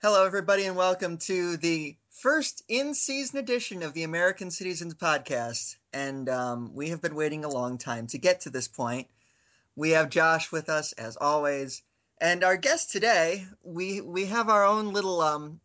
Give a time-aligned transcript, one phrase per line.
[0.00, 5.74] Hello, everybody, and welcome to the first in season edition of the American Cityzens Podcast.
[5.92, 9.08] And um, we have been waiting a long time to get to this point.
[9.74, 11.82] We have Josh with us, as always.
[12.20, 15.58] And our guest today, we, we have our own little, um,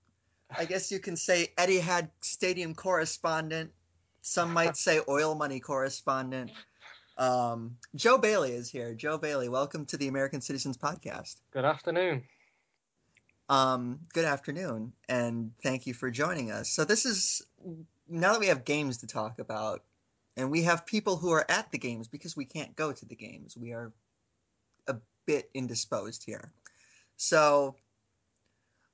[0.50, 3.70] I guess you can say, Etihad Stadium correspondent.
[4.24, 6.50] Some might say oil money correspondent.
[7.20, 8.96] Um, Joe Bailey is here.
[8.96, 11.36] Joe Bailey, welcome to the American Cityzens Podcast.
[11.52, 12.24] Good afternoon.
[13.50, 16.70] Um, good afternoon, and thank you for joining us.
[16.70, 17.46] So this is
[18.08, 19.84] now that we have games to talk about,
[20.38, 23.16] and we have people who are at the games because we can't go to the
[23.16, 23.58] games.
[23.58, 23.92] We are
[24.88, 24.96] a
[25.26, 26.52] bit indisposed here.
[27.18, 27.76] So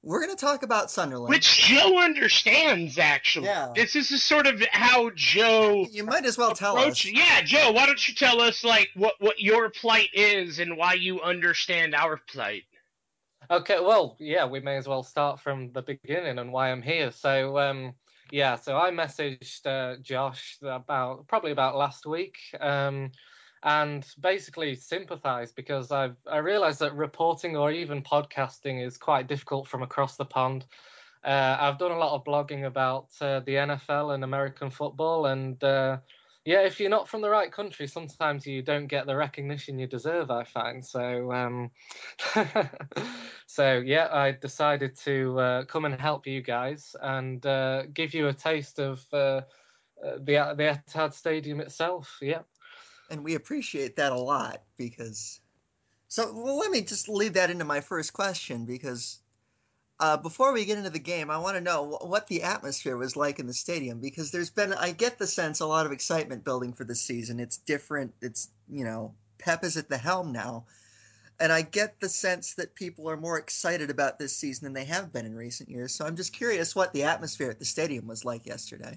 [0.02, 1.30] we're going to talk about Sunderland.
[1.30, 3.48] Which Joe understands, actually.
[3.48, 3.74] Yeah.
[3.76, 5.86] This is sort of how Joe.
[5.92, 7.04] you might as well tell us.
[7.06, 10.94] Yeah, Joe, why don't you tell us, like, what, what your plight is and why
[10.94, 12.64] you understand our plight?
[13.52, 17.10] Okay, well, yeah, we may as well start from the beginning and why I'm here.
[17.10, 17.94] So, um,
[18.32, 23.12] yeah, so I messaged uh, Josh about probably about last week, um,
[23.64, 29.68] and basically sympathised because I've I realised that reporting or even podcasting is quite difficult
[29.68, 30.68] from across the pond.
[31.24, 35.62] Uh, I've done a lot of blogging about uh, the NFL and American football, and
[35.64, 35.98] uh,
[36.50, 39.86] yeah, if you're not from the right country, sometimes you don't get the recognition you
[39.86, 40.32] deserve.
[40.32, 41.32] I find so.
[41.32, 41.70] Um,
[43.46, 48.30] so yeah, I decided to uh, come and help you guys and uh, give you
[48.30, 49.42] a taste of uh, uh,
[50.22, 52.18] the the Etihad Stadium itself.
[52.20, 52.42] Yeah.
[53.12, 55.42] and we appreciate that a lot because
[56.08, 59.20] so well, let me just lead that into my first question because
[60.00, 62.98] uh, before we get into the game i want to know wh- what the atmosphere
[62.98, 65.92] was like in the stadium because there's been i get the sense a lot of
[65.92, 70.32] excitement building for the season it's different it's you know pep is at the helm
[70.32, 70.66] now
[71.40, 74.86] and i get the sense that people are more excited about this season than they
[74.86, 78.08] have been in recent years so i'm just curious what the atmosphere at the stadium
[78.08, 78.94] was like yesterday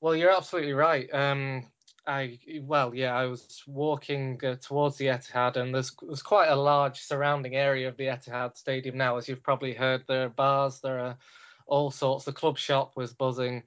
[0.00, 1.12] Well, you're absolutely right.
[1.12, 1.66] Um,
[2.06, 6.56] I well, yeah, I was walking uh, towards the Etihad, and there's there's quite a
[6.56, 10.04] large surrounding area of the Etihad Stadium now, as you've probably heard.
[10.06, 11.18] There are bars, there are
[11.66, 12.24] all sorts.
[12.24, 13.62] The club shop was buzzing.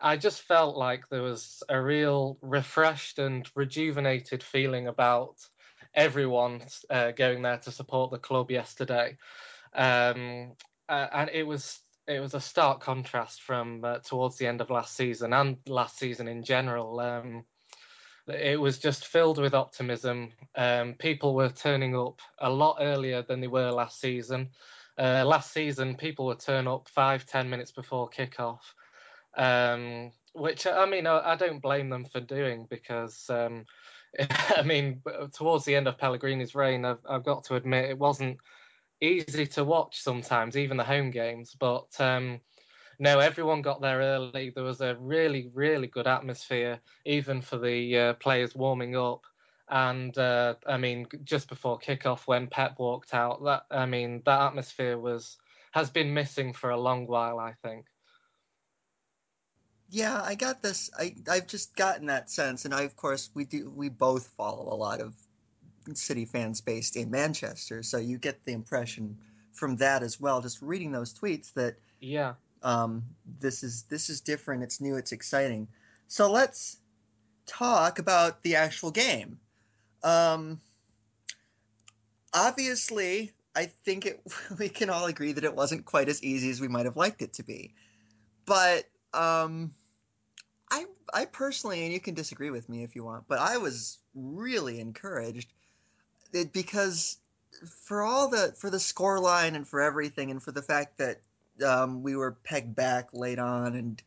[0.00, 5.36] I just felt like there was a real refreshed and rejuvenated feeling about
[5.94, 9.16] everyone uh, going there to support the club yesterday,
[9.74, 10.52] um,
[10.88, 14.70] uh, and it was it was a stark contrast from uh, towards the end of
[14.70, 17.00] last season and last season in general.
[17.00, 17.44] Um,
[18.34, 20.32] it was just filled with optimism.
[20.54, 24.50] Um, people were turning up a lot earlier than they were last season.
[24.98, 28.60] Uh, last season, people would turn up five, ten minutes before kickoff,
[29.36, 33.64] um, which I mean, I, I don't blame them for doing because, um,
[34.56, 35.02] I mean,
[35.32, 38.38] towards the end of Pellegrini's reign, I've, I've got to admit it wasn't
[39.00, 41.54] easy to watch sometimes, even the home games.
[41.58, 42.40] But um,
[42.98, 44.50] no, everyone got there early.
[44.50, 49.24] There was a really, really good atmosphere, even for the uh, players warming up.
[49.68, 54.40] And uh, I mean, just before kickoff, when Pep walked out, that I mean, that
[54.40, 55.38] atmosphere was
[55.72, 57.38] has been missing for a long while.
[57.38, 57.86] I think.
[59.90, 60.90] Yeah, I got this.
[60.98, 63.70] I I've just gotten that sense, and I of course we do.
[63.70, 65.14] We both follow a lot of
[65.94, 69.16] City fans based in Manchester, so you get the impression
[69.52, 70.40] from that as well.
[70.42, 72.34] Just reading those tweets that Yeah.
[72.62, 73.04] Um,
[73.40, 74.62] this is this is different.
[74.62, 74.96] It's new.
[74.96, 75.68] It's exciting.
[76.08, 76.78] So let's
[77.46, 79.38] talk about the actual game.
[80.02, 80.60] Um,
[82.32, 84.20] obviously, I think it,
[84.58, 87.22] we can all agree that it wasn't quite as easy as we might have liked
[87.22, 87.74] it to be.
[88.46, 89.74] But um,
[90.70, 93.98] I I personally, and you can disagree with me if you want, but I was
[94.14, 95.52] really encouraged
[96.52, 97.18] because
[97.86, 101.20] for all the for the score line and for everything and for the fact that
[101.62, 104.02] um, we were pegged back late on and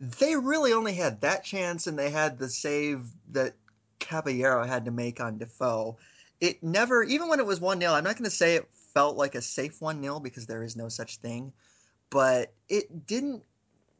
[0.00, 3.54] they really only had that chance and they had the save that
[4.00, 5.96] Caballero had to make on Defoe.
[6.40, 9.16] It never, even when it was 1 0, I'm not going to say it felt
[9.16, 11.52] like a safe 1 0 because there is no such thing,
[12.10, 13.44] but it didn't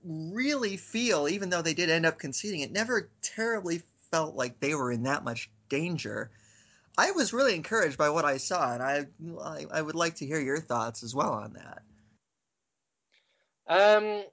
[0.05, 4.75] really feel, even though they did end up conceding, it never terribly felt like they
[4.75, 6.31] were in that much danger.
[6.99, 9.07] I was really encouraged by what I saw, and I,
[9.41, 11.83] I, I would like to hear your thoughts as well on that.
[13.67, 14.25] Um,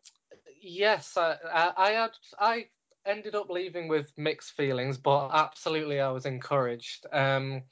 [0.62, 2.66] yes, I, I, I had I
[3.06, 7.06] ended up leaving with mixed feelings, but absolutely I was encouraged.
[7.12, 7.64] Um,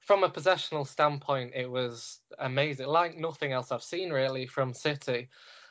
[0.00, 5.28] from a possessional standpoint, it was amazing, like nothing else I've seen really from City,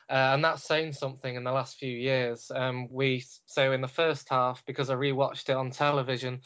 [0.08, 2.50] uh, and that's saying something in the last few years.
[2.54, 6.40] Um, we so in the first half because I rewatched it on television,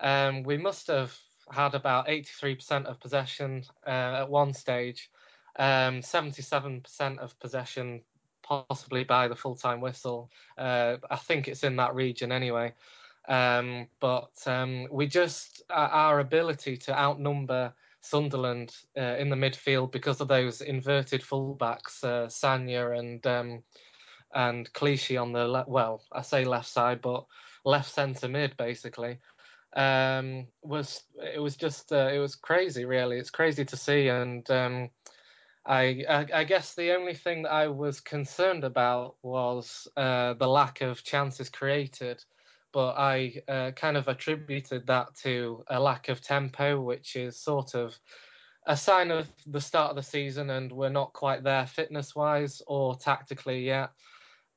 [0.00, 1.16] um, we must have
[1.52, 5.10] had about 83% of possession uh, at one stage.
[5.58, 8.02] Um, 77% of possession,
[8.46, 10.30] possibly by the full time whistle.
[10.56, 12.74] Uh, I think it's in that region anyway.
[13.28, 20.20] Um, but um, we just, our ability to outnumber Sunderland uh, in the midfield because
[20.20, 23.62] of those inverted fullbacks, uh, Sagna and um,
[24.34, 27.24] and Clichy on the le- well, I say left side, but
[27.64, 29.18] left centre mid basically.
[29.74, 31.02] Um, was
[31.34, 33.18] it was just uh, it was crazy really.
[33.18, 34.90] It's crazy to see, and um,
[35.66, 40.80] I, I, guess the only thing that I was concerned about was uh, the lack
[40.80, 42.22] of chances created
[42.76, 47.74] but I uh, kind of attributed that to a lack of tempo, which is sort
[47.74, 47.98] of
[48.66, 52.60] a sign of the start of the season, and we're not quite there fitness wise
[52.66, 53.92] or tactically yet.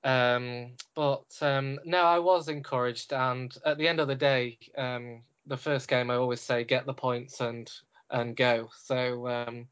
[0.03, 5.21] Um, but um, no, I was encouraged, and at the end of the day, um,
[5.45, 7.71] the first game I always say get the points and
[8.12, 8.67] and go.
[8.83, 9.67] So um,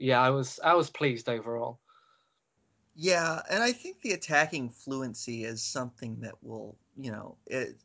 [0.00, 1.78] yeah, I was I was pleased overall.
[2.96, 7.76] Yeah, and I think the attacking fluency is something that will, you know, it,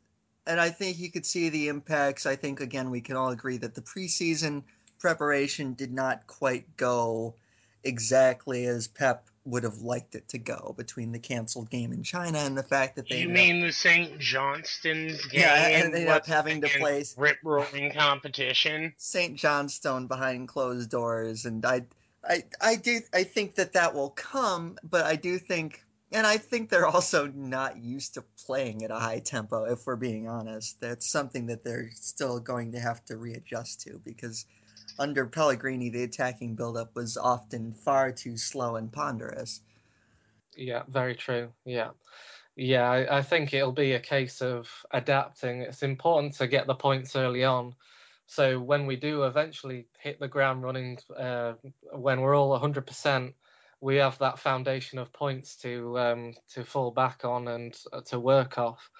[0.46, 2.26] and I think you could see the impacts.
[2.26, 4.64] I think again we can all agree that the preseason
[4.98, 7.34] preparation did not quite go
[7.84, 12.38] exactly as Pep would have liked it to go between the canceled game in China
[12.38, 14.18] and the fact that they you mean the St.
[14.18, 15.42] Johnstone's game?
[15.42, 18.92] Yeah, and they ended up having to play rip roaring competition.
[18.96, 19.36] St.
[19.36, 21.82] Johnstone behind closed doors, and I,
[22.28, 25.82] I, I do I think that that will come, but I do think
[26.12, 29.64] and I think they're also not used to playing at a high tempo.
[29.64, 34.00] If we're being honest, that's something that they're still going to have to readjust to
[34.04, 34.46] because
[34.98, 39.62] under Pellegrini, the attacking buildup was often far too slow and ponderous.
[40.56, 41.50] Yeah, very true.
[41.64, 41.90] Yeah.
[42.54, 45.60] Yeah, I, I, think it'll be a case of adapting.
[45.60, 47.74] It's important to get the points early on.
[48.26, 51.54] So when we do eventually hit the ground running, uh,
[51.92, 53.32] when we're all 100%,
[53.80, 58.18] we have that foundation of points to um, to fall back on and uh, to
[58.18, 58.90] work off.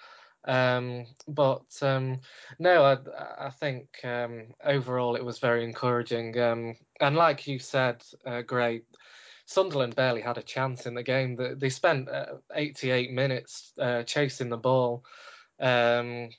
[0.45, 2.21] Um, but um,
[2.57, 6.39] no, I, I think um, overall it was very encouraging.
[6.39, 8.43] Um, and like you said, uh,
[9.45, 11.35] Sunderland barely had a chance in the game.
[11.35, 15.03] They, they spent uh, 88 minutes uh, chasing the ball.
[15.59, 16.29] Um,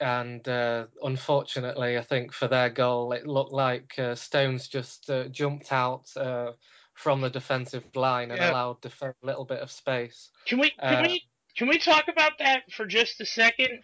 [0.00, 5.28] and uh, unfortunately, I think for their goal, it looked like uh, Stones just uh,
[5.28, 6.52] jumped out uh,
[6.94, 8.50] from the defensive line and yeah.
[8.50, 10.30] allowed a little bit of space.
[10.46, 11.24] Can we can uh, we
[11.56, 13.82] can we talk about that for just a second?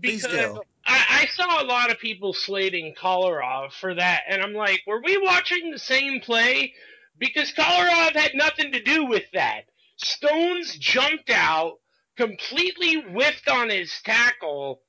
[0.00, 4.82] Because I, I, saw a lot of people slating Kolarov for that, and I'm like,
[4.86, 6.74] were we watching the same play?
[7.18, 9.62] Because Kolarov had nothing to do with that.
[9.96, 11.78] Stones jumped out,
[12.18, 14.82] completely whiffed on his tackle,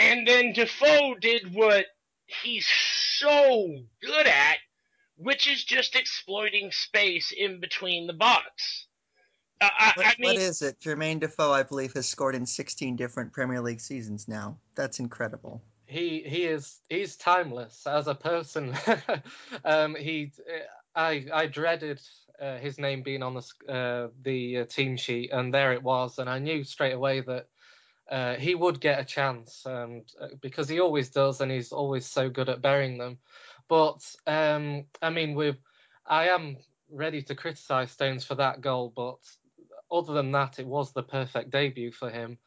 [0.00, 1.86] and then Defoe did what
[2.42, 2.66] he's
[3.18, 4.56] so good at,
[5.16, 8.86] which is just exploiting space in between the box.
[9.60, 10.80] Uh, I, what, I mean, what is it?
[10.80, 14.56] Jermaine Defoe, I believe, has scored in 16 different Premier League seasons now.
[14.74, 15.62] That's incredible.
[15.84, 18.74] He he is he's timeless as a person.
[19.64, 20.30] um, he
[20.94, 22.00] I I dreaded
[22.40, 26.18] uh, his name being on the uh, the uh, team sheet, and there it was,
[26.18, 27.48] and I knew straight away that.
[28.10, 30.02] Uh, he would get a chance um,
[30.40, 33.18] because he always does, and he's always so good at burying them.
[33.68, 35.54] But um, I mean, we
[36.06, 36.56] I am
[36.90, 39.18] ready to criticise Stones for that goal, but
[39.92, 42.38] other than that, it was the perfect debut for him.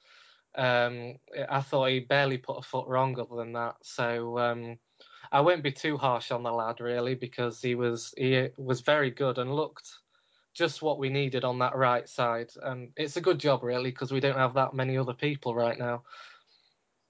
[0.56, 1.16] Um,
[1.50, 3.76] I thought he barely put a foot wrong other than that.
[3.84, 4.78] So um,
[5.32, 9.12] I won't be too harsh on the lad really because he was he was very
[9.12, 9.90] good and looked
[10.54, 12.50] just what we needed on that right side.
[12.62, 15.78] And it's a good job really because we don't have that many other people right
[15.78, 16.04] now.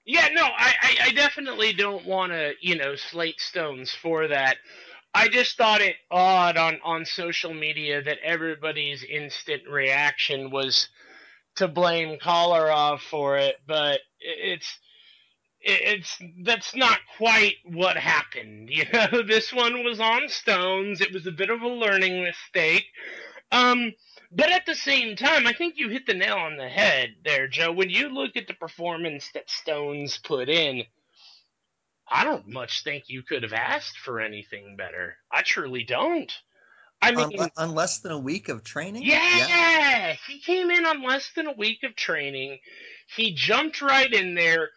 [0.06, 4.58] Yeah, no, I, I, I definitely don't want to, you know, slate stones for that.
[5.14, 10.90] I just thought it odd on, on social media that everybody's instant reaction was
[11.56, 14.80] to blame Kolarov for it, but it's
[15.66, 18.70] it's that's not quite what happened.
[18.74, 21.00] You know, this one was on Stones.
[21.00, 22.86] It was a bit of a learning mistake.
[23.54, 23.94] Um,
[24.32, 27.48] but at the same time, I think you hit the nail on the head there,
[27.48, 27.72] Joe.
[27.72, 30.84] When you look at the performance that Stones put in,
[32.10, 35.18] I don't much think you could have asked for anything better.
[35.32, 36.32] I truly don't.
[37.00, 39.04] I mean, on, on less than a week of training.
[39.04, 42.60] Yeah, yeah, he came in on less than a week of training.
[43.16, 44.70] He jumped right in there,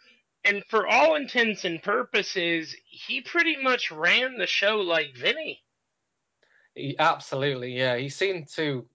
[0.45, 5.62] and for all intents and purposes, he pretty much ran the show like Vinny.
[6.76, 7.97] He, absolutely, yeah.
[7.97, 8.87] He seemed to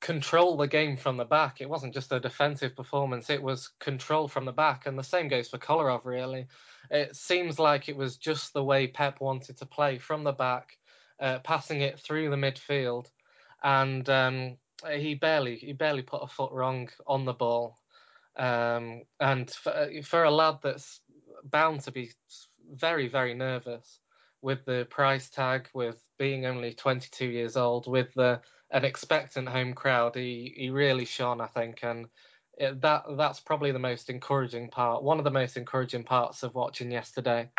[0.00, 1.60] control the game from the back.
[1.60, 4.86] It wasn't just a defensive performance, it was control from the back.
[4.86, 6.48] And the same goes for Kolarov, really.
[6.90, 10.76] It seems like it was just the way Pep wanted to play from the back
[11.20, 13.06] uh, passing it through the midfield,
[13.62, 14.56] and um,
[14.90, 17.76] he barely he barely put a foot wrong on the ball.
[18.36, 21.00] Um, and for, for a lad that's
[21.42, 22.10] bound to be
[22.70, 24.00] very very nervous
[24.42, 28.40] with the price tag, with being only 22 years old, with the
[28.70, 32.06] an expectant home crowd, he he really shone, I think, and
[32.58, 35.02] it, that that's probably the most encouraging part.
[35.02, 37.50] One of the most encouraging parts of watching yesterday.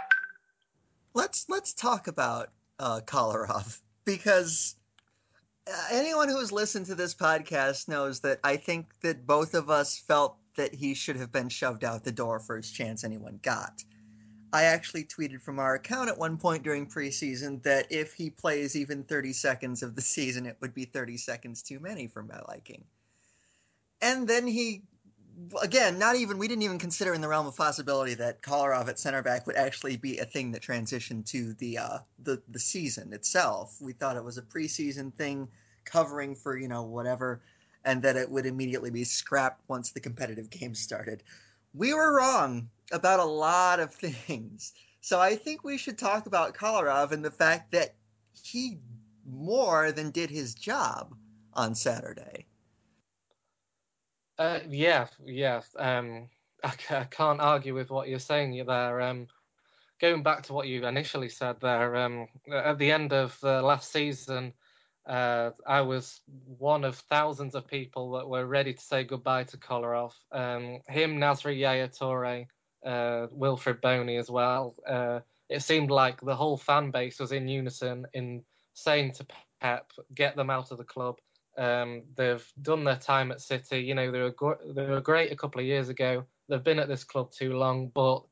[1.13, 4.75] Let's let's talk about uh, Kolarov because
[5.67, 9.69] uh, anyone who has listened to this podcast knows that I think that both of
[9.69, 13.83] us felt that he should have been shoved out the door first chance anyone got.
[14.53, 18.75] I actually tweeted from our account at one point during preseason that if he plays
[18.75, 22.39] even 30 seconds of the season, it would be 30 seconds too many for my
[22.47, 22.85] liking.
[24.01, 24.83] And then he,
[25.61, 28.99] again, not even, we didn't even consider in the realm of possibility that Kolarov at
[28.99, 33.11] center back would actually be a thing that transitioned to the, uh, the, the season
[33.11, 33.77] itself.
[33.81, 35.49] We thought it was a preseason thing
[35.83, 37.41] covering for, you know, whatever,
[37.83, 41.23] and that it would immediately be scrapped once the competitive game started.
[41.77, 44.73] We were wrong about a lot of things.
[45.01, 47.95] So I think we should talk about Kolarov and the fact that
[48.43, 48.79] he
[49.25, 51.15] more than did his job
[51.53, 52.45] on Saturday.
[54.39, 55.61] Uh, yeah, yeah.
[55.77, 56.29] Um,
[56.63, 59.01] I, I, can't argue with what you're saying there.
[59.01, 59.27] Um,
[59.99, 63.91] going back to what you initially said there, um, at the end of the last
[63.91, 64.53] season,
[65.07, 66.21] uh, I was
[66.57, 70.13] one of thousands of people that were ready to say goodbye to Kolarov.
[70.31, 72.45] Um, him, Nasri Yaya Toure,
[72.85, 74.75] uh, Wilfried Bony as well.
[74.87, 79.25] Uh, it seemed like the whole fan base was in unison in saying to
[79.61, 81.17] Pep, get them out of the club.
[81.57, 83.79] Um, they've done their time at City.
[83.79, 86.25] You know, they were, go- they were great a couple of years ago.
[86.49, 88.23] They've been at this club too long, but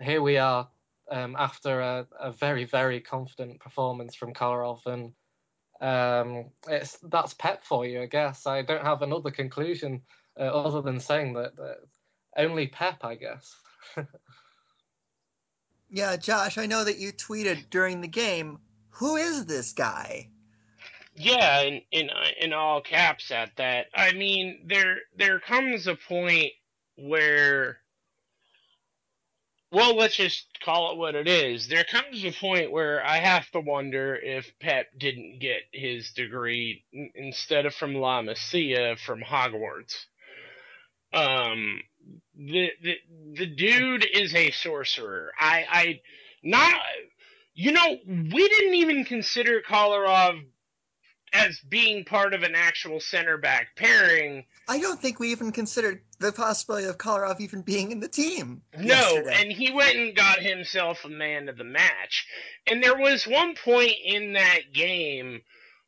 [0.00, 0.68] here we are
[1.10, 4.84] um, after a, a, very, very confident performance from Kolarov.
[4.86, 5.12] And
[5.80, 8.46] um, it's that's Pep for you, I guess.
[8.46, 10.02] I don't have another conclusion
[10.38, 11.78] uh, other than saying that, that
[12.36, 13.54] only Pep, I guess.
[15.90, 18.58] yeah, Josh, I know that you tweeted during the game.
[18.90, 20.30] Who is this guy?
[21.16, 23.86] Yeah, in in in all caps at that.
[23.94, 26.50] I mean, there there comes a point
[26.96, 27.78] where
[29.74, 31.68] well, let's just call it what it is.
[31.68, 36.84] There comes a point where I have to wonder if Pep didn't get his degree
[37.14, 40.06] instead of from La Masia from Hogwarts.
[41.12, 41.82] Um,
[42.36, 42.96] the the
[43.34, 45.32] the dude is a sorcerer.
[45.38, 46.00] I I
[46.42, 46.74] not
[47.54, 50.40] you know we didn't even consider Kolarov
[51.32, 54.44] as being part of an actual center back pairing.
[54.66, 58.62] I don't think we even considered the possibility of Kolarov even being in the team.
[58.76, 59.36] No, yesterday.
[59.40, 62.26] and he went and got himself a man of the match.
[62.66, 65.42] And there was one point in that game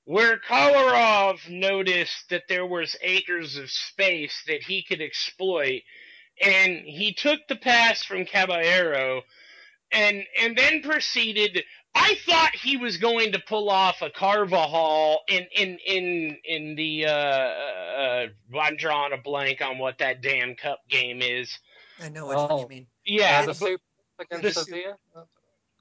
[0.04, 5.83] where Kolarov noticed that there was acres of space that he could exploit
[6.40, 9.23] and he took the pass from Caballero
[9.92, 11.64] and and then proceeded
[11.98, 17.06] I thought he was going to pull off a Carvajal in in in in the
[17.06, 18.26] uh, uh,
[18.60, 21.58] I'm drawing a blank on what that damn cup game is.
[22.00, 22.60] I know what oh.
[22.60, 22.86] you mean.
[23.06, 23.82] Yeah, uh, the, super,
[24.30, 24.38] the,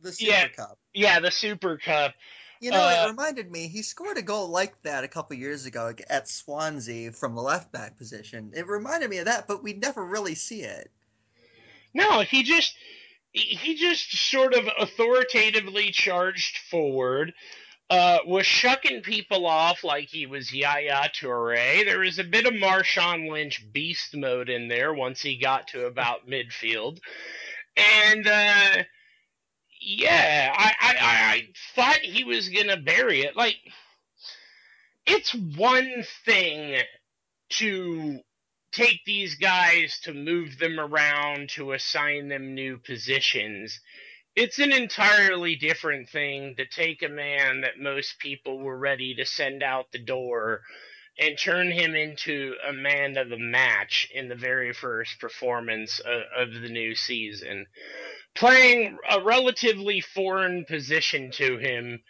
[0.01, 0.77] the Super yeah, Cup.
[0.93, 2.13] Yeah, the Super Cup.
[2.61, 3.67] You know, uh, it reminded me.
[3.67, 7.73] He scored a goal like that a couple years ago at Swansea from the left
[7.73, 8.53] back position.
[8.55, 10.89] It reminded me of that, but we never really see it.
[11.93, 12.75] No, if he just
[13.39, 17.33] he just sort of authoritatively charged forward,
[17.89, 21.85] uh, was shucking people off like he was Yaya Toure.
[21.85, 25.85] There was a bit of Marshawn Lynch beast mode in there once he got to
[25.85, 26.99] about midfield.
[27.75, 28.83] And, uh,
[29.81, 33.35] yeah, I, I, I thought he was to bury it.
[33.35, 33.57] Like,
[35.05, 36.81] it's one thing
[37.49, 38.19] to
[38.75, 43.79] take these guys to move them around to assign them new positions.
[44.35, 49.25] It's an entirely different thing to take a man that most people were ready to
[49.25, 50.61] send out the door
[51.17, 56.49] and turn him into a man of the match in the very first performance of,
[56.49, 57.65] of the new season.
[58.35, 62.01] Playing a relatively foreign position to him,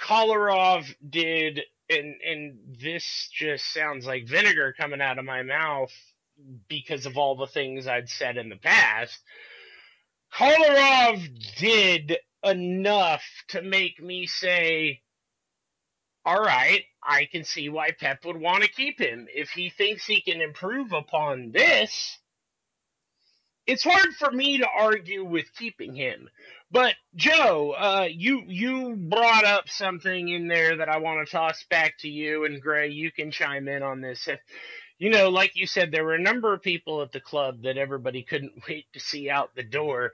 [0.00, 5.92] Kolarov did and and this just sounds like vinegar coming out of my mouth
[6.68, 9.18] because of all the things I'd said in the past.
[10.34, 11.28] Kolarov
[11.58, 15.00] did enough to make me say,
[16.24, 19.26] all right, I can see why Pep would want to keep him.
[19.34, 22.18] If he thinks he can improve upon this,
[23.66, 26.28] it's hard for me to argue with keeping him.
[26.70, 31.64] But Joe, uh, you you brought up something in there that I want to toss
[31.70, 34.28] back to you, and Grey, you can chime in on this.
[34.28, 34.40] If,
[34.98, 37.78] you know, like you said, there were a number of people at the club that
[37.78, 40.12] everybody couldn't wait to see out the door.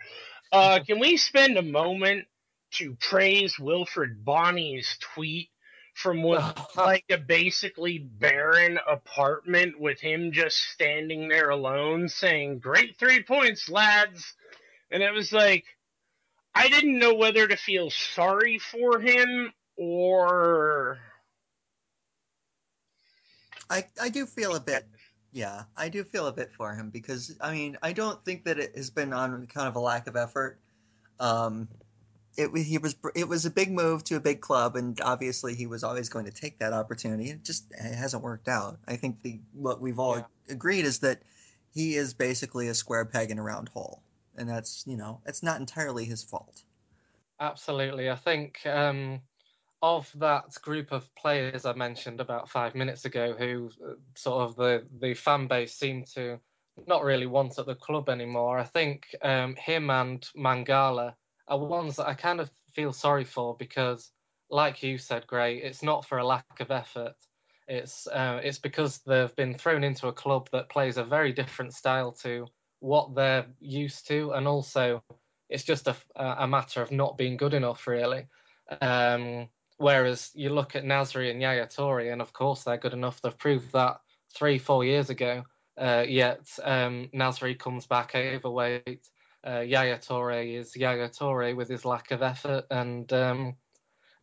[0.53, 2.27] Uh, can we spend a moment
[2.73, 5.51] to praise Wilfried Bony's tweet
[5.95, 12.99] from what like a basically barren apartment with him just standing there alone saying, Great
[12.99, 14.35] three points, lads.
[14.91, 15.65] And it was like,
[16.57, 20.99] I didn't know whether to feel sorry for him or.
[23.69, 24.87] I, I do feel a bit
[25.37, 28.59] yeah, I do feel a bit for him because I mean I don't think that
[28.59, 30.59] it has been on kind of a lack of effort.
[31.21, 31.69] Um,
[32.39, 35.67] it he was it was a big move to a big club, and obviously he
[35.67, 37.29] was always going to take that opportunity.
[37.29, 38.79] It just it hasn't worked out.
[38.89, 40.25] I think the what we've all yeah.
[40.49, 41.21] agreed is that
[41.75, 44.01] he is basically a square peg in a round hole,
[44.37, 46.62] and that's you know it's not entirely his fault.
[47.40, 49.21] Absolutely, I think um,
[49.83, 54.57] of that group of players I mentioned about five minutes ago, who uh, sort of
[54.57, 56.38] the the fan base seemed to
[56.87, 58.59] not really want at the club anymore.
[58.59, 61.14] I think um, him and Mangala
[61.49, 64.11] are ones that I kind of feel sorry for because,
[64.50, 67.14] like you said, Grey, it's not for a lack of effort.
[67.69, 71.75] It's uh, it's because they've been thrown into a club that plays a very different
[71.75, 72.47] style to
[72.80, 75.02] what they're used to, and also
[75.49, 78.26] it's just a, a matter of not being good enough, really.
[78.80, 83.21] Um, whereas you look at Nasri and Yaya Toure, and of course they're good enough.
[83.21, 84.00] They've proved that
[84.35, 85.45] three, four years ago.
[85.78, 89.06] Uh, yet um, Nasri comes back overweight
[89.47, 93.54] uh, Yaya Toure is Yaya Toure with his lack of effort, and um,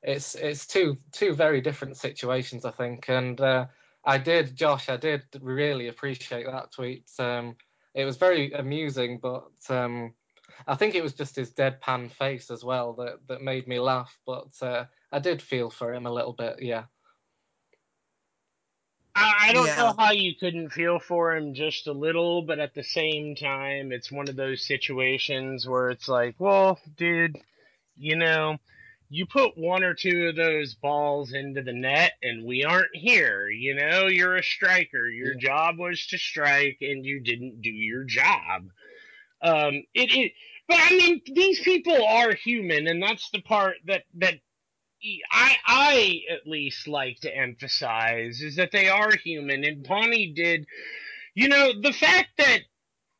[0.01, 3.07] it's it's two two very different situations, I think.
[3.07, 3.67] And uh,
[4.03, 7.09] I did, Josh, I did really appreciate that tweet.
[7.19, 7.55] Um,
[7.93, 10.13] it was very amusing, but um,
[10.67, 14.17] I think it was just his deadpan face as well that that made me laugh.
[14.25, 16.85] But uh, I did feel for him a little bit, yeah.
[19.15, 19.75] I, I don't yeah.
[19.75, 23.91] know how you couldn't feel for him just a little, but at the same time,
[23.91, 27.37] it's one of those situations where it's like, well, dude,
[27.95, 28.57] you know,
[29.13, 33.47] you put one or two of those balls into the net and we aren't here.
[33.47, 35.07] You know, you're a striker.
[35.07, 35.39] Your yeah.
[35.39, 38.69] job was to strike and you didn't do your job.
[39.43, 40.31] Um, it, it,
[40.67, 44.35] but I mean, these people are human, and that's the part that that
[45.31, 50.65] I I at least like to emphasize is that they are human, and Bony did.
[51.35, 52.61] You know, the fact that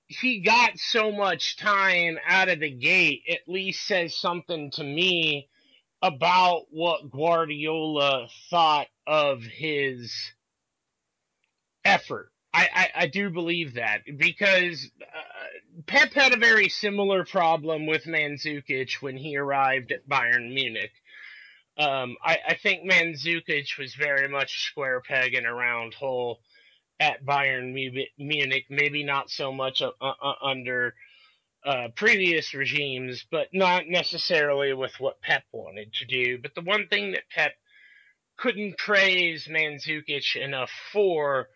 [0.08, 5.50] he got so much time out of the gate at least says something to me
[6.04, 10.14] about what Guardiola thought of his
[11.86, 12.30] effort.
[12.54, 18.04] I, I, I do believe that because uh, Pep had a very similar problem with
[18.04, 20.92] Mandzukic when he arrived at Bayern Munich.
[21.78, 26.42] Um, I, I think Mandzukic was very much square peg in a round hole
[27.00, 27.74] at Bayern
[28.18, 28.66] Munich.
[28.70, 30.96] Maybe not so much uh, uh, under
[31.66, 36.38] uh, previous regimes, but not necessarily with what Pep wanted to do.
[36.42, 37.54] But the one thing that Pep
[38.38, 41.50] couldn't praise Mandzukic enough for,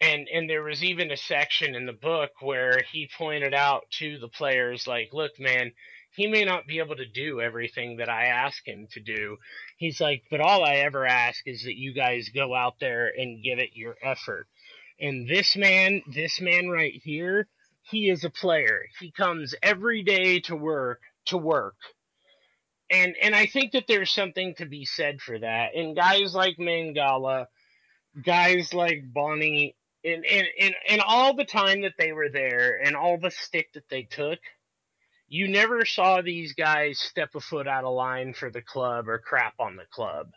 [0.00, 4.18] and and there was even a section in the book where he pointed out to
[4.18, 5.72] the players, like, look, man
[6.12, 9.36] he may not be able to do everything that I ask him to do.
[9.76, 13.42] He's like, but all I ever ask is that you guys go out there and
[13.42, 14.46] give it your effort.
[14.98, 17.48] And this man, this man right here,
[17.90, 18.82] he is a player.
[18.98, 21.76] He comes every day to work to work.
[22.90, 25.74] And and I think that there's something to be said for that.
[25.76, 27.46] And guys like Mangala,
[28.24, 32.96] guys like Bony, and, and, and, and all the time that they were there and
[32.96, 34.38] all the stick that they took–
[35.30, 39.18] you never saw these guys step a foot out of line for the club or
[39.18, 40.32] crap on the club.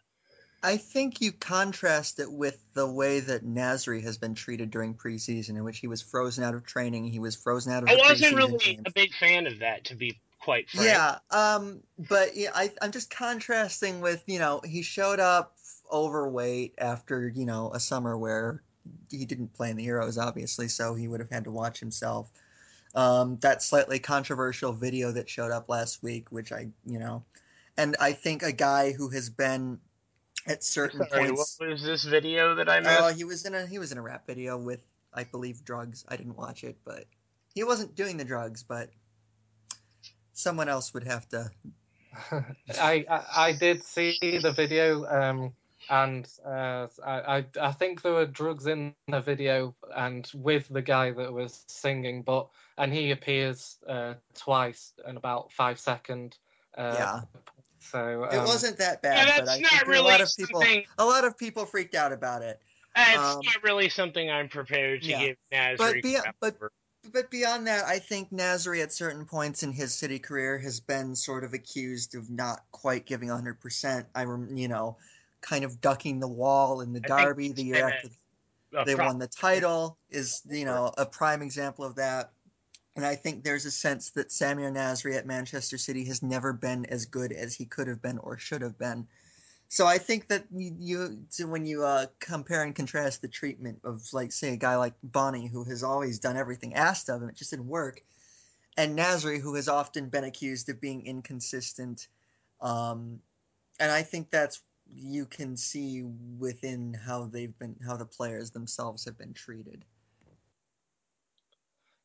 [0.63, 5.49] I think you contrast it with the way that Nasri has been treated during preseason,
[5.49, 7.03] in which he was frozen out of training.
[7.05, 7.89] He was frozen out of.
[7.89, 8.83] I wasn't really games.
[8.85, 10.87] a big fan of that, to be quite frank.
[10.87, 15.57] Yeah, um, but yeah, I, I'm just contrasting with you know he showed up
[15.91, 18.63] overweight after you know a summer where
[19.11, 22.31] he didn't play in the Euros, obviously, so he would have had to watch himself
[22.95, 27.23] um, that slightly controversial video that showed up last week, which I, you know,
[27.77, 29.79] and I think a guy who has been
[30.47, 31.57] at certain Sorry, points.
[31.59, 33.01] What was this video that I missed?
[33.01, 34.81] Oh, he was in a he was in a rap video with,
[35.13, 36.05] I believe, drugs.
[36.07, 37.05] I didn't watch it, but
[37.53, 38.89] he wasn't doing the drugs, but
[40.33, 41.49] someone else would have to.
[42.79, 45.05] I, I, I did see the video.
[45.05, 45.53] Um,
[45.89, 50.81] and uh, I, I I think there were drugs in the video and with the
[50.81, 56.37] guy that was singing, but and he appears uh, twice in about five second.
[56.77, 57.21] Uh, Yeah.
[57.83, 60.21] So It um, wasn't that bad, Yeah, but that's I not think really a lot
[60.21, 60.61] of people.
[60.61, 60.85] something.
[60.97, 62.59] A lot of people freaked out about it.
[62.95, 65.19] That's Um, not really something I'm prepared to yeah.
[65.19, 65.77] give Nasri.
[65.77, 66.57] But be, but
[67.11, 71.15] but beyond that, I think Nasri at certain points in his city career has been
[71.15, 74.05] sort of accused of not quite giving 100%.
[74.15, 74.97] I rem, you know,
[75.41, 78.09] kind of ducking the wall in the I derby the year after
[78.85, 82.31] they pro- won the title is you know a prime example of that.
[82.95, 86.85] And I think there's a sense that Samir Nasri at Manchester City has never been
[86.85, 89.07] as good as he could have been or should have been.
[89.73, 93.79] So I think that you, you so when you uh, compare and contrast the treatment
[93.83, 97.29] of like say a guy like Bony who has always done everything asked of him,
[97.29, 98.03] it just didn't work,
[98.77, 102.07] and Nasri who has often been accused of being inconsistent,
[102.61, 103.19] um,
[103.79, 104.61] and I think that's
[104.93, 106.03] you can see
[106.37, 109.85] within how they've been how the players themselves have been treated.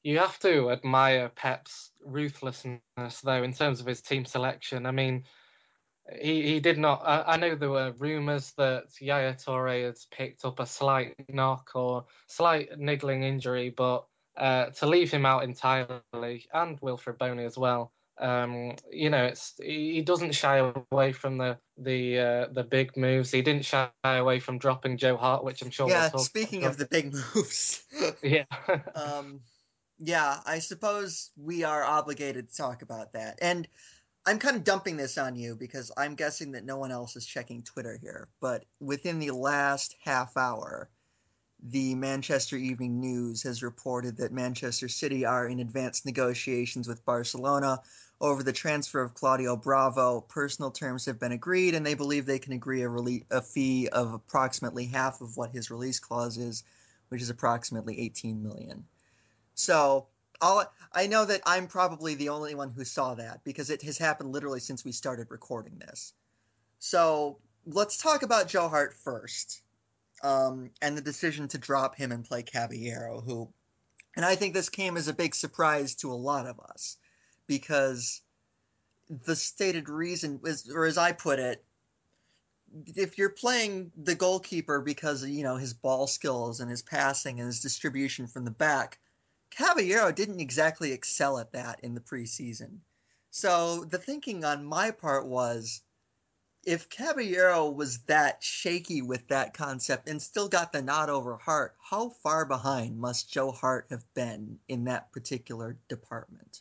[0.09, 4.87] You have to admire Pep's ruthlessness, though, in terms of his team selection.
[4.87, 5.25] I mean,
[6.19, 7.03] he, he did not.
[7.05, 11.73] I, I know there were rumours that Yaya Toure has picked up a slight knock
[11.75, 17.59] or slight niggling injury, but uh, to leave him out entirely, and Wilfried Bony as
[17.59, 22.65] well, um, you know, it's he he doesn't shy away from the the uh, the
[22.65, 23.31] big moves.
[23.31, 25.91] He didn't shy away from dropping Joe Hart, which I'm sure.
[25.91, 26.71] yeah, we'll talk speaking about.
[26.71, 27.85] of the big moves,
[28.23, 28.45] yeah.
[28.95, 29.41] um,
[29.99, 33.39] yeah, I suppose we are obligated to talk about that.
[33.43, 33.67] And
[34.27, 37.27] I'm kind of dumping this on you because I'm guessing that no one else is
[37.27, 38.29] checking Twitter here.
[38.41, 40.91] But within the last half hour,
[41.63, 47.81] the Manchester Evening News has reported that Manchester City are in advanced negotiations with Barcelona
[48.21, 50.21] over the transfer of Claudio Bravo.
[50.21, 53.89] Personal terms have been agreed, and they believe they can agree a, rele- a fee
[53.89, 56.63] of approximately half of what his release clause is,
[57.09, 58.85] which is approximately 18 million.
[59.59, 60.07] So
[60.41, 63.99] all I know that I'm probably the only one who saw that because it has
[63.99, 66.13] happened literally since we started recording this.
[66.79, 69.63] So let's talk about Joe Hart first,
[70.23, 73.49] um, and the decision to drop him and play Caballero, who,
[74.15, 76.97] and I think this came as a big surprise to a lot of us
[77.49, 78.23] because
[79.11, 81.65] the stated reason is, or as I put it,
[82.95, 87.47] if you're playing the goalkeeper because you know his ball skills and his passing and
[87.47, 89.01] his distribution from the back
[89.51, 92.79] Caballero didn't exactly excel at that in the preseason.
[93.31, 95.83] So the thinking on my part was
[96.65, 101.77] if Caballero was that shaky with that concept and still got the nod over Hart,
[101.81, 106.61] how far behind must Joe Hart have been in that particular department?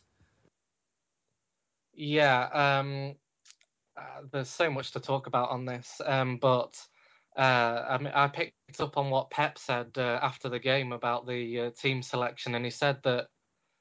[1.92, 3.16] Yeah, um,
[3.96, 6.80] uh, there's so much to talk about on this, um, but
[7.38, 11.60] uh, I, I picked up on what Pep said uh, after the game about the
[11.60, 13.28] uh, team selection, and he said that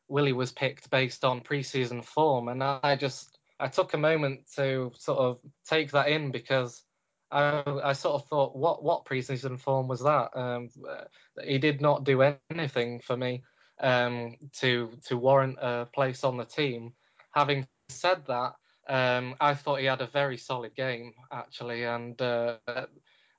[0.07, 4.91] Willie was picked based on preseason form, and I just I took a moment to
[4.95, 6.83] sort of take that in because
[7.31, 10.29] I, I sort of thought, what what preseason form was that?
[10.35, 10.69] Um,
[11.43, 13.43] he did not do anything for me
[13.79, 16.93] um, to to warrant a place on the team.
[17.31, 18.53] Having said that,
[18.87, 22.57] um, I thought he had a very solid game actually, and uh,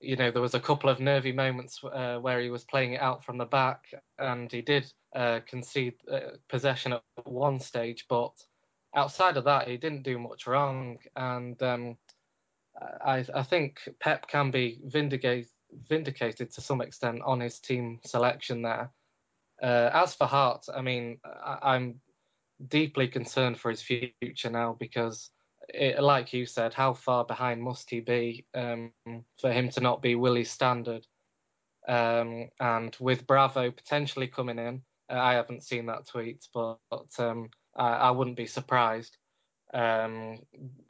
[0.01, 3.01] you know there was a couple of nervy moments uh, where he was playing it
[3.01, 3.85] out from the back,
[4.19, 8.33] and he did uh, concede uh, possession at one stage, but
[8.95, 11.97] outside of that, he didn't do much wrong, and um,
[13.05, 15.49] I, I think Pep can be vindicate,
[15.89, 18.91] vindicated to some extent on his team selection there.
[19.63, 22.01] Uh, as for Hart, I mean, I, I'm
[22.67, 25.31] deeply concerned for his future now because,
[25.69, 28.93] it, like you said, how far behind must he be um,
[29.41, 31.07] for him to not be Willie's standard?
[31.87, 37.09] Um, and with Bravo potentially coming in, uh, I haven't seen that tweet, but, but
[37.19, 39.17] um, I, I, wouldn't be surprised.
[39.73, 40.41] Um,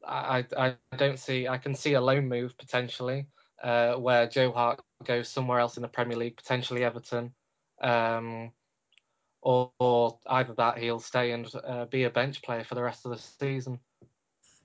[0.05, 1.47] I, I don't see.
[1.47, 3.27] I can see a loan move potentially
[3.63, 7.33] uh, where Joe Hart goes somewhere else in the Premier League, potentially Everton,
[7.83, 8.53] um,
[9.43, 13.05] or, or, either that he'll stay and uh, be a bench player for the rest
[13.05, 13.79] of the season.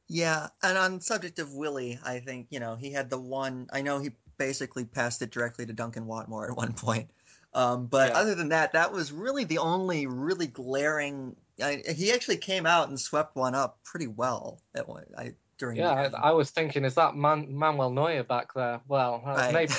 [0.08, 3.68] Yeah, and on subject of Willie, I think you know he had the one.
[3.72, 7.10] I know he basically passed it directly to Duncan Watmore at one point.
[7.54, 8.18] Um, but yeah.
[8.18, 11.36] other than that, that was really the only really glaring.
[11.64, 15.78] I, he actually came out and swept one up pretty well at one, I, during.
[15.78, 18.82] Yeah, I, I, was thinking, is that Man, Manuel Neuer back there?
[18.88, 19.54] Well, right.
[19.54, 19.74] maybe.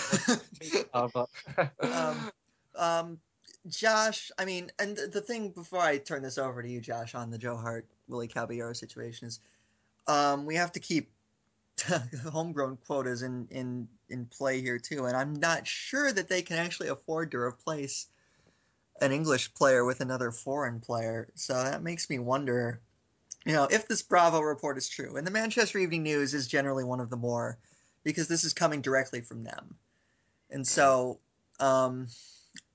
[0.93, 1.29] but...
[1.81, 2.31] um,
[2.77, 3.19] um,
[3.67, 7.31] Josh, I mean, and the thing before I turn this over to you, Josh, on
[7.31, 9.41] the Joe Hart Willie Caballero situation is,
[10.07, 11.11] um, we have to keep
[12.31, 16.59] homegrown quotas in in in play here too, and I'm not sure that they can
[16.59, 18.07] actually afford to replace
[19.01, 21.29] an English player with another foreign player.
[21.35, 22.81] So that makes me wonder,
[23.45, 25.17] you know, if this Bravo report is true.
[25.17, 27.59] And the Manchester Evening News is generally one of the more
[28.05, 29.75] because this is coming directly from them.
[30.51, 31.19] And so,
[31.59, 32.07] um,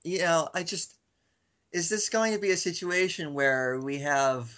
[0.04, 0.96] you know, I just
[1.72, 4.52] is this going to be a situation where we have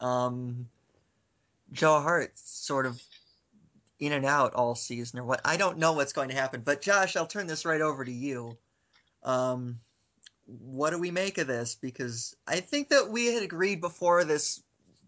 [0.00, 0.66] um,
[1.72, 3.00] Joe Hart sort of
[3.98, 5.40] in and out all season or what?
[5.44, 6.62] I don't know what's going to happen.
[6.64, 8.56] But Josh, I'll turn this right over to you.
[9.22, 9.80] Um,
[10.46, 11.74] what do we make of this?
[11.74, 14.62] Because I think that we had agreed before this,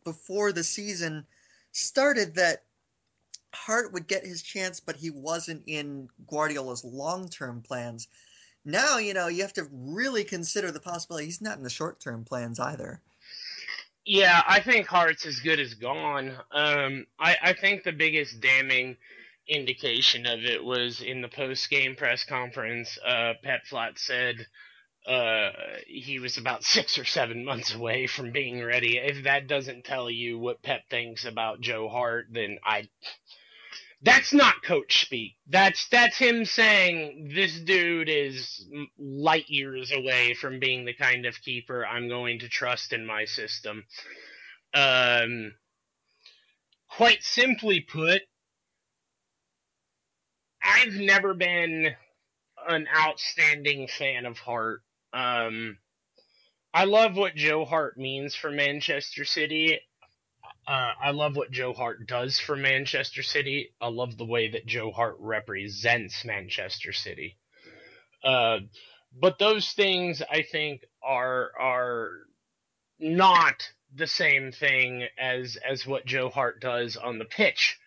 [0.05, 1.25] before the season
[1.73, 2.65] started, that
[3.55, 8.09] Hart would get his chance, but he wasn't in Guardiola's long term plans.
[8.65, 12.01] Now, you know, you have to really consider the possibility he's not in the short
[12.01, 13.01] term plans either.
[14.09, 16.37] Yeah, I think Hart's as good as gone.
[16.53, 18.99] Um, I, I think the biggest damning
[19.49, 22.99] indication of it was in the post game press conference.
[23.07, 24.49] Uh, Pep Flat said
[25.07, 25.51] uh,
[25.87, 28.99] he was about six or seven months away from being ready.
[28.99, 32.89] If that doesn't tell you what Pep thinks about Joe Hart, then I
[34.03, 35.37] that's not coach speak.
[35.49, 38.67] That's that's him saying this dude is
[38.99, 43.25] light years away from being the kind of keeper I'm going to trust in my
[43.25, 43.85] system.
[44.73, 45.55] Um,
[46.89, 48.23] quite simply put,
[50.63, 51.95] I've never been
[52.69, 54.81] an outstanding fan of Hart.
[55.13, 55.79] Um,
[56.73, 59.81] I love what Joe Hart means for Manchester City.
[60.69, 63.71] Uh, I love what Joe Hart does for Manchester City.
[63.81, 67.39] I love the way that Joe Hart represents Manchester City.
[68.23, 68.59] Uh,
[69.19, 72.11] but those things I think are are
[72.99, 77.79] not the same thing as as what Joe Hart does on the pitch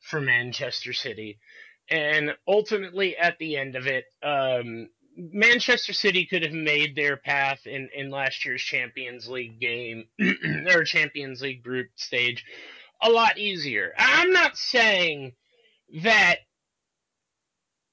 [0.00, 1.38] for Manchester City.
[1.90, 7.66] And ultimately, at the end of it, um, Manchester City could have made their path
[7.66, 10.04] in, in last year's Champions League game
[10.68, 12.44] or Champions League group stage
[13.00, 13.92] a lot easier.
[13.98, 15.32] I'm not saying
[16.02, 16.36] that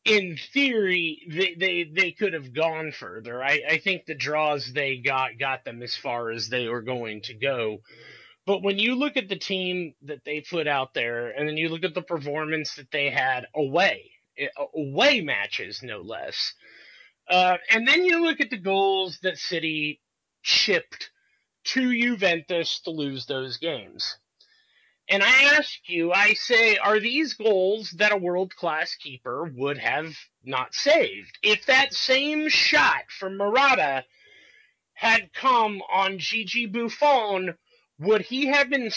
[0.06, 3.42] in theory they, they, they could have gone further.
[3.44, 7.22] I, I think the draws they got got them as far as they were going
[7.24, 7.80] to go.
[8.46, 11.70] But when you look at the team that they put out there and then you
[11.70, 16.54] look at the performance that they had away, eh, away matches no less,
[17.30, 20.02] uh, and then you look at the goals that City
[20.42, 21.12] chipped
[21.66, 24.18] to Juventus to lose those games.
[25.10, 29.78] And I ask you, I say, are these goals that a world class keeper would
[29.78, 31.38] have not saved?
[31.44, 34.06] If that same shot from Morata
[34.94, 37.56] had come on Gigi Buffon,
[38.00, 38.92] would he have been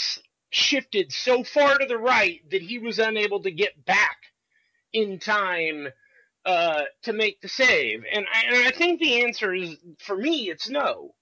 [0.51, 4.19] shifted so far to the right that he was unable to get back
[4.93, 5.89] in time
[6.47, 8.05] uh, to make the save?
[8.11, 11.15] And I, and I think the answer is, for me, it's no.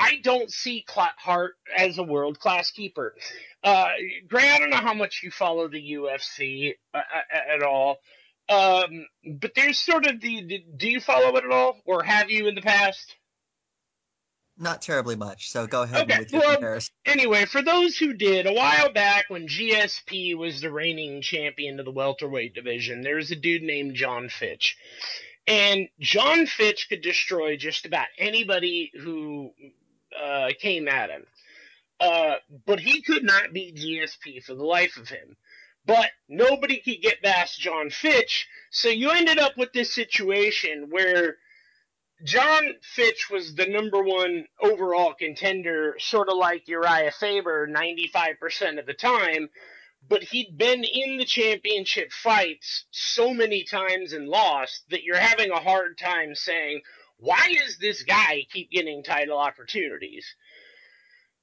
[0.00, 3.14] I don't see Clat Hart as a world class keeper.
[3.62, 3.88] Uh,
[4.28, 7.00] Grey, I don't know how much you follow the UFC uh,
[7.54, 7.98] at all,
[8.48, 9.06] um,
[9.40, 10.64] but there's sort of the.
[10.76, 13.14] Do you follow it at all, or have you in the past?
[14.58, 15.50] Not terribly much.
[15.50, 16.20] So go ahead okay.
[16.20, 16.94] with your well, comparison.
[17.06, 21.86] Anyway, for those who did, a while back when GSP was the reigning champion of
[21.86, 24.76] the welterweight division, there was a dude named Jon Fitch.
[25.46, 29.52] And Jon Fitch could destroy just about anybody who
[30.20, 31.26] uh, came at him.
[31.98, 32.34] Uh,
[32.66, 35.36] but he could not beat GSP for the life of him.
[35.84, 41.38] But nobody could get past Jon Fitch, so you ended up with this situation where
[42.24, 48.86] Jon Fitch was the number one overall contender, sort of like Urijah Faber 95% of
[48.86, 49.48] the time,
[50.08, 55.50] but he'd been in the championship fights so many times and lost that you're having
[55.50, 56.82] a hard time saying,
[57.18, 60.34] why is this guy keep getting title opportunities?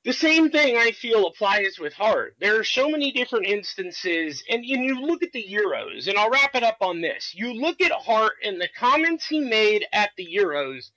[0.10, 2.36] The same thing I feel applies with Hart.
[2.39, 6.32] There are so many different instances, and, and you look at the Euros, and I'll
[6.32, 7.36] wrap it up on this.
[7.36, 10.89] You look at Hart and the comments he made at the Euros,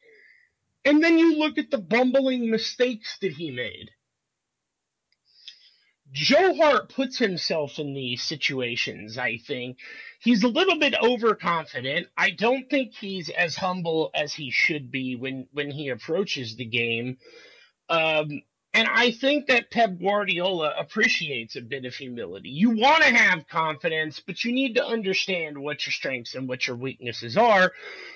[0.86, 3.90] and then you look at the bumbling mistakes that he made.
[6.10, 9.76] Joe Hart puts himself in these situations, I think.
[10.20, 12.06] He's a little bit overconfident.
[12.16, 16.64] I don't think he's as humble as he should be when, when he approaches the
[16.64, 17.18] game.
[17.90, 18.40] Um,
[18.74, 22.48] and I think that Pep Guardiola appreciates a bit of humility.
[22.48, 26.66] You want to have confidence, but you need to understand what your strengths and what
[26.66, 27.72] your weaknesses are.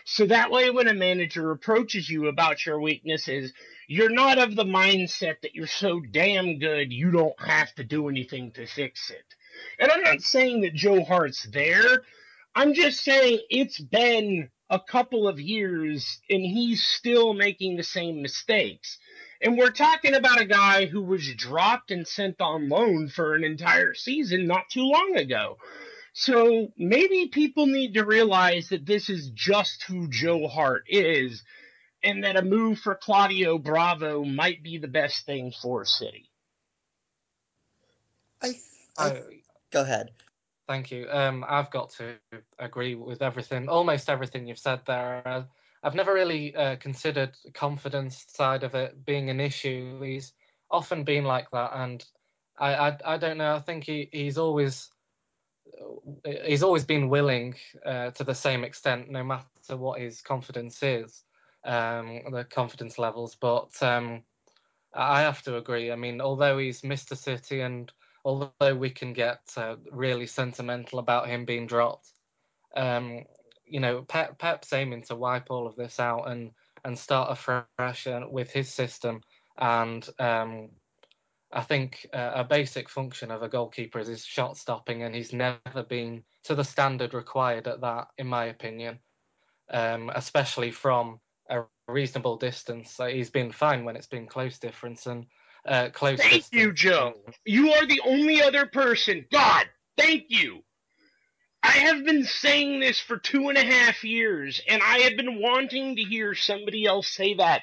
[0.07, 3.53] So that way, when a manager approaches you about your weaknesses,
[3.87, 8.09] you're not of the mindset that you're so damn good you don't have to do
[8.09, 9.25] anything to fix it.
[9.79, 12.03] And I'm not saying that Joe Hart's there.
[12.55, 18.23] I'm just saying it's been a couple of years and he's still making the same
[18.23, 18.99] mistakes.
[19.47, 23.45] And we're talking about a guy who was dropped and sent on loan for an
[23.45, 25.59] entire season not too long ago.
[26.15, 31.45] So maybe people need to realize that this is just who Joe Hart is
[32.03, 36.29] and that a move for Claudio Bravo might be the best thing for City.
[38.43, 38.55] I,
[38.99, 39.23] I, I
[39.71, 40.11] go ahead.
[40.67, 41.09] Thank you.
[41.09, 42.17] Um, I've got to
[42.59, 45.47] agree with everything, almost everything you've said there.
[45.83, 50.01] I've never really uh, considered confidence side of it being an issue.
[50.03, 50.33] He's
[50.71, 52.05] often been like that, and
[52.59, 53.55] I, I, I don't know.
[53.55, 54.91] I think he, he's always
[56.45, 61.25] he's always been willing uh, to the same extent, no matter what his confidence is,
[61.65, 63.37] um, the confidence levels.
[63.41, 64.23] But um,
[64.95, 65.93] I have to agree.
[65.93, 67.17] I mean, although he's Mr.
[67.17, 67.93] City, and
[68.25, 72.11] although we can get uh, really sentimental about him being dropped,
[72.77, 73.25] um,
[73.67, 76.53] you know, Pep, Pep's aiming to wipe all of this out and
[76.85, 79.21] and start afresh with his system.
[79.59, 80.71] And um,
[81.53, 85.33] I think uh, a basic function of a goalkeeper is his shot stopping, and he's
[85.33, 89.01] never been to the standard required at that, in my opinion.
[89.69, 91.19] Um, especially from
[91.51, 93.01] a reasonable distance.
[93.01, 95.27] Uh, he's been fine when it's been close difference and
[95.67, 96.21] uh, close.
[96.21, 96.63] Thank distance.
[96.63, 97.15] you, Joe.
[97.45, 99.27] You are the only other person.
[99.33, 100.63] God, thank you
[101.67, 105.41] I have been saying this for two and a half years, and I have been
[105.43, 107.63] wanting to hear somebody else say that.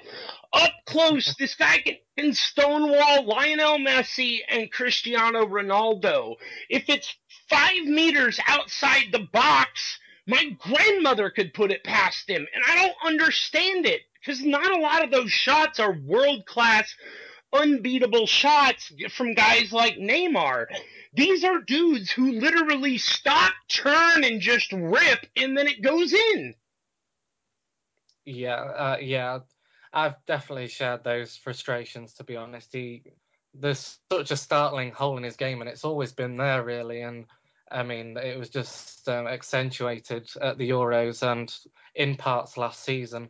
[0.51, 6.35] Up close, this guy can, can stonewall Lionel Messi and Cristiano Ronaldo.
[6.69, 7.15] If it's
[7.49, 13.07] five meters outside the box, my grandmother could put it past him, and I don't
[13.13, 16.93] understand it because not a lot of those shots are world class,
[17.53, 20.65] unbeatable shots from guys like Neymar.
[21.13, 26.55] These are dudes who literally stop, turn, and just rip, and then it goes in.
[28.25, 29.39] Yeah, uh, yeah,
[29.91, 32.13] I've definitely shared those frustrations.
[32.15, 33.03] To be honest, he
[33.53, 37.01] there's such a startling hole in his game, and it's always been there, really.
[37.01, 37.25] And
[37.71, 41.53] I mean, it was just um, accentuated at the Euros and
[41.95, 43.29] in parts last season.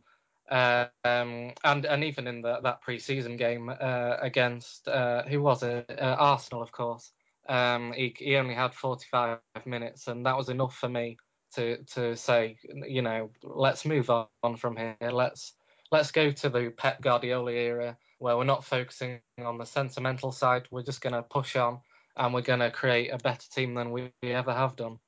[0.54, 5.90] Um, and and even in the, that pre-season game uh, against uh, who was it?
[5.90, 7.12] Uh, Arsenal, of course.
[7.50, 11.18] Um, he, he only had 45 minutes, and that was enough for me
[11.56, 14.96] to to say, you know, let's move on from here.
[15.02, 15.54] Let's
[15.92, 20.68] let's go to the Pep Guardiola era where we're not focusing on the sentimental side.
[20.70, 21.80] We're just going to push on,
[22.16, 25.00] and we're going to create a better team than we ever have done.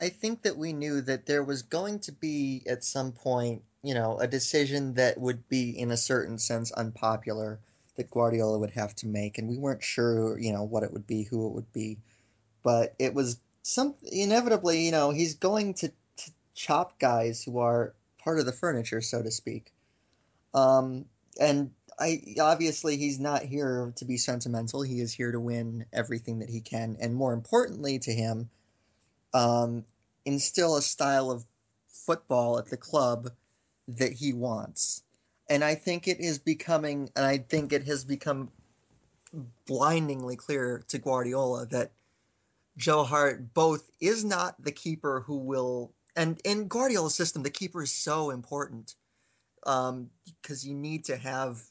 [0.00, 3.92] I think that we knew that there was going to be at some point, you
[3.92, 7.60] know, a decision that would be in a certain sense unpopular
[7.96, 11.06] that Guardiola would have to make, and we weren't sure, you know, what it would
[11.06, 11.98] be, who it would be,
[12.62, 17.94] but it was some inevitably, you know, he's going to, to chop guys who are
[18.18, 19.70] part of the furniture, so to speak.
[20.54, 21.04] Um,
[21.38, 24.82] and I obviously he's not here to be sentimental.
[24.82, 28.48] He is here to win everything that he can, and more importantly to him,
[29.34, 29.84] um,
[30.24, 31.44] instill a style of
[31.86, 33.28] football at the club
[33.88, 35.02] that he wants
[35.48, 38.50] and I think it is becoming, and I think it has become
[39.66, 41.92] blindingly clear to Guardiola that
[42.76, 47.82] Joe Hart both is not the keeper who will, and in Guardiola's system, the keeper
[47.82, 48.94] is so important
[49.62, 50.10] because um,
[50.62, 51.62] you need to have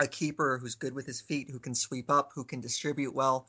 [0.00, 3.48] a keeper who's good with his feet, who can sweep up, who can distribute well.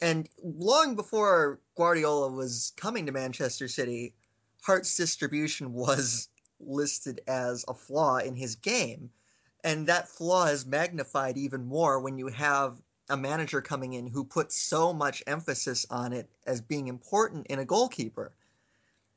[0.00, 4.14] And long before Guardiola was coming to Manchester City,
[4.62, 6.28] Hart's distribution was
[6.60, 9.10] listed as a flaw in his game.
[9.64, 14.24] And that flaw is magnified even more when you have a manager coming in who
[14.24, 18.32] puts so much emphasis on it as being important in a goalkeeper.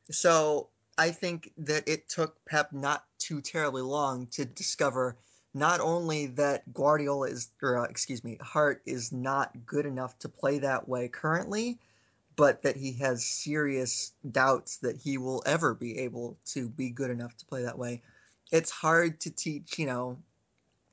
[0.10, 5.18] So I think that it took Pep not too terribly long to discover
[5.54, 10.30] not only that Guardiola is, or uh, excuse me, Hart is not good enough to
[10.30, 11.80] play that way currently,
[12.42, 17.12] but that he has serious doubts that he will ever be able to be good
[17.12, 18.02] enough to play that way.
[18.52, 20.18] It's hard to teach, you know,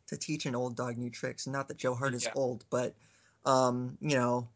[0.08, 1.46] to teach an old dog new tricks.
[1.46, 2.32] Not that Joe Hart is yeah.
[2.34, 2.94] old, but
[3.46, 4.46] um, you know,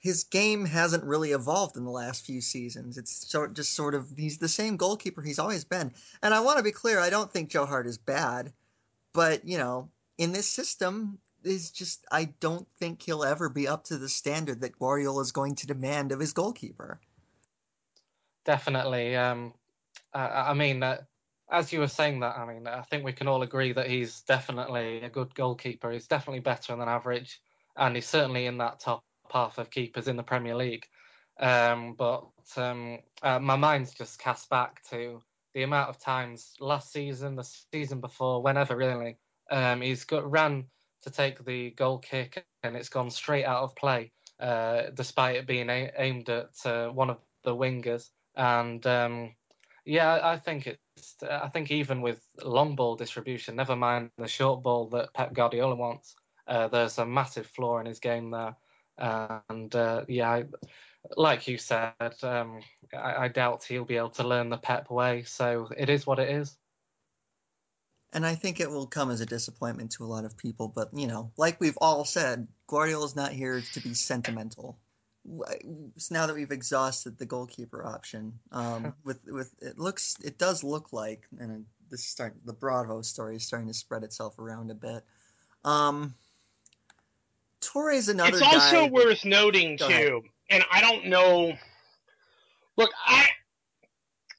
[0.00, 2.98] his game hasn't really evolved in the last few seasons.
[2.98, 5.94] It's sort just sort of he's the same goalkeeper he's always been.
[6.22, 8.52] And I want to be clear, I don't think Joe Hart is bad,
[9.14, 13.84] but you know, in this system, is just I don't think he'll ever be up
[13.84, 17.00] to the standard that Guardiola is going to demand of his goalkeeper.
[18.44, 19.16] Definitely.
[19.16, 19.52] Um,
[20.12, 20.98] I, I mean, uh,
[21.50, 24.22] as you were saying that, I mean, I think we can all agree that he's
[24.22, 25.90] definitely a good goalkeeper.
[25.90, 27.40] He's definitely better than average,
[27.76, 30.86] and he's certainly in that top half of keepers in the Premier League.
[31.40, 32.26] Um, but
[32.56, 35.20] um, uh, my mind's just cast back to
[35.54, 39.16] the amount of times last season, the season before, whenever really,
[39.50, 40.64] um, he's got ran
[41.02, 45.46] to take the goal kick and it's gone straight out of play, uh, despite it
[45.46, 48.10] being a- aimed at uh, one of the wingers.
[48.36, 49.34] And um,
[49.84, 51.16] yeah, I think it's.
[51.22, 55.76] I think even with long ball distribution, never mind the short ball that Pep Guardiola
[55.76, 56.16] wants,
[56.48, 58.56] uh, there's a massive flaw in his game there.
[58.98, 60.44] And uh, yeah, I,
[61.16, 61.92] like you said,
[62.22, 62.60] um,
[62.92, 65.22] I, I, doubt he'll be able to learn the Pep way.
[65.22, 66.56] So it is what it is.
[68.12, 70.68] And I think it will come as a disappointment to a lot of people.
[70.68, 74.78] But, you know, like we've all said, Guardiola's not here to be sentimental.
[76.10, 80.92] Now that we've exhausted the goalkeeper option, um, with with it looks it does look
[80.92, 85.04] like, and this start the Bravo story is starting to spread itself around a bit.
[85.64, 86.14] Um,
[87.60, 88.38] Torre is another.
[88.38, 90.12] It's also worth noting too, ahead.
[90.48, 91.52] and I don't know.
[92.78, 93.28] Look, I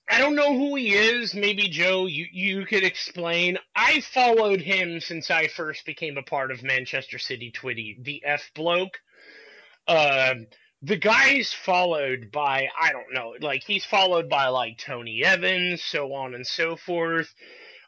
[0.09, 1.35] I don't know who he is.
[1.35, 3.59] Maybe Joe, you you could explain.
[3.75, 8.49] I followed him since I first became a part of Manchester City Twitty, the F
[8.55, 8.99] bloke.
[9.87, 10.33] Uh,
[10.81, 16.13] the guy's followed by I don't know, like he's followed by like Tony Evans, so
[16.13, 17.33] on and so forth.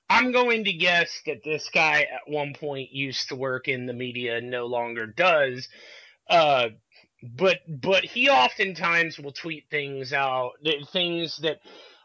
[0.09, 3.93] I'm going to guess that this guy at one point used to work in the
[3.93, 5.69] media and no longer does.
[6.29, 6.69] Uh,
[7.23, 10.51] but but he oftentimes will tweet things out,
[10.91, 11.59] things that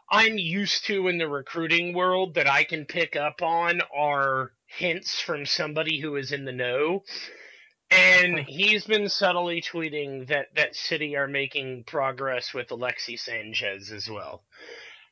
[0.09, 5.19] I'm used to in the recruiting world that I can pick up on are hints
[5.19, 7.03] from somebody who is in the know.
[7.89, 8.45] And hmm.
[8.45, 14.43] he's been subtly tweeting that, that City are making progress with Alexis Sanchez as well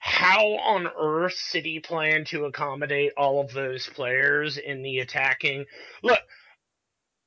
[0.06, 5.66] how on earth City plan to accommodate all of those players in the attacking.
[6.04, 6.20] Look,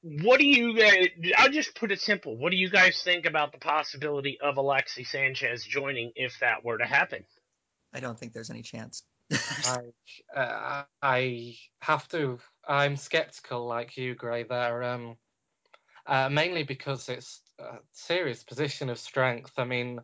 [0.00, 1.08] what do you guys?
[1.36, 2.36] I'll just put it simple.
[2.36, 6.78] What do you guys think about the possibility of Alexis Sanchez joining if that were
[6.78, 7.24] to happen?
[7.94, 9.02] I don't think there's any chance.
[9.64, 9.78] I,
[10.36, 12.38] uh, I have to.
[12.66, 14.44] I'm skeptical, like you, Grey.
[14.44, 15.16] There, um,
[16.06, 19.52] uh, mainly because it's a serious position of strength.
[19.58, 20.00] I mean,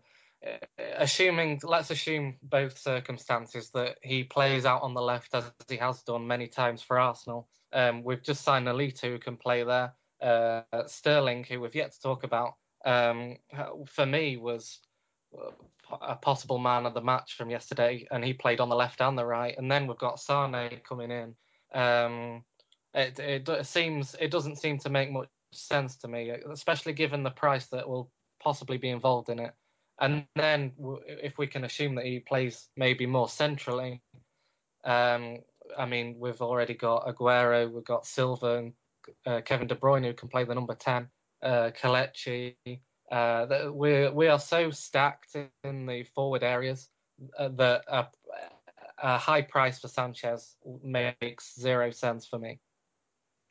[0.99, 6.03] assuming let's assume both circumstances that he plays out on the left as he has
[6.03, 7.49] done many times for Arsenal.
[7.73, 9.95] Um, we've just signed Nolito who can play there.
[10.23, 12.55] Uh, Sterling, who we've yet to talk about,
[12.85, 13.37] um,
[13.87, 14.81] for me was
[15.91, 19.17] a possible man of the match from yesterday, and he played on the left and
[19.17, 19.57] the right.
[19.57, 21.35] And then we've got Sane coming in.
[21.75, 22.45] Um,
[22.95, 27.23] it, it, it seems it doesn't seem to make much sense to me, especially given
[27.23, 28.11] the price that will
[28.43, 29.53] possibly be involved in it.
[30.01, 30.73] And then
[31.07, 34.03] if we can assume that he plays maybe more centrally,
[34.85, 35.39] um,
[35.79, 38.73] I mean, we've already got Aguero, we've got Silva and
[39.27, 41.09] uh, Kevin De Bruyne who can play the number 10,
[41.43, 42.57] uh, Kelechi.
[43.11, 46.89] Uh, we we are so stacked in the forward areas
[47.39, 48.07] uh, that a,
[49.03, 52.59] a high price for Sanchez makes zero sense for me.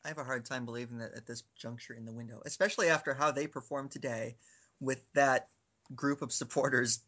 [0.04, 3.14] I have a hard time believing that at this juncture in the window, especially after
[3.14, 4.36] how they performed today
[4.82, 5.47] with that
[5.95, 7.01] group of supporters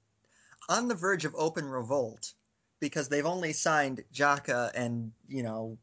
[0.70, 2.34] on the verge of open revolt
[2.80, 5.78] because they've only signed Xhaka and you know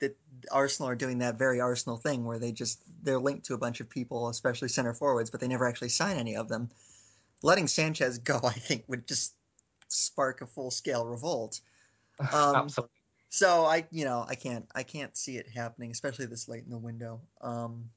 [0.00, 0.16] that
[0.50, 3.80] Arsenal are doing that very Arsenal thing where they just they're linked to a bunch
[3.80, 6.68] of people, especially center forwards, but they never actually sign any of them.
[7.42, 9.34] Letting Sanchez go, I think, would just
[9.88, 11.60] spark a full scale revolt.
[12.34, 12.90] Um, Absolutely.
[13.30, 16.70] So I, you know, I can't, I can't see it happening, especially this late in
[16.70, 17.22] the window.
[17.40, 17.88] Um,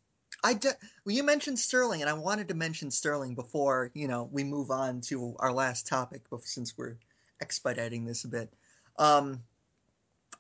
[0.44, 4.30] I de- well, you mentioned Sterling, and I wanted to mention Sterling before you know
[4.32, 6.98] we move on to our last topic, since we're
[7.42, 8.54] expediting this a bit.
[8.98, 9.42] Um,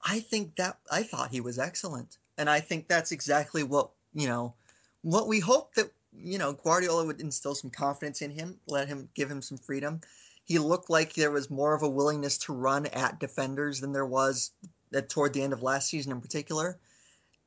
[0.04, 4.28] I think that I thought he was excellent, and I think that's exactly what you
[4.28, 4.54] know
[5.01, 9.10] what we hope that you know Guardiola would instill some confidence in him, let him
[9.16, 10.01] give him some freedom.
[10.45, 14.06] He looked like there was more of a willingness to run at defenders than there
[14.06, 14.51] was
[14.93, 16.78] at, toward the end of last season in particular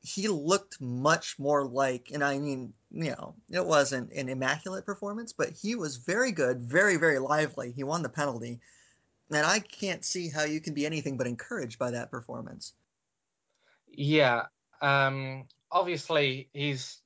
[0.07, 5.33] he looked much more like, and I mean, you know, it wasn't an immaculate performance,
[5.33, 7.71] but he was very good, very, very lively.
[7.71, 8.59] He won the penalty.
[9.29, 12.73] And I can't see how you can be anything but encouraged by that performance.
[13.89, 14.43] Yeah.
[14.81, 17.01] Um, obviously, he's.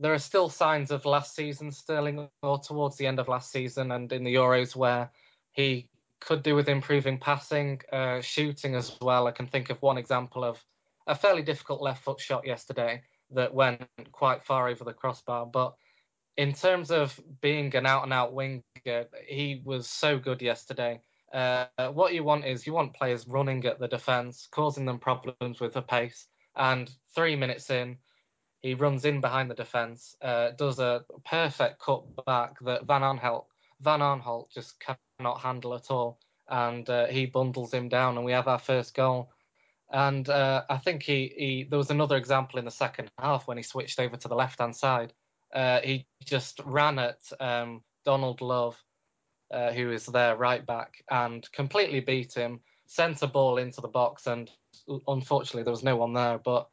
[0.00, 3.90] There are still signs of last season Sterling, or towards the end of last season,
[3.90, 5.10] and in the Euros where
[5.50, 5.88] he
[6.20, 9.26] could do with improving passing, uh, shooting as well.
[9.26, 10.62] I can think of one example of
[11.06, 13.02] a fairly difficult left foot shot yesterday
[13.32, 13.82] that went
[14.12, 15.46] quite far over the crossbar.
[15.46, 15.74] But
[16.36, 18.62] in terms of being an out and out winger,
[19.26, 21.00] he was so good yesterday.
[21.32, 25.60] Uh, what you want is you want players running at the defence, causing them problems
[25.60, 26.26] with the pace.
[26.56, 27.98] And three minutes in,
[28.60, 33.44] he runs in behind the defence, uh, does a perfect cut back that Van Aanholt
[33.80, 36.18] Van Aanholt just cannot handle at all,
[36.48, 39.30] and uh, he bundles him down, and we have our first goal.
[39.90, 43.56] And uh, I think he, he there was another example in the second half when
[43.56, 45.12] he switched over to the left hand side.
[45.54, 48.82] Uh, he just ran at um, Donald Love,
[49.50, 52.60] uh, who is their right back, and completely beat him.
[52.86, 54.50] Sent a ball into the box, and
[55.06, 56.38] unfortunately there was no one there.
[56.38, 56.68] But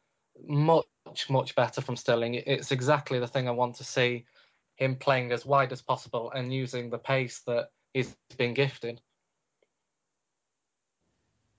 [0.46, 0.86] much
[1.28, 2.34] much better from Sterling.
[2.34, 4.24] It's exactly the thing I want to see
[4.76, 9.00] him playing as wide as possible and using the pace that he's been gifted.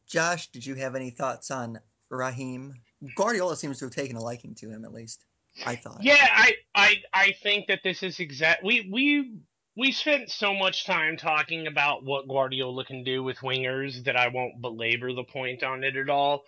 [0.08, 2.74] Josh, did you have any thoughts on Raheem?
[3.16, 5.26] Guardiola seems to have taken a liking to him, at least.
[5.66, 5.98] I thought.
[6.02, 8.64] Yeah, I, I, I think that this is exact.
[8.64, 9.40] We, we,
[9.78, 14.30] we spent so much time talking about what Guardiola can do with wingers that I
[14.30, 16.46] won't belabor the point on it at all.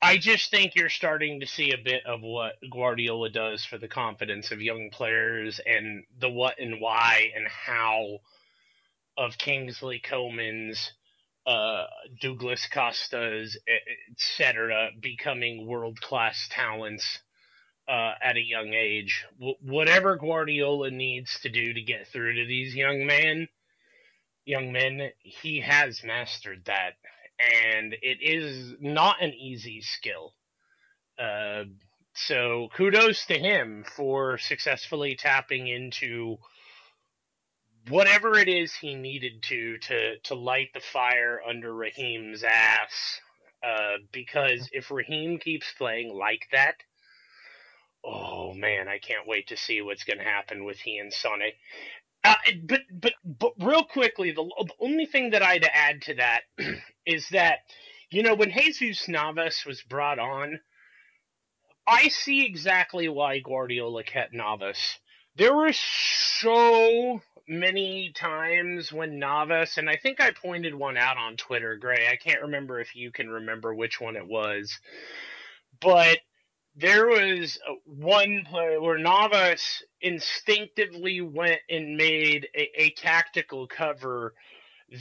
[0.00, 3.88] I just think you're starting to see a bit of what Guardiola does for the
[3.88, 8.18] confidence of young players and the what and why and how
[9.16, 10.92] of Kingsley Coman's,
[11.46, 11.86] uh,
[12.20, 13.58] Douglas Costa's,
[14.12, 17.18] etc., becoming world class talents
[17.88, 19.24] uh, at a young age.
[19.38, 23.48] W- whatever Guardiola needs to do to get through to these young men,
[24.44, 26.94] young men, he has mastered that
[27.42, 30.34] and it is not an easy skill.
[31.18, 31.64] Uh,
[32.14, 36.36] so kudos to him for successfully tapping into
[37.88, 43.20] whatever it is he needed to to to light the fire under Raheem's ass.
[43.64, 46.74] Uh, because if Raheem keeps playing like that,
[48.04, 51.54] oh man, I can't wait to see what's going to happen with he and Sonny.
[52.24, 52.34] Uh,
[52.64, 56.42] but but but real quickly, the, the only thing that I'd add to that
[57.06, 57.60] is that
[58.10, 60.60] you know when Jesus Navas was brought on,
[61.86, 64.78] I see exactly why Guardiola kept Navas.
[65.34, 71.36] There were so many times when Navas, and I think I pointed one out on
[71.36, 72.06] Twitter, Grey.
[72.08, 74.78] I can't remember if you can remember which one it was,
[75.80, 76.18] but
[76.76, 84.34] there was one play where Navas instinctively went and made a, a tactical cover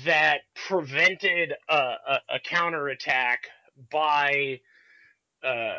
[0.05, 3.47] that prevented a, a, a counterattack
[3.91, 4.59] by
[5.43, 5.76] uh,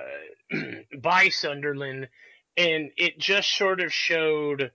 [0.98, 2.08] by Sunderland,
[2.56, 4.72] and it just sort of showed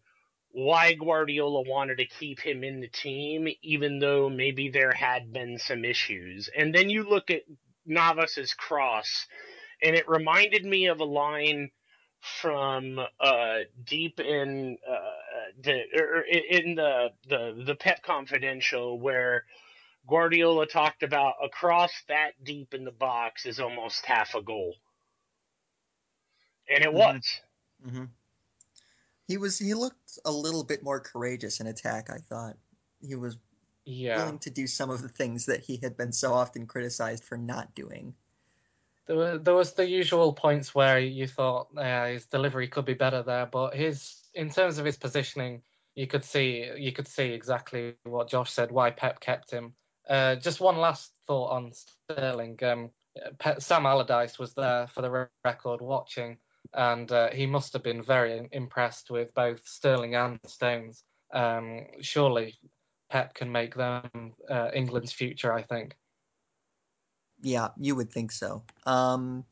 [0.52, 5.58] why Guardiola wanted to keep him in the team, even though maybe there had been
[5.60, 6.50] some issues.
[6.58, 7.42] And then you look at
[7.86, 9.28] Navas's cross
[9.82, 11.72] and it reminded me of a line
[12.42, 19.46] from uh, deep in uh, the er, er in the the the Pep Confidential where
[20.08, 24.76] Guardiola talked about across that deep in the box is almost half a goal,
[26.70, 26.98] and it mm-hmm.
[26.98, 27.42] was.
[27.86, 28.06] Mm-hmm.
[29.28, 29.60] He was.
[29.60, 32.10] He looked a little bit more courageous in attack.
[32.10, 32.58] I thought
[33.06, 33.38] he was
[33.86, 34.18] yeah.
[34.18, 37.38] willing to do some of the things that he had been so often criticized for
[37.38, 38.14] not doing
[39.08, 43.24] there, there was the usual points where you thought uh, his delivery could be better
[43.24, 45.62] there, but his in terms of his positioning,
[45.96, 49.74] you could see you could see exactly what Josh said why Pep kept him.
[50.08, 52.58] Uh, just one last thought on Sterling.
[52.64, 52.92] Um,
[53.60, 56.38] Sam Allardyce was there for the record watching,
[56.74, 61.04] and uh, he must have been very impressed with both Sterling and Stones.
[61.34, 62.56] Um, surely
[63.10, 65.54] Pep can make them uh, England's future.
[65.54, 65.96] I think.
[67.42, 68.64] Yeah, you would think so.
[68.86, 69.46] Um,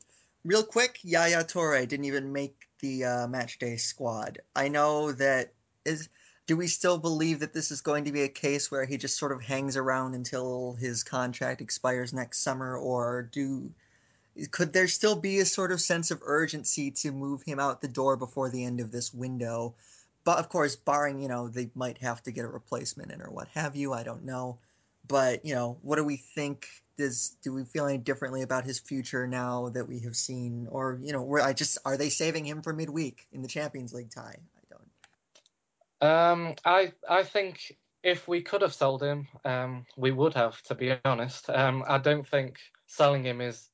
[0.44, 4.38] real quick, Yaya Toure didn't even make the uh, match day squad.
[4.54, 5.52] I know that
[5.84, 6.08] is.
[6.46, 9.18] Do we still believe that this is going to be a case where he just
[9.18, 13.72] sort of hangs around until his contract expires next summer, or do
[14.52, 17.88] could there still be a sort of sense of urgency to move him out the
[17.88, 19.74] door before the end of this window?
[20.22, 23.30] But of course, barring you know they might have to get a replacement in or
[23.30, 24.58] what have you, I don't know.
[25.08, 28.78] But you know, what do we think does do we feel any differently about his
[28.78, 32.62] future now that we have seen, or you know, I just are they saving him
[32.62, 34.36] for midweek in the Champions League tie?
[34.56, 34.74] I
[36.00, 36.10] don't.
[36.10, 40.60] Um, I I think if we could have sold him, um, we would have.
[40.64, 43.68] To be honest, um, I don't think selling him is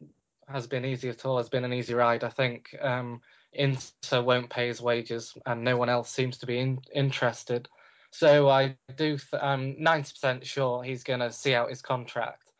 [0.48, 1.38] has been easy at all.
[1.38, 2.24] Has been an easy ride.
[2.24, 3.20] I think um,
[3.52, 7.68] Inter won't pay his wages, and no one else seems to be in, interested.
[8.10, 9.16] So I do.
[9.16, 12.51] Th- I'm 90% sure he's going to see out his contract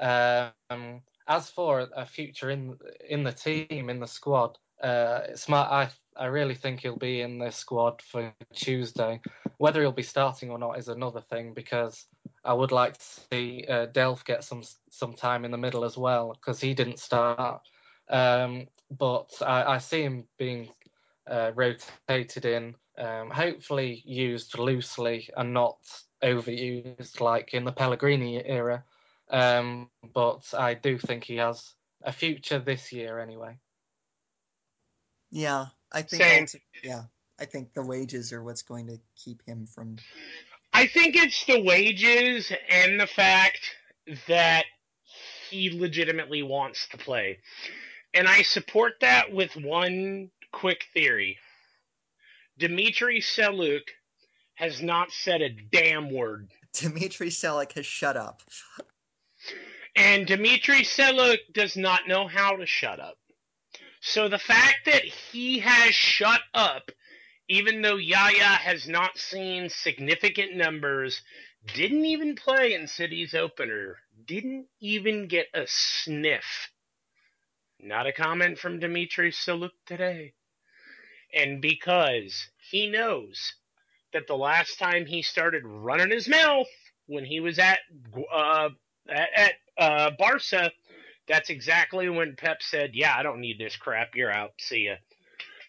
[0.00, 2.76] um, as for a future in
[3.08, 5.70] in the team in the squad, uh, smart.
[5.70, 9.20] I I really think he'll be in the squad for Tuesday.
[9.58, 12.06] Whether he'll be starting or not is another thing because
[12.44, 15.98] I would like to see uh, Delph get some some time in the middle as
[15.98, 17.60] well because he didn't start.
[18.08, 20.68] Um, but I, I, see him being
[21.28, 25.78] uh, rotated in, um, hopefully used loosely and not
[26.22, 28.84] overused like in the Pellegrini era.
[29.30, 33.58] Um, but I do think he has a future this year anyway.
[35.30, 36.48] Yeah, I think.
[36.48, 36.60] Same.
[36.82, 37.02] yeah,
[37.40, 39.96] I think the wages are what's going to keep him from.
[40.72, 43.60] I think it's the wages and the fact
[44.28, 44.64] that
[45.50, 47.38] he legitimately wants to play.
[48.14, 51.38] And I support that with one quick theory.
[52.58, 53.82] Dmitry Seluk
[54.54, 56.50] has not said a damn word.
[56.72, 58.42] Dmitry Seluk has shut up.
[59.96, 63.16] And Dmitry Seluk does not know how to shut up.
[64.00, 66.90] So the fact that he has shut up,
[67.48, 71.22] even though Yaya has not seen significant numbers,
[71.74, 76.70] didn't even play in City's opener, didn't even get a sniff.
[77.80, 80.34] Not a comment from Dmitry Seluk today.
[81.34, 83.54] And because he knows
[84.12, 86.68] that the last time he started running his mouth
[87.06, 87.78] when he was at
[88.32, 88.70] uh,
[89.08, 90.72] at, at uh, Barca,
[91.28, 94.14] that's exactly when Pep said, "Yeah, I don't need this crap.
[94.14, 94.52] You're out.
[94.58, 94.96] See ya."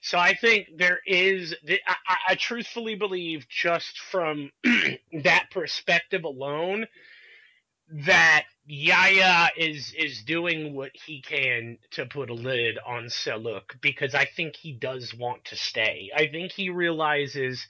[0.01, 1.55] So I think there is.
[1.87, 4.51] I, I, truthfully believe, just from
[5.23, 6.87] that perspective alone,
[7.89, 14.13] that Yaya is is doing what he can to put a lid on Seluk because
[14.13, 16.11] I think he does want to stay.
[16.15, 17.65] I think he realizes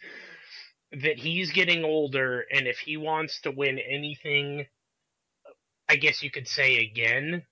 [0.92, 4.66] that he's getting older, and if he wants to win anything,
[5.90, 7.44] I guess you could say again,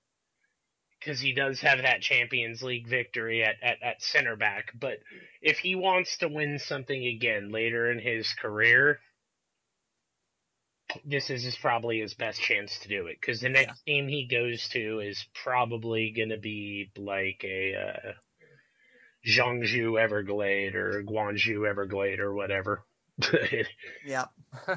[1.00, 4.72] because he does have that Champions League victory at, at, at center back.
[4.80, 5.00] But
[5.42, 9.00] if he wants to win something again later in his career,
[11.06, 13.18] this is his, probably his best chance to do it.
[13.20, 18.12] Because the next team he goes to is probably going to be like a uh,
[19.28, 22.84] Zhangzhou Everglade or Guangzhou Everglade or whatever.
[24.06, 24.26] Yeah.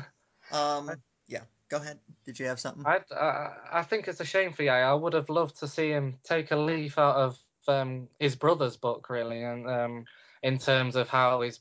[0.51, 0.91] Um.
[1.27, 1.43] Yeah.
[1.69, 1.99] Go ahead.
[2.29, 2.85] Did you have something?
[2.85, 4.91] I, I I think it's a shame for Yaya.
[4.91, 8.77] I would have loved to see him take a leaf out of um, his brother's
[8.77, 10.05] book, really, and um,
[10.43, 11.59] in terms of how his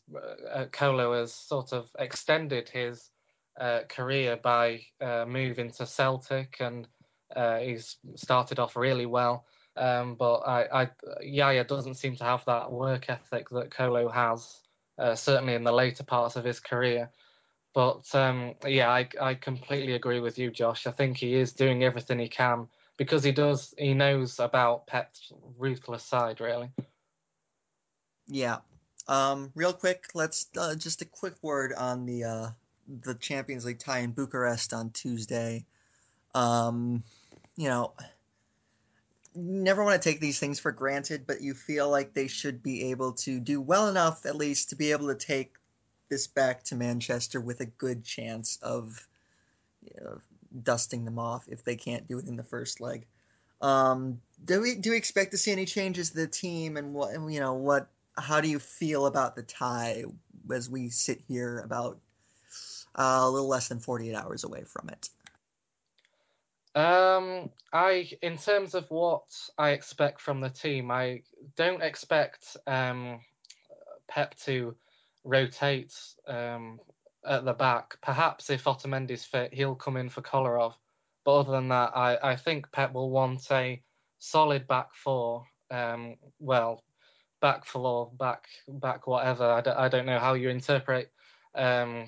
[0.53, 3.09] uh, Kolo has sort of extended his
[3.57, 6.85] uh, career by uh, moving to Celtic, and
[7.33, 9.45] uh, he's started off really well.
[9.77, 10.89] Um, but I, I,
[11.21, 14.59] Yaya doesn't seem to have that work ethic that Kolo has,
[14.99, 17.09] uh, certainly in the later parts of his career.
[17.77, 20.87] But um, yeah, I, I completely agree with you, Josh.
[20.87, 22.67] I think he is doing everything he can
[22.97, 23.75] because he does.
[23.77, 26.71] He knows about Pep's ruthless side, really.
[28.25, 28.57] Yeah.
[29.07, 29.51] Um.
[29.53, 32.47] Real quick, let's uh, just a quick word on the uh,
[33.03, 35.63] the Champions League tie in Bucharest on Tuesday.
[36.33, 37.03] Um.
[37.57, 37.93] You know,
[39.35, 42.89] never want to take these things for granted, but you feel like they should be
[42.89, 45.53] able to do well enough, at least, to be able to take
[46.09, 49.07] this back to Manchester with a good chance of
[49.83, 50.21] you know,
[50.63, 53.05] dusting them off if they can't do it in the first leg.
[53.61, 57.13] Um, do we do we expect to see any changes to the team and what
[57.13, 60.03] you know what how do you feel about the tie
[60.53, 61.97] as we sit here about
[62.95, 65.09] uh, a little less than 48 hours away from it?
[66.75, 69.23] Um, I, in terms of what
[69.57, 71.23] I expect from the team, I
[71.55, 73.19] don't expect um,
[74.07, 74.75] Pep to
[75.27, 75.93] rotate
[76.27, 76.79] um,
[77.25, 77.97] at the back.
[78.01, 80.73] Perhaps if Otamendi's fit, he'll come in for Kolarov.
[81.25, 83.81] But other than that, I, I think Pep will want a
[84.19, 85.45] solid back four.
[85.69, 86.83] Um, well,
[87.41, 89.43] back four, back back whatever.
[89.43, 91.11] I don't, I don't know how you interpret
[91.53, 92.05] um,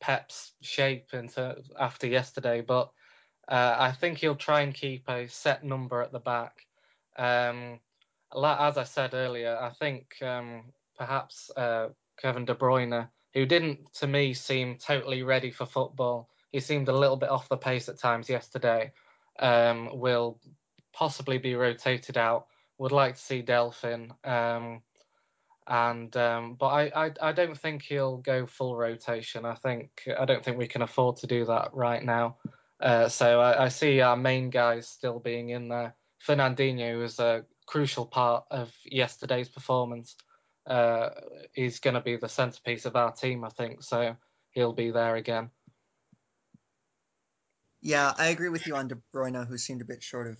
[0.00, 2.90] Pep's shape into after yesterday, but
[3.48, 6.66] uh, I think he'll try and keep a set number at the back.
[7.18, 7.80] Um,
[8.34, 10.64] as I said earlier, I think um,
[10.98, 11.88] perhaps uh,
[12.20, 16.96] Kevin De Bruyne, who didn't to me seem totally ready for football, he seemed a
[16.96, 18.92] little bit off the pace at times yesterday,
[19.38, 20.40] um, will
[20.92, 22.46] possibly be rotated out.
[22.78, 24.12] Would like to see Delphin.
[24.24, 24.82] Um,
[25.66, 29.44] and um, but I, I I don't think he'll go full rotation.
[29.44, 32.36] I think I don't think we can afford to do that right now.
[32.80, 35.94] Uh, so I, I, see our main guys still being in there.
[36.26, 40.14] Fernandinho was a crucial part of yesterday's performance.
[40.66, 41.10] Uh,
[41.52, 43.82] he's going to be the centerpiece of our team, I think.
[43.82, 44.16] So
[44.50, 45.50] he'll be there again.
[47.82, 50.38] Yeah, I agree with you on De Bruyne, who seemed a bit short of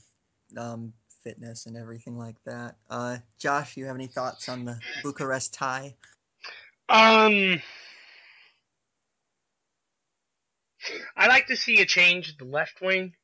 [0.56, 2.76] um, fitness and everything like that.
[2.90, 5.94] Uh, Josh, you have any thoughts on the Bucharest tie?
[6.88, 7.60] Um,
[11.16, 13.14] I like to see a change at the left wing.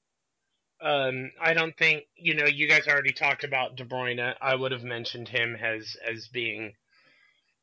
[0.81, 2.47] Um, I don't think you know.
[2.47, 4.35] You guys already talked about De Bruyne.
[4.41, 6.73] I would have mentioned him as as being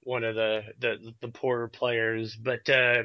[0.03, 3.03] one of the the, the poorer players, but uh,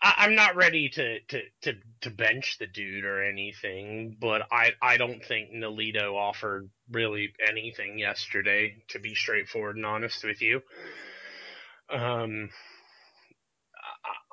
[0.00, 1.72] I, am not ready to, to, to,
[2.02, 4.16] to bench the dude or anything.
[4.20, 8.82] But I I don't think Nolito offered really anything yesterday.
[8.88, 10.62] To be straightforward and honest with you,
[11.90, 12.50] um,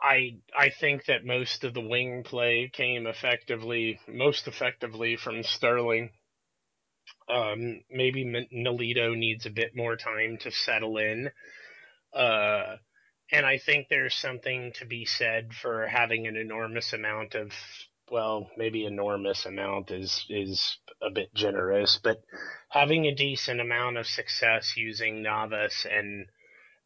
[0.02, 6.12] I I think that most of the wing play came effectively, most effectively from Sterling.
[7.30, 11.32] Um, maybe Nolito needs a bit more time to settle in.
[12.14, 12.78] Uh,
[13.32, 17.52] and I think there's something to be said for having an enormous amount of,
[18.12, 22.22] well, maybe enormous amount is is a bit generous, but
[22.70, 26.26] having a decent amount of success using Navas and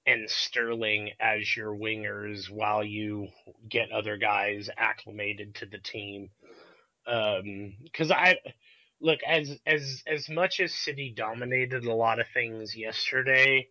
[0.05, 3.27] and Sterling as your wingers while you
[3.67, 6.29] get other guys acclimated to the team.
[7.05, 8.37] Because um, I
[9.01, 13.67] look as as as much as City dominated a lot of things yesterday.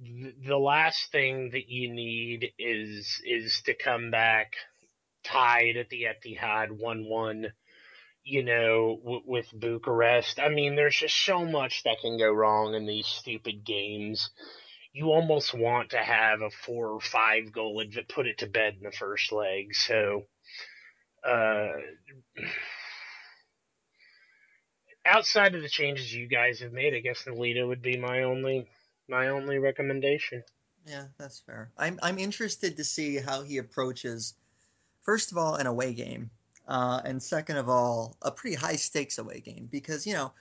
[0.00, 4.54] The last thing that you need is is to come back
[5.24, 7.52] tied at the Etihad one one
[8.24, 10.38] you know, w- with Bucharest.
[10.38, 14.30] I mean, there's just so much that can go wrong in these stupid games
[14.92, 18.76] you almost want to have a four or five goal and put it to bed
[18.78, 19.74] in the first leg.
[19.74, 20.26] So,
[21.24, 21.68] uh,
[25.04, 28.68] outside of the changes you guys have made, I guess Nolito would be my only
[29.08, 30.42] my only recommendation.
[30.86, 31.70] Yeah, that's fair.
[31.76, 34.34] I'm I'm interested to see how he approaches,
[35.02, 36.30] first of all, an away game,
[36.66, 40.32] uh, and second of all, a pretty high stakes away game because you know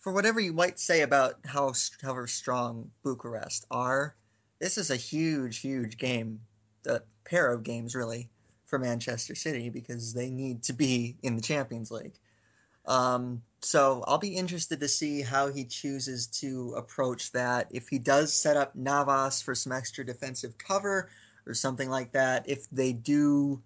[0.00, 4.14] for whatever you might say about how however strong Bucharest are,
[4.60, 6.40] this is a huge, huge game,
[6.86, 8.28] a pair of games really
[8.66, 12.18] for Manchester City because they need to be in the Champions League.
[12.84, 17.66] Um, so I'll be interested to see how he chooses to approach that.
[17.70, 21.10] If he does set up Navas for some extra defensive cover
[21.46, 23.60] or something like that, if they do,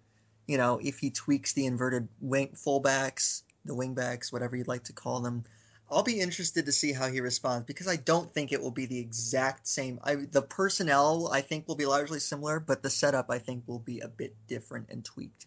[0.47, 4.95] you know, if he tweaks the inverted wing fullbacks, the wingbacks, whatever you'd like to
[4.95, 5.45] call them,
[5.91, 8.87] I'll be interested to see how he responds because I don't think it will be
[8.87, 10.01] the exact same.
[10.03, 13.81] I, the personnel I think will be largely similar, but the setup I think will
[13.81, 15.45] be a bit different and tweaked.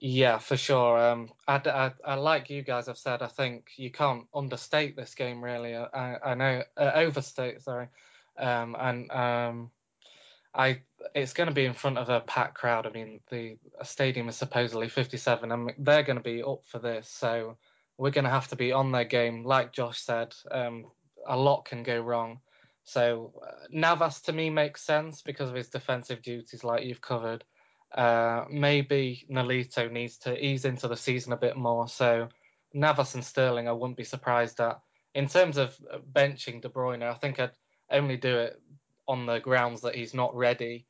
[0.00, 0.98] Yeah, for sure.
[0.98, 3.20] Um, I, I, I, like you guys have said.
[3.20, 5.76] I think you can't understate this game really.
[5.76, 7.88] I, I know uh, overstate, sorry,
[8.38, 9.70] um, and um,
[10.54, 10.80] I
[11.14, 12.86] it's going to be in front of a packed crowd.
[12.86, 17.06] I mean, the stadium is supposedly 57, and they're going to be up for this.
[17.10, 17.58] So
[17.98, 19.44] we're going to have to be on their game.
[19.44, 20.86] Like Josh said, um,
[21.26, 22.40] a lot can go wrong.
[22.84, 27.44] So uh, Navas to me makes sense because of his defensive duties, like you've covered.
[27.94, 31.88] Uh, maybe Nolito needs to ease into the season a bit more.
[31.88, 32.28] So
[32.72, 34.80] Navas and Sterling, I wouldn't be surprised at.
[35.14, 37.50] In terms of uh, benching De Bruyne, I think I'd
[37.90, 38.60] only do it
[39.08, 40.86] on the grounds that he's not ready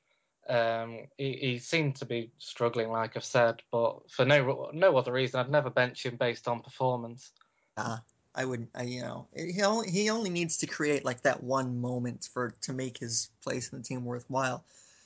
[0.50, 5.12] um, he, he, seemed to be struggling, like I've said, but for no no other
[5.12, 7.30] reason, I'd never bench him based on performance.
[7.76, 7.98] Uh,
[8.34, 11.80] I would, I, you know, he only, he only needs to create like that one
[11.80, 14.64] moment for to make his place in the team worthwhile.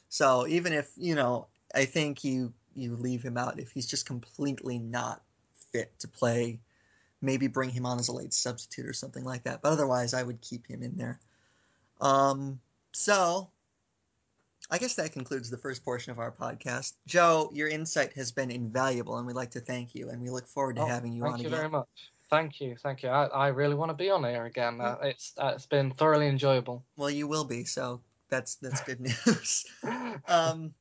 [0.09, 4.07] So even if you know, I think you you leave him out if he's just
[4.07, 5.23] completely not
[5.73, 6.61] fit to play.
[7.23, 9.63] Maybe bring him on as a late substitute or something like that.
[9.63, 11.21] But otherwise, I would keep him in there.
[12.01, 12.61] Um,
[12.93, 13.49] so
[14.71, 16.95] I guess that concludes the first portion of our podcast.
[17.07, 20.47] Joe, your insight has been invaluable, and we'd like to thank you, and we look
[20.47, 21.37] forward to oh, having you on again.
[21.39, 21.89] Thank you very much.
[22.31, 23.11] Thank you, thank you.
[23.11, 24.81] I, I really want to be on here again.
[24.81, 26.83] Uh, it's uh, it's been thoroughly enjoyable.
[26.97, 29.67] Well, you will be, so that's that's good news.
[30.29, 30.73] um,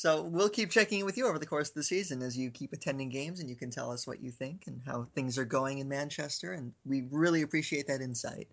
[0.00, 2.50] so we'll keep checking in with you over the course of the season as you
[2.50, 5.44] keep attending games, and you can tell us what you think and how things are
[5.44, 8.48] going in Manchester, and we really appreciate that insight.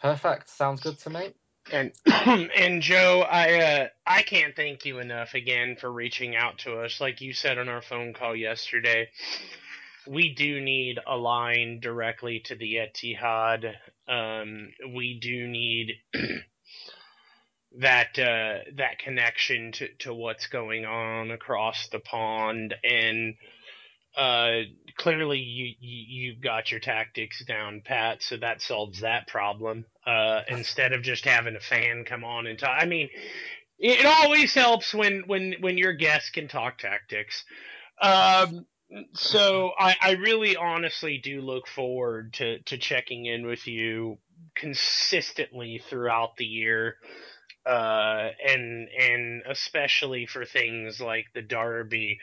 [0.00, 0.48] Perfect.
[0.48, 1.34] Sounds good to me.
[1.70, 6.80] And and Joe, I uh, I can't thank you enough again for reaching out to
[6.80, 6.98] us.
[6.98, 9.10] Like you said on our phone call yesterday,
[10.06, 13.74] we do need a line directly to the Etihad.
[14.08, 15.96] Um, we do need
[17.78, 23.34] that uh, that connection to, to what's going on across the pond and
[24.16, 24.62] uh,
[24.96, 29.84] clearly you, you have got your tactics down pat, so that solves that problem.
[30.04, 33.08] Uh, instead of just having a fan come on and talk, I mean,
[33.78, 37.44] it always helps when when when your guest can talk tactics.
[38.02, 38.66] Um,
[39.12, 44.18] so I, I really honestly do look forward to to checking in with you
[44.56, 46.96] consistently throughout the year.
[47.66, 52.18] Uh, and and especially for things like the derby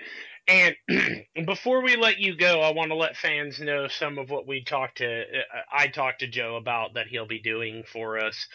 [0.47, 0.75] and
[1.47, 4.63] before we let you go, I want to let fans know some of what we
[4.63, 5.21] talked to.
[5.23, 8.47] Uh, I talked to Joe about that he'll be doing for us.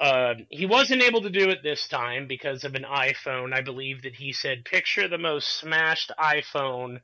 [0.00, 3.54] Uh, he wasn't able to do it this time because of an iPhone.
[3.54, 7.00] I believe that he said, "Picture the most smashed iPhone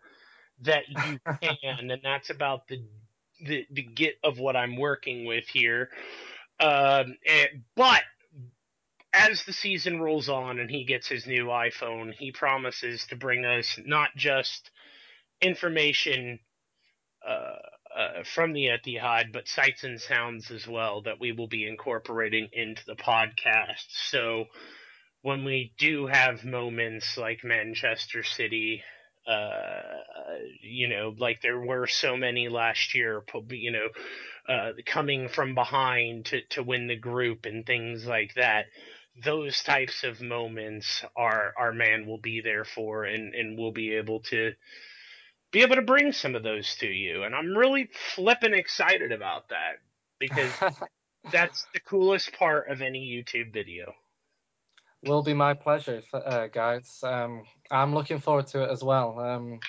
[0.62, 2.82] that you can," and that's about the
[3.44, 5.90] the, the get of what I'm working with here.
[6.61, 8.02] Um, and, but
[9.14, 13.44] as the season rolls on and he gets his new iPhone, he promises to bring
[13.44, 14.70] us not just
[15.40, 16.40] information
[17.26, 17.56] uh,
[17.96, 22.48] uh, from the Etihad, but sights and sounds as well that we will be incorporating
[22.52, 23.86] into the podcast.
[24.10, 24.46] So
[25.22, 28.82] when we do have moments like Manchester City,
[29.26, 29.80] uh,
[30.62, 33.88] you know, like there were so many last year, you know,
[34.48, 38.66] uh, coming from behind to, to win the group and things like that.
[39.22, 43.94] Those types of moments our our man will be there for, and and we'll be
[43.94, 44.52] able to
[45.52, 47.22] be able to bring some of those to you.
[47.22, 49.74] And I'm really flipping excited about that
[50.18, 50.50] because
[51.32, 53.94] that's the coolest part of any YouTube video.
[55.04, 56.98] Will be my pleasure, uh, guys.
[57.02, 59.20] Um, I'm looking forward to it as well.
[59.20, 59.60] Um,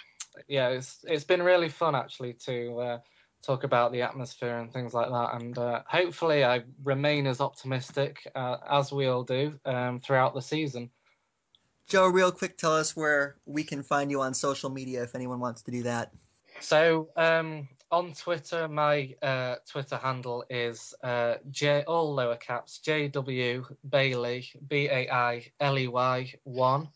[0.47, 2.97] yeah, it's it's been really fun actually to uh,
[3.45, 5.41] talk about the atmosphere and things like that.
[5.41, 10.41] And uh, hopefully, I remain as optimistic uh, as we all do um, throughout the
[10.41, 10.89] season.
[11.87, 15.39] Joe, real quick, tell us where we can find you on social media if anyone
[15.39, 16.11] wants to do that.
[16.59, 23.09] So um, on Twitter, my uh, Twitter handle is uh, J all lower caps J
[23.09, 26.89] W Bailey B A I L E Y one,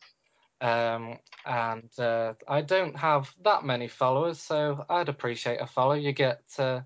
[0.61, 5.93] um, and uh, I don't have that many followers, so I'd appreciate a follow.
[5.93, 6.81] You get uh,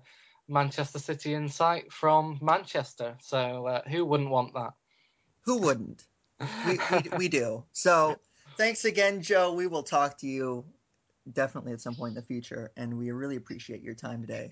[0.48, 4.74] Manchester City insight from Manchester, so uh, who wouldn't want that?
[5.42, 6.04] Who wouldn't?
[6.66, 7.64] we, we, we do.
[7.72, 8.16] So
[8.56, 9.52] thanks again, Joe.
[9.54, 10.64] We will talk to you
[11.32, 14.50] definitely at some point in the future, and we really appreciate your time today.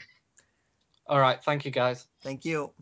[1.07, 1.43] All right.
[1.43, 2.07] Thank you, guys.
[2.23, 2.73] Thank you.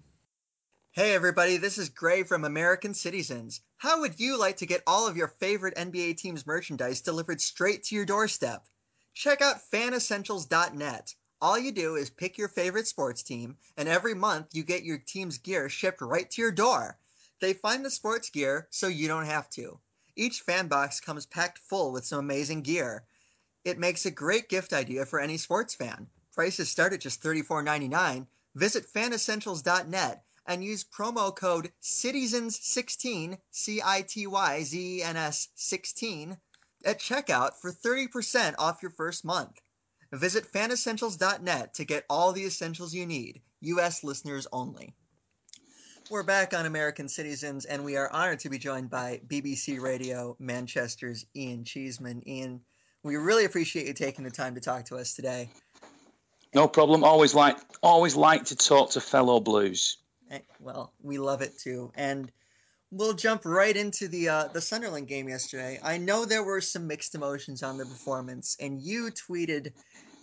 [0.92, 3.60] Hey, everybody, this is Grey from American Cityzens.
[3.76, 7.84] How would you like to get all of your favorite NBA teams' merchandise delivered straight
[7.84, 8.66] to your doorstep?
[9.14, 11.14] Check out fanessentials.net.
[11.40, 14.98] All you do is pick your favorite sports team, and every month you get your
[14.98, 16.98] team's gear shipped right to your door.
[17.40, 19.78] They find the sports gear so you don't have to.
[20.16, 23.04] Each fan box comes packed full with some amazing gear.
[23.64, 26.08] It makes a great gift idea for any sports fan.
[26.34, 28.26] Prices start at just $34.99.
[28.56, 35.48] Visit fanessentials.net and use promo code CITYZENS16, C I T Y Z E N S
[35.54, 36.36] 16,
[36.84, 39.60] at checkout for 30% off your first month.
[40.12, 43.40] Visit fanessentials.net to get all the essentials you need.
[43.60, 44.02] U.S.
[44.02, 44.92] listeners only.
[46.10, 50.34] We're back on American Cityzens, and we are honored to be joined by BBC Radio
[50.40, 52.28] Manchester's Ian Cheeseman.
[52.28, 52.60] Ian,
[53.04, 55.48] we really appreciate you taking the time to talk to us today.
[56.52, 57.04] No problem.
[57.04, 59.98] Always like always like to talk to fellow Blues.
[60.30, 62.30] Eh, well, we love it too, and
[62.92, 65.80] we'll jump right into the uh, the Sunderland game yesterday.
[65.82, 69.72] I know there were some mixed emotions on the performance, and you tweeted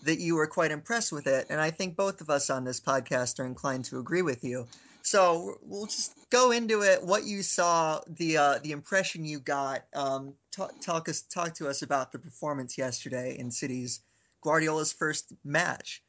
[0.04, 2.80] that you were quite impressed with it, and I think both of us on this
[2.80, 4.66] podcast are inclined to agree with you.
[5.02, 7.04] So we'll just go into it.
[7.04, 9.84] What you saw, the uh, the impression you got.
[9.94, 14.02] Um, talk, talk us talk to us about the performance yesterday in City's
[14.42, 16.02] Guardiola's first match.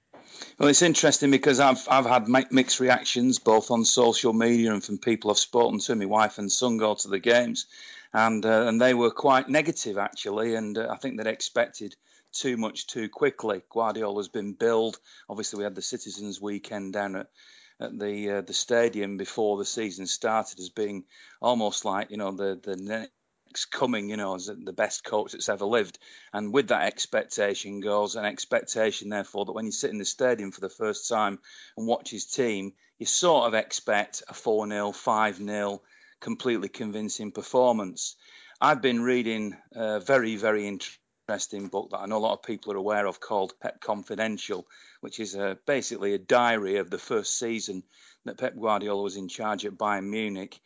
[0.59, 4.99] Well, it's interesting because I've I've had mixed reactions both on social media and from
[4.99, 5.95] people I've spoken to.
[5.95, 7.67] My wife and son go to the games,
[8.13, 11.95] and uh, and they were quite negative actually, and uh, I think they expected
[12.33, 13.63] too much too quickly.
[13.71, 14.99] Guardiola's been billed.
[15.29, 17.29] Obviously, we had the Citizens Weekend down at
[17.81, 21.05] at the uh, the stadium before the season started as being
[21.41, 23.09] almost like you know the the
[23.65, 25.99] coming, you know, as the best coach that's ever lived.
[26.33, 30.53] And with that expectation goes an expectation, therefore, that when you sit in the stadium
[30.53, 31.39] for the first time
[31.77, 35.83] and watch his team, you sort of expect a 4 0, 5 0,
[36.21, 38.17] completely convincing performance.
[38.61, 42.73] I've been reading a very, very interesting book that I know a lot of people
[42.73, 44.67] are aware of called Pep Confidential,
[45.01, 47.85] which is a, basically a diary of the first season
[48.25, 50.59] that Pep Guardiola was in charge at Bayern Munich.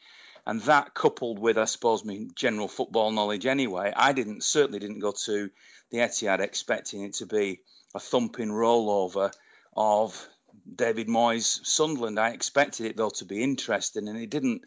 [0.46, 4.98] And that coupled with, I suppose, my general football knowledge anyway, I didn't certainly didn't
[4.98, 5.50] go to
[5.90, 7.60] the Etihad expecting it to be
[7.94, 9.32] a thumping rollover
[9.76, 10.28] of
[10.74, 12.18] David Moyes' Sunderland.
[12.18, 14.62] I expected it though to be interesting, and it didn't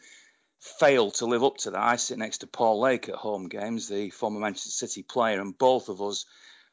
[0.59, 1.81] fail to live up to that.
[1.81, 5.57] I sit next to Paul Lake at home games, the former Manchester City player, and
[5.57, 6.25] both of us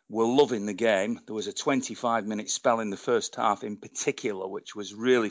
[0.09, 1.21] were loving the game.
[1.27, 5.31] There was a 25 minute spell in the first half in particular, which was really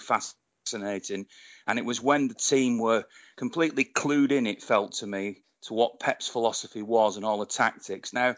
[0.65, 1.27] fascinating.
[1.67, 3.05] And it was when the team were
[3.37, 7.45] completely clued in, it felt to me, to what Pep's philosophy was and all the
[7.45, 8.13] tactics.
[8.13, 8.35] Now,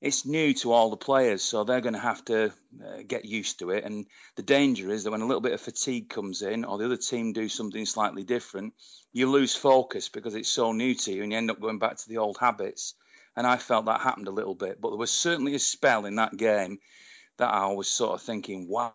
[0.00, 2.52] it's new to all the players, so they're going to have to
[2.84, 3.84] uh, get used to it.
[3.84, 4.06] And
[4.36, 6.96] the danger is that when a little bit of fatigue comes in, or the other
[6.96, 8.74] team do something slightly different,
[9.12, 11.96] you lose focus because it's so new to you, and you end up going back
[11.96, 12.94] to the old habits.
[13.34, 16.16] And I felt that happened a little bit, but there was certainly a spell in
[16.16, 16.78] that game
[17.38, 18.94] that I was sort of thinking, "Wow,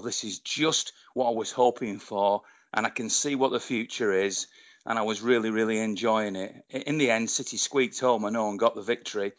[0.00, 4.12] this is just what I was hoping for," and I can see what the future
[4.12, 4.46] is.
[4.88, 6.64] And I was really, really enjoying it.
[6.70, 9.32] In the end, City squeaked home, I know, and got the victory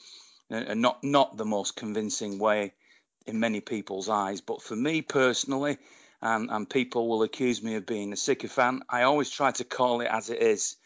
[0.50, 2.74] and not not the most convincing way
[3.26, 4.42] in many people's eyes.
[4.42, 5.78] But for me personally,
[6.22, 10.02] and, and people will accuse me of being a sycophant, I always try to call
[10.02, 10.78] it as it is.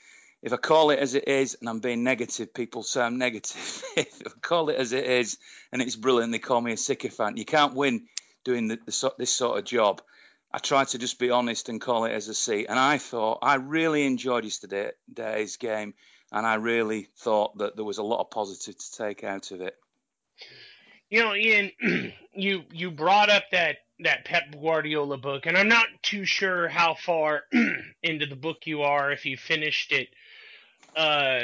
[0.42, 3.84] If I call it as it is and I'm being negative, people say I'm negative.
[3.98, 5.38] if I call it as it is
[5.72, 7.38] and it's brilliant, they call me a sycophant.
[7.38, 8.08] You can't win
[8.44, 10.02] doing the, the, this sort of job.
[10.54, 12.66] I tried to just be honest and call it as I see.
[12.66, 15.94] And I thought I really enjoyed yesterday's game
[16.32, 19.62] and I really thought that there was a lot of positive to take out of
[19.62, 19.76] it.
[21.10, 21.72] You know, Ian,
[22.34, 26.96] you you brought up that that Pep Guardiola book, and I'm not too sure how
[26.96, 27.44] far
[28.04, 30.08] into the book you are if you finished it.
[30.96, 31.44] Uh,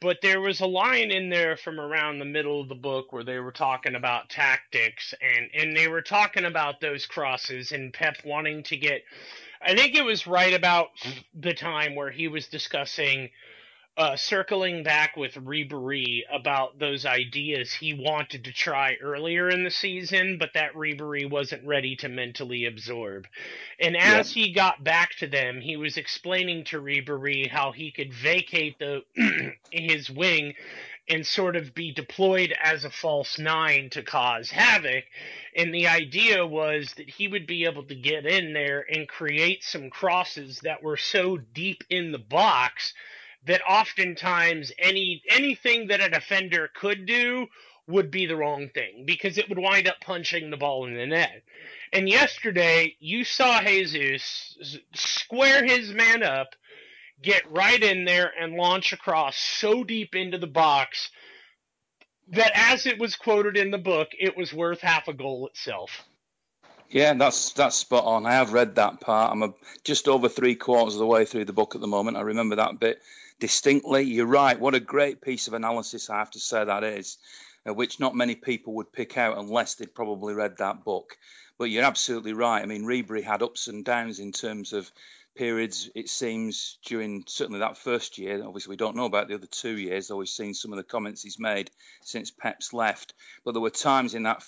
[0.00, 3.24] but there was a line in there from around the middle of the book where
[3.24, 8.16] they were talking about tactics, and and they were talking about those crosses and Pep
[8.24, 9.02] wanting to get.
[9.60, 10.88] I think it was right about
[11.34, 13.30] the time where he was discussing
[13.96, 19.70] uh, circling back with Ribery about those ideas he wanted to try earlier in the
[19.70, 23.26] season, but that Ribery wasn't ready to mentally absorb.
[23.80, 28.12] And as he got back to them, he was explaining to Ribery how he could
[28.12, 29.02] vacate the
[29.70, 30.54] his wing
[31.08, 35.04] and sort of be deployed as a false nine to cause havoc.
[35.54, 39.62] And the idea was that he would be able to get in there and create
[39.62, 42.92] some crosses that were so deep in the box
[43.46, 47.46] that oftentimes any anything that a defender could do
[47.88, 51.06] would be the wrong thing because it would wind up punching the ball in the
[51.06, 51.42] net.
[51.92, 56.48] And yesterday, you saw Jesus square his man up,
[57.22, 61.10] get right in there, and launch across so deep into the box
[62.28, 66.02] that, as it was quoted in the book, it was worth half a goal itself.
[66.90, 68.26] Yeah, that's that's spot on.
[68.26, 69.32] I have read that part.
[69.32, 72.16] I'm a, just over three quarters of the way through the book at the moment.
[72.16, 73.00] I remember that bit
[73.40, 74.02] distinctly.
[74.02, 74.58] You're right.
[74.58, 77.18] What a great piece of analysis, I have to say that is,
[77.68, 81.16] uh, which not many people would pick out unless they'd probably read that book.
[81.58, 82.62] But you're absolutely right.
[82.62, 84.90] I mean, Ribery had ups and downs in terms of
[85.36, 88.42] periods, it seems, during certainly that first year.
[88.44, 90.84] Obviously, we don't know about the other two years, though we've seen some of the
[90.84, 91.70] comments he's made
[92.02, 93.14] since Pep's left.
[93.44, 94.42] But there were times in that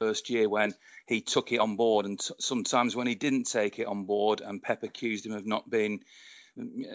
[0.00, 0.74] first year when
[1.06, 4.40] he took it on board, and t- sometimes when he didn't take it on board,
[4.40, 6.02] and Pep accused him of not being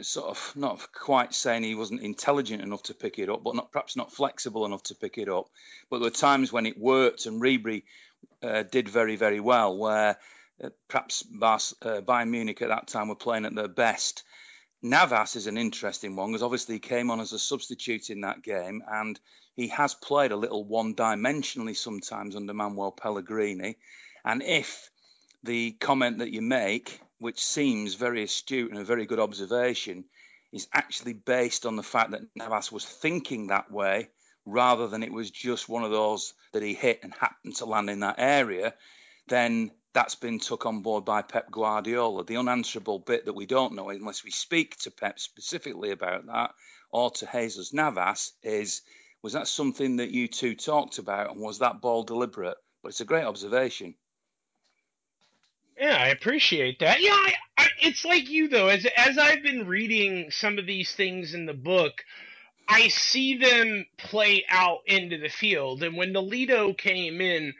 [0.02, 3.72] sort of not quite saying he wasn't intelligent enough to pick it up, but not
[3.72, 5.50] perhaps not flexible enough to pick it up.
[5.90, 7.84] But there were times when it worked, and Ribery
[8.44, 9.78] uh, did very very well.
[9.78, 10.18] Where
[10.64, 14.24] uh, perhaps Bas, uh, Bayern Munich at that time were playing at their best.
[14.84, 18.44] Navas is an interesting one because obviously he came on as a substitute in that
[18.44, 19.20] game, and
[19.56, 23.78] he has played a little one-dimensionally sometimes under Manuel Pellegrini.
[24.24, 24.92] And if
[25.44, 30.06] the comment that you make which seems very astute and a very good observation,
[30.52, 34.10] is actually based on the fact that Navas was thinking that way
[34.46, 37.90] rather than it was just one of those that he hit and happened to land
[37.90, 38.74] in that area,
[39.28, 42.24] then that's been took on board by Pep Guardiola.
[42.24, 46.52] The unanswerable bit that we don't know, unless we speak to Pep specifically about that,
[46.92, 48.84] or to Jesus Navas, is
[49.22, 52.58] was that something that you two talked about, and was that ball deliberate?
[52.82, 53.96] But it's a great observation.
[55.80, 57.02] Yeah, I appreciate that.
[57.02, 58.68] Yeah, I, I, it's like you though.
[58.70, 62.04] As as I've been reading some of these things in the book,
[62.68, 65.84] I see them play out into the field.
[65.84, 67.54] And when Nolito came in,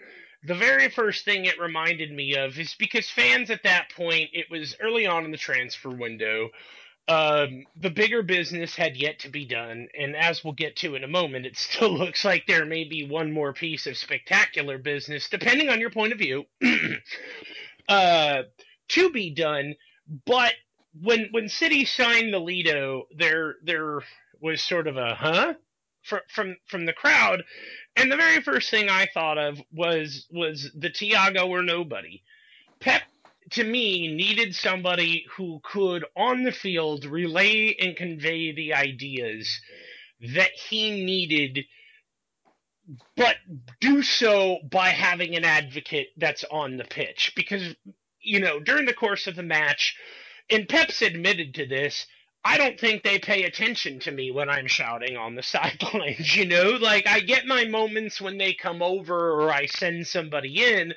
[0.44, 4.48] the very first thing it reminded me of is because fans at that point, it
[4.52, 6.50] was early on in the transfer window.
[7.10, 11.04] Um, the bigger business had yet to be done, and as we'll get to in
[11.04, 15.30] a moment, it still looks like there may be one more piece of spectacular business,
[15.30, 16.46] depending on your point of view.
[17.88, 18.44] uh,
[18.90, 19.76] to be done.
[20.26, 20.54] But
[21.02, 24.02] when when City signed Nolito, there there
[24.42, 25.54] was sort of a huh
[26.04, 27.44] from from from the crowd,
[27.96, 32.24] and the very first thing I thought of was was the Thiago or nobody.
[32.80, 33.04] Pep
[33.52, 39.60] to me needed somebody who could on the field relay and convey the ideas
[40.36, 41.66] that he needed
[43.18, 43.36] but
[43.82, 47.76] do so by having an advocate that's on the pitch because
[48.22, 49.96] you know during the course of the match
[50.50, 52.08] and Pep's admitted to this
[52.46, 56.46] I don't think they pay attention to me when I'm shouting on the sidelines, you
[56.46, 56.78] know?
[56.82, 60.94] Like, I get my moments when they come over or I send somebody in,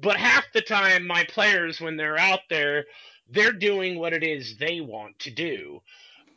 [0.00, 2.86] but half the time, my players, when they're out there,
[3.30, 5.80] they're doing what it is they want to do.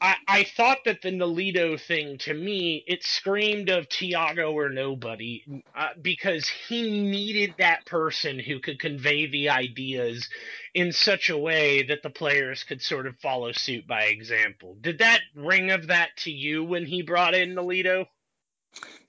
[0.02, 5.44] I, I thought that the Nolito thing to me it screamed of Thiago or nobody
[5.76, 10.28] uh, because he needed that person who could convey the ideas
[10.74, 14.76] in such a way that the players could sort of follow suit by example.
[14.82, 18.08] Did that ring of that to you when he brought in Nolito?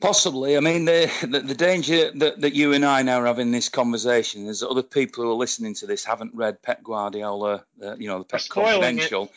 [0.01, 0.57] Possibly.
[0.57, 3.68] I mean, the, the, the danger that, that you and I now are having this
[3.68, 7.95] conversation is that other people who are listening to this haven't read Pep Guardiola, uh,
[7.97, 9.30] you know, the Pep Confidential.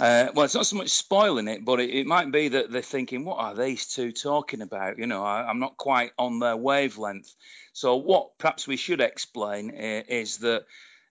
[0.00, 2.82] Uh, well, it's not so much spoiling it, but it, it, might be that they're
[2.82, 4.98] thinking, what are these two talking about?
[4.98, 7.32] You know, I, am not quite on their wavelength.
[7.72, 10.64] So, what perhaps we should explain uh, is that,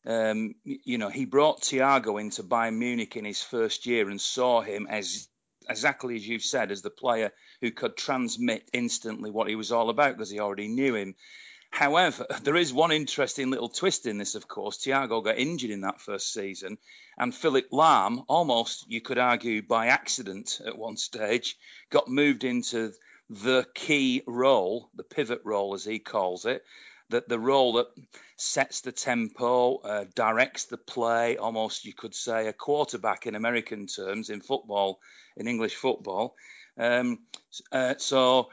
[0.06, 4.60] um, you know, he brought Thiago into Bayern Munich in his first year and saw
[4.60, 5.30] him as
[5.70, 7.32] exactly as you've said, as the player
[7.62, 11.16] who could transmit instantly what he was all about because he already knew him.
[11.74, 14.78] However, there is one interesting little twist in this, of course.
[14.78, 16.78] Thiago got injured in that first season,
[17.18, 21.58] and Philipp Lahm, almost you could argue by accident at one stage,
[21.90, 22.94] got moved into
[23.28, 26.64] the key role, the pivot role as he calls it,
[27.10, 27.88] that the role that
[28.38, 33.88] sets the tempo, uh, directs the play, almost you could say a quarterback in American
[33.88, 35.00] terms in football,
[35.36, 36.36] in English football.
[36.78, 37.20] Um,
[37.72, 38.50] uh, so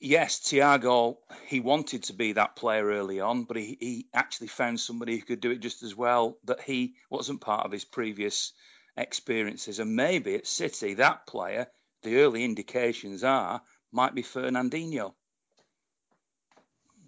[0.00, 1.16] yes, Thiago,
[1.46, 5.24] he wanted to be that player early on, but he, he actually found somebody who
[5.24, 8.52] could do it just as well that he wasn't part of his previous
[8.96, 9.78] experiences.
[9.78, 11.66] And maybe at City, that player,
[12.02, 13.62] the early indications are,
[13.92, 15.14] might be Fernandinho.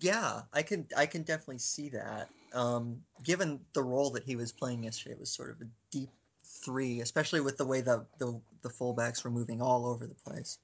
[0.01, 2.29] Yeah, I can I can definitely see that.
[2.53, 6.11] Um, given the role that he was playing yesterday, it was sort of a deep
[6.45, 10.59] three, especially with the way the, the the fullbacks were moving all over the place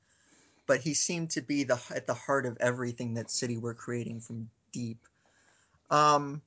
[0.69, 4.21] but he seemed to be the at the heart of everything that City were creating
[4.21, 4.99] from deep.
[5.91, 6.43] Um,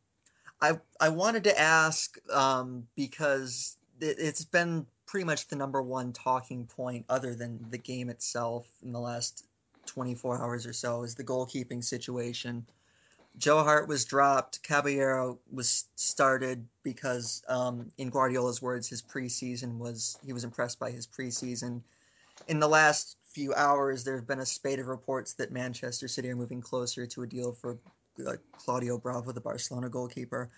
[0.62, 6.14] I I wanted to ask um, because it, it's been pretty much the number one
[6.14, 9.46] talking point, other than the game itself, in the last
[9.88, 12.66] 24 hours or so, is the goalkeeping situation.
[13.38, 14.62] Joe Hart was dropped.
[14.62, 20.92] Caballero was started because, um, in Guardiola's words, his preseason was he was impressed by
[20.92, 21.82] his preseason.
[22.48, 26.30] In the last few hours, there have been a spate of reports that Manchester City
[26.30, 27.78] are moving closer to a deal for
[28.26, 30.50] uh, Claudio Bravo, the Barcelona goalkeeper.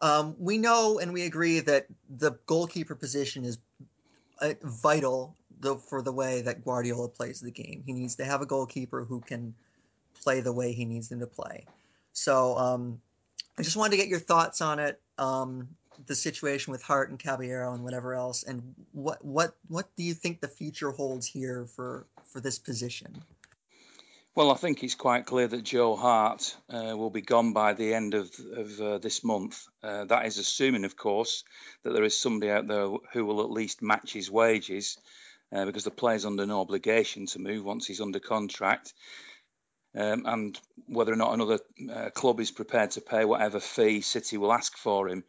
[0.00, 3.58] Um, we know and we agree that the goalkeeper position is
[4.40, 5.34] uh, vital
[5.88, 7.82] for the way that Guardiola plays the game.
[7.84, 9.54] He needs to have a goalkeeper who can
[10.22, 11.66] play the way he needs them to play.
[12.12, 13.00] So um,
[13.58, 15.00] I just wanted to get your thoughts on it.
[15.18, 15.68] Um,
[16.06, 20.14] the situation with Hart and Caballero and whatever else, and what what what do you
[20.14, 23.22] think the future holds here for for this position?
[24.34, 27.92] Well, I think it's quite clear that Joe Hart uh, will be gone by the
[27.92, 29.66] end of, of uh, this month.
[29.82, 31.42] Uh, that is assuming, of course,
[31.82, 34.96] that there is somebody out there who will at least match his wages,
[35.52, 38.94] uh, because the player's under no obligation to move once he's under contract.
[39.96, 41.58] Um, and whether or not another
[41.92, 45.24] uh, club is prepared to pay whatever fee City will ask for him.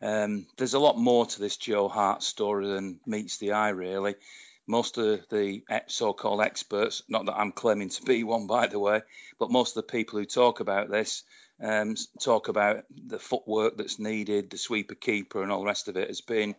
[0.00, 4.14] Um, there's a lot more to this Joe Hart story than meets the eye, really.
[4.66, 8.78] Most of the so called experts, not that I'm claiming to be one, by the
[8.78, 9.02] way,
[9.38, 11.24] but most of the people who talk about this
[11.60, 15.96] um, talk about the footwork that's needed, the sweeper keeper, and all the rest of
[15.96, 16.54] it has been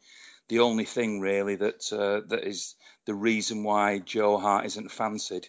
[0.49, 2.75] the only thing really that uh, that is
[3.05, 5.47] the reason why Joe Hart isn't fancied.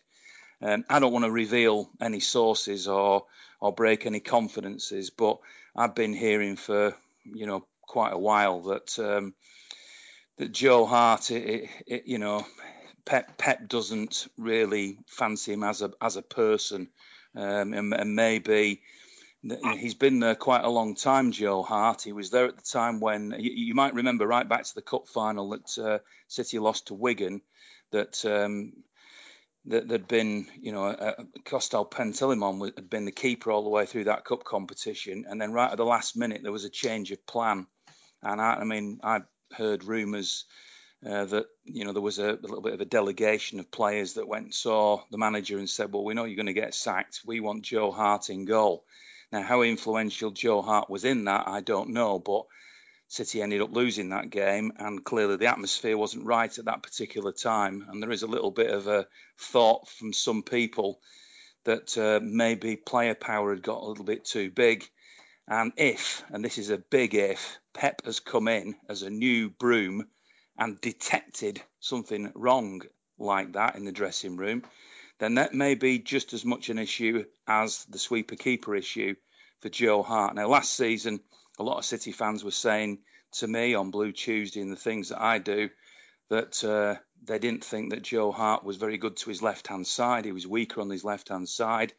[0.63, 3.27] Um, I don't want to reveal any sources or
[3.61, 5.39] or break any confidences, but
[5.75, 9.35] I've been hearing for you know quite a while that um,
[10.39, 12.47] that Joe Hart, it, it, you know,
[13.05, 16.89] Pep Pep doesn't really fancy him as a as a person,
[17.35, 18.81] um, and, and, maybe
[19.77, 21.33] he's been there quite a long time.
[21.33, 24.63] Joe Hart, he was there at the time when you, you might remember right back
[24.63, 25.99] to the cup final that uh,
[26.29, 27.43] City lost to Wigan,
[27.91, 28.25] that.
[28.25, 28.73] Um,
[29.67, 34.05] that there'd been, you know, uh, Costel had been the keeper all the way through
[34.05, 37.27] that cup competition, and then right at the last minute there was a change of
[37.27, 37.67] plan,
[38.23, 39.21] and I, I mean, I
[39.53, 40.45] heard rumours
[41.07, 44.15] uh, that you know there was a, a, little bit of a delegation of players
[44.15, 46.75] that went and saw the manager and said, "Well, we know you're going to get
[46.75, 47.21] sacked.
[47.25, 48.85] We want Joe Hart in goal."
[49.33, 52.47] Now, how influential Joe Hart was in that, I don't know, but
[53.07, 57.33] City ended up losing that game, and clearly the atmosphere wasn't right at that particular
[57.33, 57.87] time.
[57.89, 59.07] And there is a little bit of a
[59.39, 61.01] thought from some people
[61.65, 64.89] that uh, maybe player power had got a little bit too big
[65.51, 69.51] and if, and this is a big if, Pep has come in as a new
[69.51, 70.07] broom
[70.57, 72.83] and detected something wrong
[73.19, 74.63] like that in the dressing room,
[75.19, 79.17] then that may be just as much an issue as the sweeper keeper issue
[79.61, 80.37] for Joe Hart.
[80.37, 81.19] Now, last season,
[81.59, 83.01] a lot of City fans were saying
[83.33, 85.69] to me on Blue Tuesday and the things that I do
[86.29, 86.95] that uh,
[87.25, 90.27] they didn't think that Joe Hart was very good to his left hand side.
[90.27, 91.93] He was weaker on his left hand side.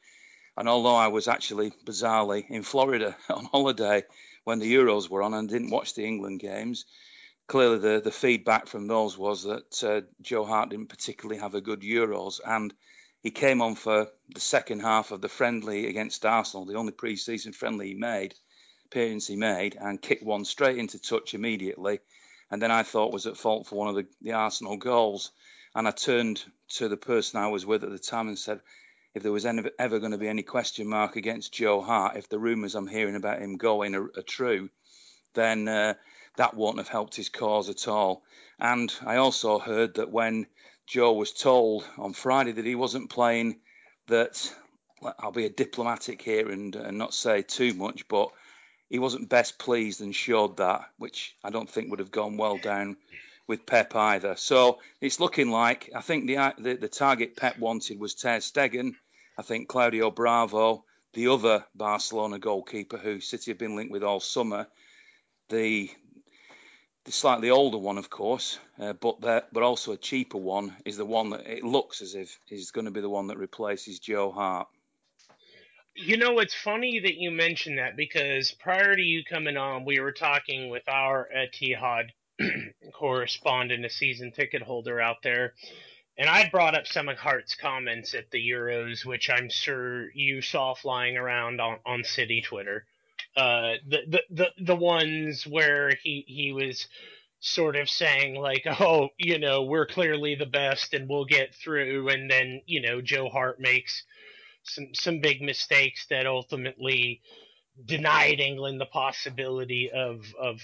[0.57, 4.03] And although I was actually bizarrely in Florida on holiday
[4.43, 6.85] when the Euros were on and didn't watch the England games,
[7.47, 11.61] clearly the, the feedback from those was that uh, Joe Hart didn't particularly have a
[11.61, 12.39] good Euros.
[12.45, 12.73] And
[13.21, 17.15] he came on for the second half of the friendly against Arsenal, the only pre
[17.15, 18.33] season friendly he made,
[18.85, 21.99] appearance he made, and kicked one straight into touch immediately
[22.51, 25.31] and then I thought was at fault for one of the, the Arsenal goals.
[25.73, 26.43] And I turned
[26.75, 28.59] to the person I was with at the time and said,
[29.13, 32.29] if there was any, ever going to be any question mark against Joe Hart, if
[32.29, 34.69] the rumours I'm hearing about him going are, are true,
[35.33, 35.95] then uh,
[36.37, 38.23] that won't have helped his cause at all.
[38.59, 40.47] And I also heard that when
[40.87, 43.59] Joe was told on Friday that he wasn't playing,
[44.07, 44.53] that
[45.19, 48.29] I'll be a diplomatic here and, and not say too much, but
[48.89, 52.57] he wasn't best pleased and showed that, which I don't think would have gone well
[52.57, 52.97] down
[53.51, 54.37] with Pep either.
[54.37, 58.95] So it's looking like I think the the, the target Pep wanted was Ter Stegen.
[59.37, 64.21] I think Claudio Bravo, the other Barcelona goalkeeper who City have been linked with all
[64.21, 64.67] summer,
[65.49, 65.91] the
[67.03, 70.95] the slightly older one, of course, uh, but the, but also a cheaper one is
[70.95, 73.99] the one that it looks as if is going to be the one that replaces
[73.99, 74.69] Joe Hart.
[75.93, 79.99] You know, it's funny that you mentioned that because prior to you coming on, we
[79.99, 82.11] were talking with our Etihad
[82.93, 85.53] correspondent, a season ticket holder out there,
[86.17, 90.41] and I brought up some of Hart's comments at the Euros, which I'm sure you
[90.41, 92.85] saw flying around on, on City Twitter.
[93.35, 96.87] Uh, the, the the the ones where he he was
[97.39, 102.09] sort of saying like, oh, you know, we're clearly the best and we'll get through,
[102.09, 104.03] and then you know Joe Hart makes
[104.63, 107.21] some some big mistakes that ultimately
[107.85, 110.61] denied England the possibility of of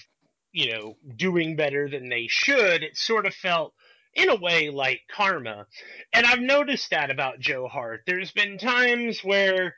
[0.58, 2.82] you know doing better than they should.
[2.82, 3.74] It sort of felt
[4.14, 5.66] in a way like karma.
[6.12, 8.02] And I've noticed that about Joe Hart.
[8.06, 9.76] There's been times where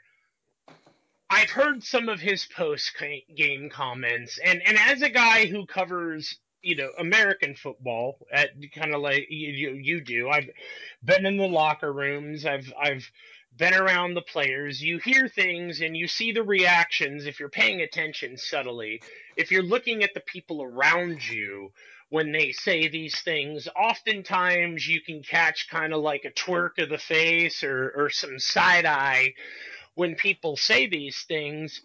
[1.28, 2.92] I've heard some of his post
[3.36, 8.94] game comments and and as a guy who covers you know American football at kind
[8.94, 10.48] of like you, you do I've
[11.04, 13.10] been in the locker rooms I've I've
[13.56, 17.80] been around the players, you hear things and you see the reactions if you're paying
[17.80, 19.02] attention subtly.
[19.36, 21.72] If you're looking at the people around you
[22.08, 26.88] when they say these things, oftentimes you can catch kind of like a twerk of
[26.88, 29.34] the face or, or some side eye
[29.94, 31.80] when people say these things.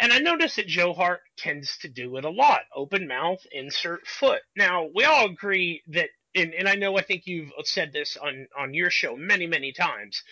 [0.00, 2.62] And I notice that Joe Hart tends to do it a lot.
[2.74, 4.40] Open mouth, insert foot.
[4.56, 8.48] Now, we all agree that and, and I know I think you've said this on,
[8.58, 10.22] on your show many, many times.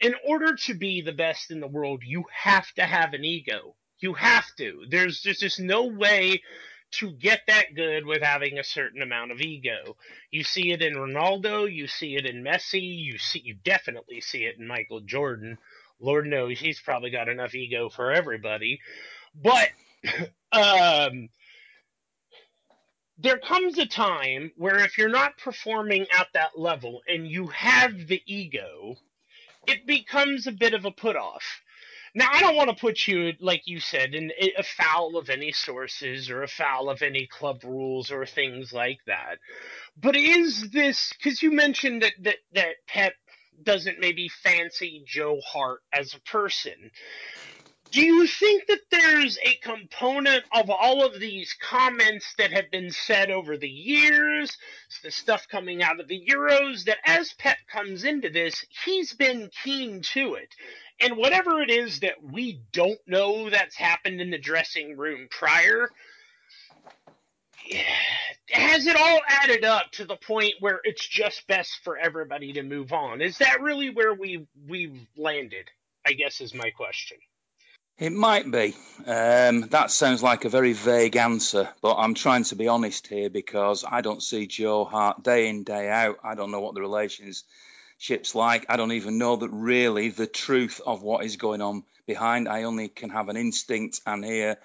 [0.00, 3.74] In order to be the best in the world, you have to have an ego.
[4.00, 4.84] You have to.
[4.90, 6.42] There's, there's just no way
[6.92, 9.96] to get that good with having a certain amount of ego.
[10.30, 14.44] You see it in Ronaldo, you see it in Messi, you see you definitely see
[14.44, 15.58] it in Michael Jordan.
[16.00, 18.80] Lord knows he's probably got enough ego for everybody.
[19.34, 19.68] But
[20.52, 21.28] um
[23.18, 28.06] there comes a time where if you're not performing at that level and you have
[28.06, 28.96] the ego,
[29.66, 31.62] it becomes a bit of a put off.
[32.14, 35.52] Now, I don't want to put you, like you said, in a foul of any
[35.52, 39.38] sources or a foul of any club rules or things like that.
[39.96, 43.12] But is this because you mentioned that, that that Pep
[43.62, 46.90] doesn't maybe fancy Joe Hart as a person?
[47.90, 52.90] Do you think that there's a component of all of these comments that have been
[52.90, 54.56] said over the years,
[55.02, 59.50] the stuff coming out of the Euros, that as Pep comes into this, he's been
[59.64, 60.54] keen to it?
[61.00, 65.88] And whatever it is that we don't know that's happened in the dressing room prior,
[68.50, 72.62] has it all added up to the point where it's just best for everybody to
[72.62, 73.20] move on?
[73.20, 75.70] Is that really where we we've landed?
[76.06, 77.18] I guess is my question.
[77.98, 78.76] It might be.
[79.06, 83.28] Um, that sounds like a very vague answer, but I'm trying to be honest here
[83.28, 86.18] because I don't see Joe Hart day in, day out.
[86.22, 88.66] I don't know what the relationship's like.
[88.68, 92.48] I don't even know that really the truth of what is going on behind.
[92.48, 94.58] I only can have an instinct and hear,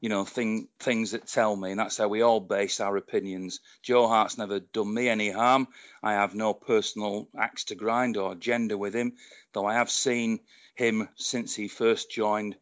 [0.00, 3.60] you know, thing, things that tell me, and that's how we all base our opinions.
[3.82, 5.68] Joe Hart's never done me any harm.
[6.02, 9.12] I have no personal axe to grind or agenda with him,
[9.52, 10.40] though I have seen
[10.74, 12.56] him since he first joined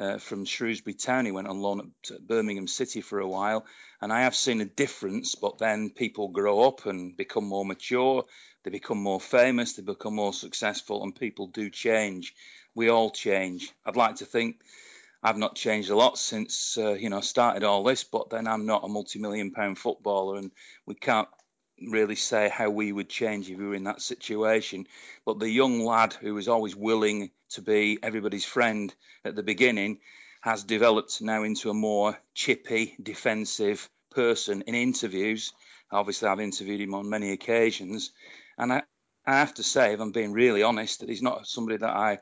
[0.00, 1.26] uh, from Shrewsbury Town.
[1.26, 3.66] He went on loan at Birmingham City for a while,
[4.00, 5.34] and I have seen a difference.
[5.34, 8.24] But then people grow up and become more mature,
[8.62, 12.34] they become more famous, they become more successful, and people do change.
[12.74, 13.72] We all change.
[13.84, 14.60] I'd like to think
[15.22, 18.66] I've not changed a lot since uh, you know started all this, but then I'm
[18.66, 20.50] not a multi-million pound footballer, and
[20.86, 21.28] we can't
[21.88, 24.86] really say how we would change if we were in that situation.
[25.24, 28.94] But the young lad who was always willing to be everybody's friend
[29.24, 30.00] at the beginning
[30.40, 35.52] has developed now into a more chippy, defensive person in interviews.
[35.92, 38.12] Obviously, I've interviewed him on many occasions,
[38.56, 38.82] and I,
[39.26, 42.18] I have to say, if I'm being really honest, that he's not somebody that I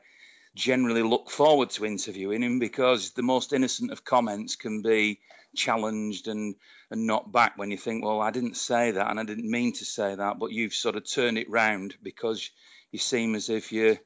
[0.59, 5.19] generally look forward to interviewing him because the most innocent of comments can be
[5.55, 6.55] challenged and,
[6.91, 9.73] and not back when you think, well, I didn't say that and I didn't mean
[9.73, 12.51] to say that, but you've sort of turned it round because
[12.91, 13.97] you seem as if you,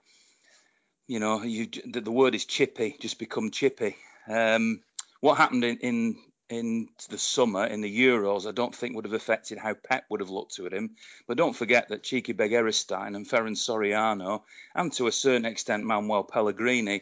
[1.07, 3.95] you know, you the, the word is chippy, just become chippy.
[4.29, 4.81] Um,
[5.19, 6.15] what happened in, in
[6.53, 10.19] in the summer in the Euros, I don't think would have affected how Pep would
[10.19, 10.95] have looked at him.
[11.27, 14.43] But don't forget that Txiki Begiristain and Ferran Soriano,
[14.75, 17.01] and to a certain extent Manuel Pellegrini,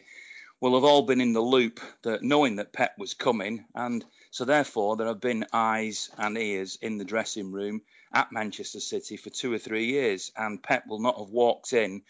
[0.60, 4.44] will have all been in the loop that knowing that Pep was coming, and so
[4.44, 9.30] therefore there have been eyes and ears in the dressing room at Manchester City for
[9.30, 12.02] two or three years, and Pep will not have walked in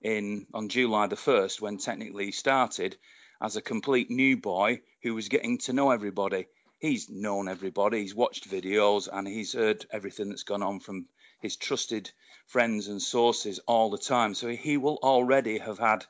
[0.00, 2.96] in on July the first when technically he started
[3.40, 6.46] as a complete new boy who was getting to know everybody
[6.78, 11.06] he's known everybody, he's watched videos, and he's heard everything that's gone on from
[11.40, 12.10] his trusted
[12.46, 14.34] friends and sources all the time.
[14.34, 16.04] So he will already have had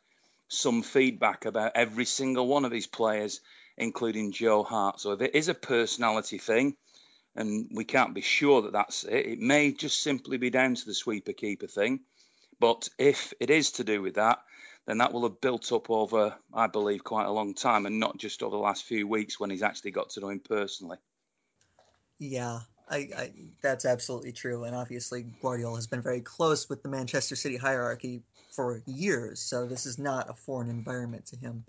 [0.49, 3.41] some feedback about every single one of his players,
[3.77, 5.01] including Joe Hart.
[5.01, 6.77] So if it is a personality thing,
[7.35, 10.87] and we can't be sure that that's it, it may just simply be down to
[10.87, 12.01] the sweeper keeper thing.
[12.59, 14.39] But if it is to do with that,
[14.87, 18.19] then that will have built up over, I believe, quite a long time and not
[18.19, 20.99] just over the last few weeks when he's actually got to know him personally.
[22.19, 23.33] Yeah, I, I,
[23.63, 24.65] that's absolutely true.
[24.65, 28.23] And obviously, Guardiola has been very close with the Manchester City hierarchy
[28.53, 31.65] for years, so this is not a foreign environment to him.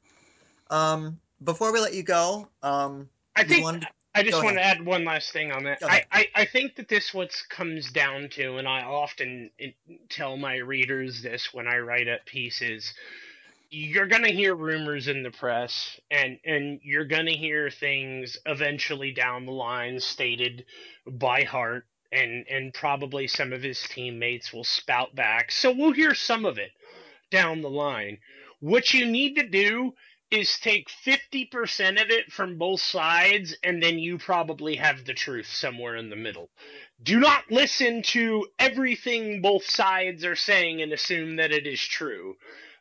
[0.69, 3.87] Um, before we let you go, um, I think wanted...
[4.17, 5.79] I just want to add one last thing on that.
[5.83, 9.51] I, I, I, think that this what comes down to, and I often
[10.09, 12.93] tell my readers this when I write up pieces.
[13.69, 19.45] You're gonna hear rumors in the press, and and you're gonna hear things eventually down
[19.45, 20.65] the line stated
[21.05, 25.51] by Hart, and and probably some of his teammates will spout back.
[25.51, 26.71] So we'll hear some of it
[27.29, 28.17] down the line.
[28.59, 29.93] What you need to do
[30.29, 35.47] is take 50% of it from both sides and then you probably have the truth
[35.47, 36.49] somewhere in the middle.
[37.01, 42.35] Do not listen to everything both sides are saying and assume that it is true.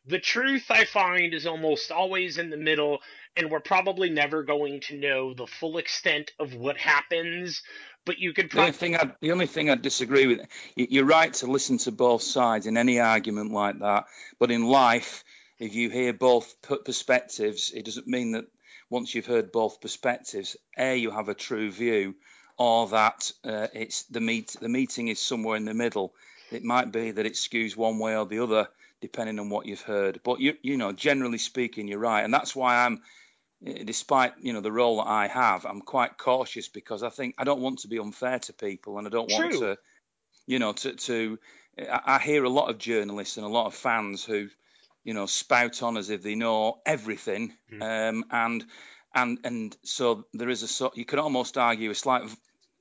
[0.06, 3.00] The truth I find is almost always in the middle
[3.36, 7.62] and we're probably never going to know the full extent of what happens
[8.04, 8.70] but you could probably...
[8.70, 10.40] the only thing I the only thing I disagree with
[10.76, 14.06] you're right to listen to both sides in any argument like that
[14.38, 15.24] but in life
[15.58, 16.54] if you hear both
[16.84, 18.46] perspectives, it doesn't mean that
[18.90, 22.14] once you've heard both perspectives, a you have a true view,
[22.58, 26.14] or that uh, it's the meet the meeting is somewhere in the middle.
[26.52, 28.68] It might be that it skews one way or the other
[29.00, 30.20] depending on what you've heard.
[30.22, 33.02] But you you know, generally speaking, you're right, and that's why I'm.
[33.64, 37.34] Eh, despite you know the role that I have, I'm quite cautious because I think
[37.38, 39.78] I don't want to be unfair to people, and I don't want to,
[40.46, 41.38] you know, to to.
[41.78, 44.48] I hear a lot of journalists and a lot of fans who
[45.06, 47.80] you know, spout on as if they know everything, mm.
[47.80, 48.64] um, and
[49.14, 50.96] and and so there is a sort.
[50.96, 52.28] You can almost argue a slight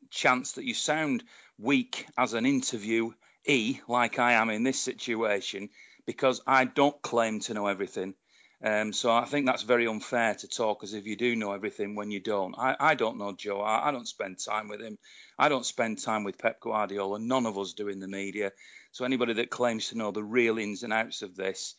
[0.10, 1.24] chance that you sound
[1.60, 5.70] weak as an interviewee, like I am in this situation,
[6.08, 8.16] because I don't claim to know everything.
[8.64, 11.94] Um, so I think that's very unfair to talk as if you do know everything
[11.94, 12.56] when you don't.
[12.58, 13.62] I, I don't know Joe.
[13.62, 14.98] I, I, don't spend time with him.
[15.38, 17.20] I don't spend time with Pep Guardiola.
[17.20, 18.52] None of us do in the media.
[18.94, 21.76] So anybody that claims to know the real ins and outs of this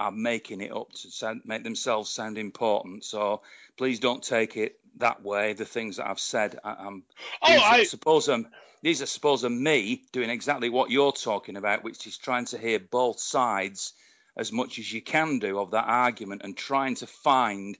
[0.00, 3.04] are making it up to sound, make themselves sound important.
[3.04, 3.42] So
[3.76, 5.52] please don't take it that way.
[5.52, 7.02] The things that I've said, I, am
[7.42, 8.48] oh, I suppose I'm,
[8.82, 12.58] these are suppose are me doing exactly what you're talking about, which is trying to
[12.58, 13.92] hear both sides
[14.38, 17.76] as much as you can do of that argument and trying to find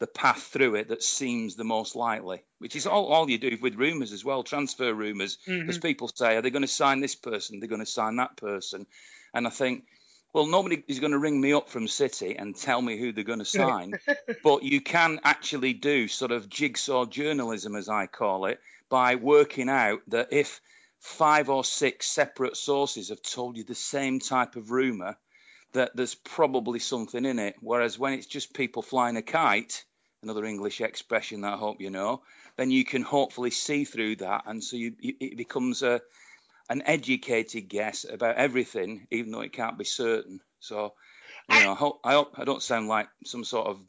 [0.00, 3.56] the path through it that seems the most likely, which is all, all you do
[3.62, 5.38] with rumours as well, transfer rumours.
[5.46, 5.86] Because mm-hmm.
[5.86, 7.60] people say, are they going to sign this person?
[7.60, 8.86] They're going to sign that person.
[9.32, 9.84] And I think
[10.32, 13.24] well, nobody is going to ring me up from City and tell me who they're
[13.24, 13.94] going to sign,
[14.44, 19.68] but you can actually do sort of jigsaw journalism, as I call it, by working
[19.68, 20.60] out that if
[21.00, 25.16] five or six separate sources have told you the same type of rumour,
[25.72, 27.56] that there's probably something in it.
[27.60, 29.84] Whereas when it's just people flying a kite,
[30.22, 32.22] another English expression that I hope you know,
[32.56, 36.02] then you can hopefully see through that, and so you, it becomes a
[36.70, 40.40] an educated guess about everything, even though it can't be certain.
[40.60, 40.94] So,
[41.50, 43.80] you know, I hope I, hope I don't sound like some sort of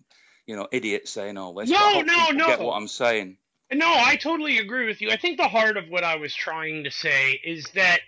[0.47, 1.69] you know idiot saying oh, all this.
[1.69, 2.47] No, no, no.
[2.47, 3.37] Get what I'm saying.
[3.71, 5.11] No, I totally agree with you.
[5.11, 7.99] I think the heart of what I was trying to say is that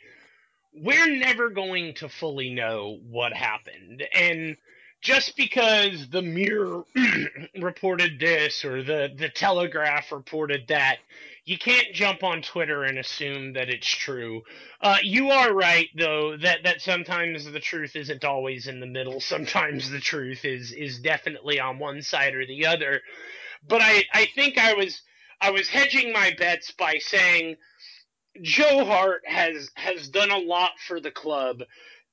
[0.74, 4.58] we're never going to fully know what happened, and
[5.02, 6.84] just because the Mirror
[7.62, 10.98] reported this or the the Telegraph reported that,
[11.46, 14.44] you can't jump on Twitter and assume that it's true.
[14.82, 19.20] Uh, you are right though that that sometimes the truth isn't always in the middle.
[19.34, 23.02] Sometimes the truth is is definitely on one side or the other.
[23.68, 25.02] But I I think I was
[25.42, 27.58] I was hedging my bets by saying
[28.42, 31.64] Joe Hart has has done a lot for the club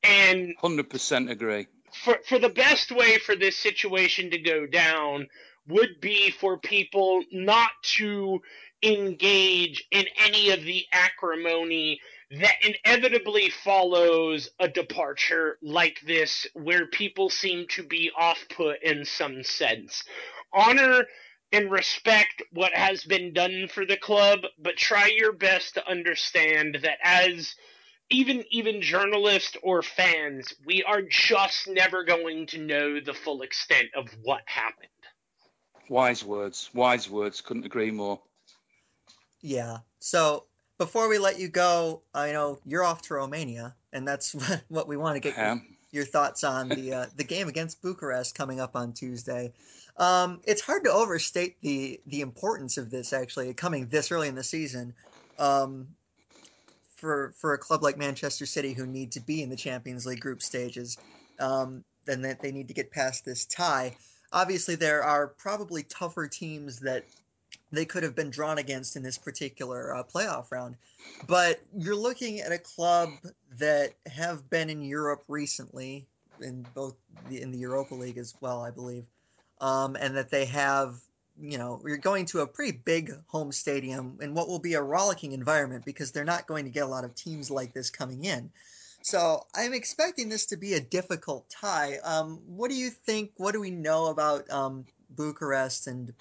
[0.02, 5.28] and 100% agree for for the best way for this situation to go down
[5.69, 8.40] would be for people not to
[8.82, 12.01] engage in any of the acrimony
[12.31, 19.05] that inevitably follows a departure like this where people seem to be off put in
[19.05, 20.05] some sense.
[20.52, 21.05] Honor
[21.52, 26.78] and respect what has been done for the club, but try your best to understand
[26.82, 27.57] that as
[28.11, 33.89] even even journalists or fans, we are just never going to know the full extent
[33.97, 34.89] of what happened.
[35.89, 37.40] Wise words, wise words.
[37.40, 38.20] Couldn't agree more.
[39.43, 39.79] Yeah.
[39.99, 40.45] So
[40.79, 44.33] before we let you go, I know you're off to Romania, and that's
[44.69, 45.62] what we want to get your,
[45.93, 49.53] your, thoughts on the uh, the game against Bucharest coming up on Tuesday.
[49.97, 54.35] Um, it's hard to overstate the the importance of this actually coming this early in
[54.35, 54.95] the season.
[55.39, 55.89] Um,
[57.01, 60.21] for for a club like Manchester City who need to be in the Champions League
[60.21, 60.99] group stages,
[61.41, 63.97] um, then that they need to get past this tie.
[64.33, 67.05] Obviously, there are probably tougher teams that
[67.73, 70.77] they could have been drawn against in this particular uh, playoff round.
[71.27, 73.11] But you're looking at a club
[73.59, 76.07] that have been in Europe recently,
[76.43, 76.97] in both
[77.29, 79.05] the, in the Europa League as well, I believe,
[79.61, 80.97] um, and that they have
[81.41, 84.83] you know, you're going to a pretty big home stadium in what will be a
[84.83, 88.25] rollicking environment because they're not going to get a lot of teams like this coming
[88.25, 88.51] in.
[89.03, 91.97] So I'm expecting this to be a difficult tie.
[92.05, 93.31] Um, what do you think?
[93.39, 94.85] What do we know about um,
[95.17, 96.13] Bucharest, and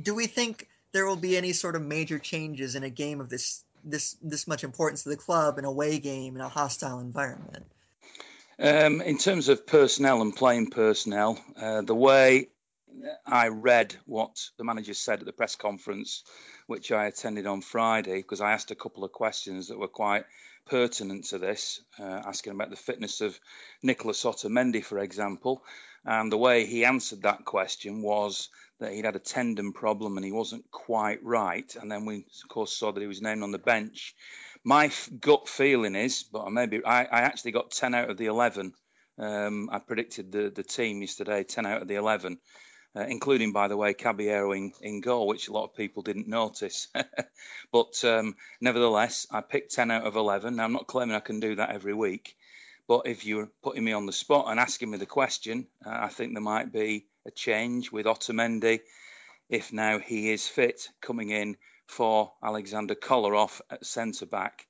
[0.00, 3.28] do we think there will be any sort of major changes in a game of
[3.28, 7.00] this this this much importance to the club, in a away game in a hostile
[7.00, 7.66] environment?
[8.58, 12.48] Um, in terms of personnel and playing personnel, uh, the way
[13.26, 16.22] I read what the manager said at the press conference,
[16.66, 20.24] which I attended on Friday, because I asked a couple of questions that were quite
[20.66, 23.38] pertinent to this, uh, asking about the fitness of
[23.82, 25.64] Nicolas Otamendi, for example.
[26.04, 28.48] And the way he answered that question was
[28.80, 31.74] that he'd had a tendon problem and he wasn't quite right.
[31.76, 34.14] And then we, of course, saw that he was named on the bench.
[34.64, 38.16] My f- gut feeling is, but I maybe I, I, actually got 10 out of
[38.16, 38.72] the 11.
[39.18, 42.38] Um, I predicted the, the team yesterday, 10 out of the 11
[42.94, 46.28] uh, including, by the way, Caballero in, in goal, which a lot of people didn't
[46.28, 46.88] notice.
[47.72, 50.56] but um, nevertheless, I picked 10 out of 11.
[50.56, 52.36] Now, I'm not claiming I can do that every week,
[52.92, 56.08] but if you're putting me on the spot and asking me the question, uh, I
[56.08, 58.80] think there might be a change with Otamendi
[59.48, 61.56] if now he is fit coming in
[61.86, 64.66] for Alexander Kolarov at centre back.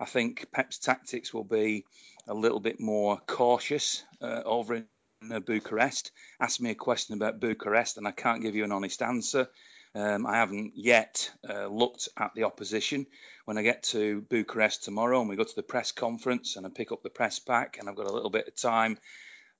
[0.00, 1.84] I think Pep's tactics will be
[2.26, 4.86] a little bit more cautious uh, over in
[5.30, 6.12] uh, Bucharest.
[6.40, 9.48] Asked me a question about Bucharest, and I can't give you an honest answer.
[9.96, 13.06] Um, I haven't yet uh, looked at the opposition.
[13.46, 16.68] When I get to Bucharest tomorrow and we go to the press conference and I
[16.68, 18.98] pick up the press pack and I've got a little bit of time,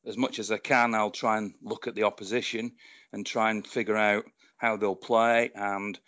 [0.05, 2.73] as much as I can, I'll try and look at the opposition
[3.15, 4.27] and try and figure out
[4.59, 5.99] how they'll play and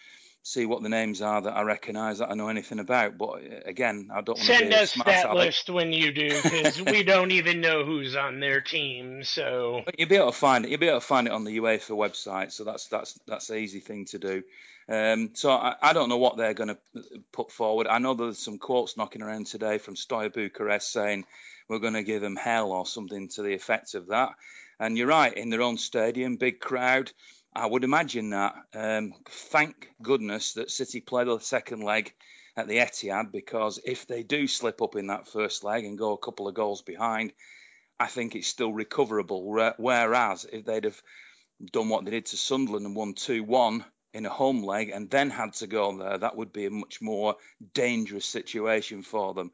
[0.48, 3.18] see what the names are that I recognise that I know anything about.
[3.18, 6.80] But uh, again, I don't want to send us that list when you do because
[6.80, 9.24] we don't even know who's on their team.
[9.24, 10.70] So but you'll be able to find it.
[10.70, 12.52] You'll be able to find it on the UEFA website.
[12.52, 14.42] So that's that's that's an easy thing to do.
[14.90, 16.78] Um, so I, I, don't know what they're going to
[17.30, 17.86] put forward.
[17.86, 21.26] I know there's some quotes knocking around today from Steaua Bucharest saying
[21.68, 24.30] we're going to give them hell or something to the effect of that.
[24.80, 27.12] And you're right, in their own stadium, big crowd.
[27.58, 28.54] I would imagine that.
[28.72, 32.14] Um, thank goodness that City played the second leg
[32.56, 36.12] at the Etihad because if they do slip up in that first leg and go
[36.12, 37.32] a couple of goals behind,
[37.98, 39.72] I think it's still recoverable.
[39.76, 41.02] Whereas if they'd have
[41.72, 45.10] done what they did to Sunderland and won 2 1 in a home leg and
[45.10, 47.34] then had to go there, that would be a much more
[47.74, 49.50] dangerous situation for them.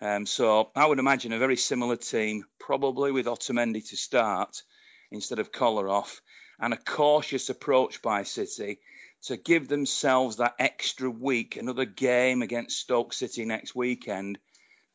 [0.00, 4.62] Um, so I would imagine a very similar team, probably with Otamendi to start
[5.10, 6.18] instead of Kolarov
[6.60, 8.78] and a cautious approach by City
[9.24, 14.38] to give themselves that extra week, another game against Stoke City next weekend,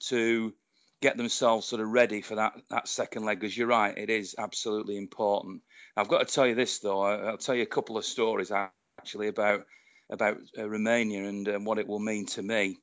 [0.08, 0.54] to
[1.02, 3.40] get themselves sort of ready for that, that second leg.
[3.40, 5.62] Because you're right, it is absolutely important.
[5.96, 7.02] I've got to tell you this though.
[7.02, 9.66] I'll tell you a couple of stories actually about
[10.10, 12.78] about uh, Romania and um, what it will mean to me.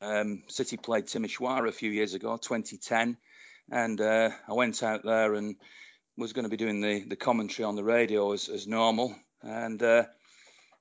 [0.00, 3.16] Um, City played Timișoara a few years ago, 2010,
[3.70, 5.56] and uh, I went out there and
[6.18, 9.14] was going to be doing the, the commentary on the radio as, as normal.
[9.40, 10.04] And uh,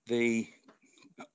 [0.07, 0.47] the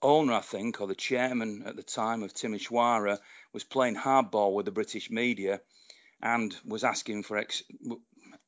[0.02, 3.18] owner, I think, or the chairman at the time of Timișoara,
[3.52, 5.60] was playing hardball with the British media
[6.20, 7.62] and was asking for ex-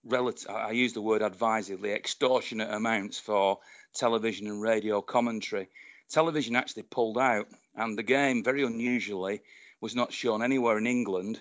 [0.05, 3.59] relative, I use the word advisedly, extortionate amounts for
[3.95, 5.69] television and radio commentary.
[6.11, 9.41] Television actually pulled out, and the game, very unusually,
[9.81, 11.41] was not shown anywhere in England.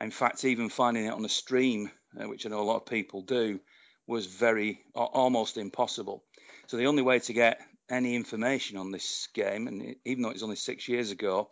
[0.00, 1.90] In fact, even finding it on a stream,
[2.20, 3.60] uh, which I know a lot of people do,
[4.06, 6.24] was very almost impossible.
[6.66, 7.60] So the only way to get
[7.90, 11.50] any information on this game, and even though it's only six years ago,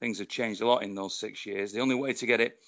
[0.00, 1.72] things have changed a lot in those six years.
[1.72, 2.58] The only way to get it,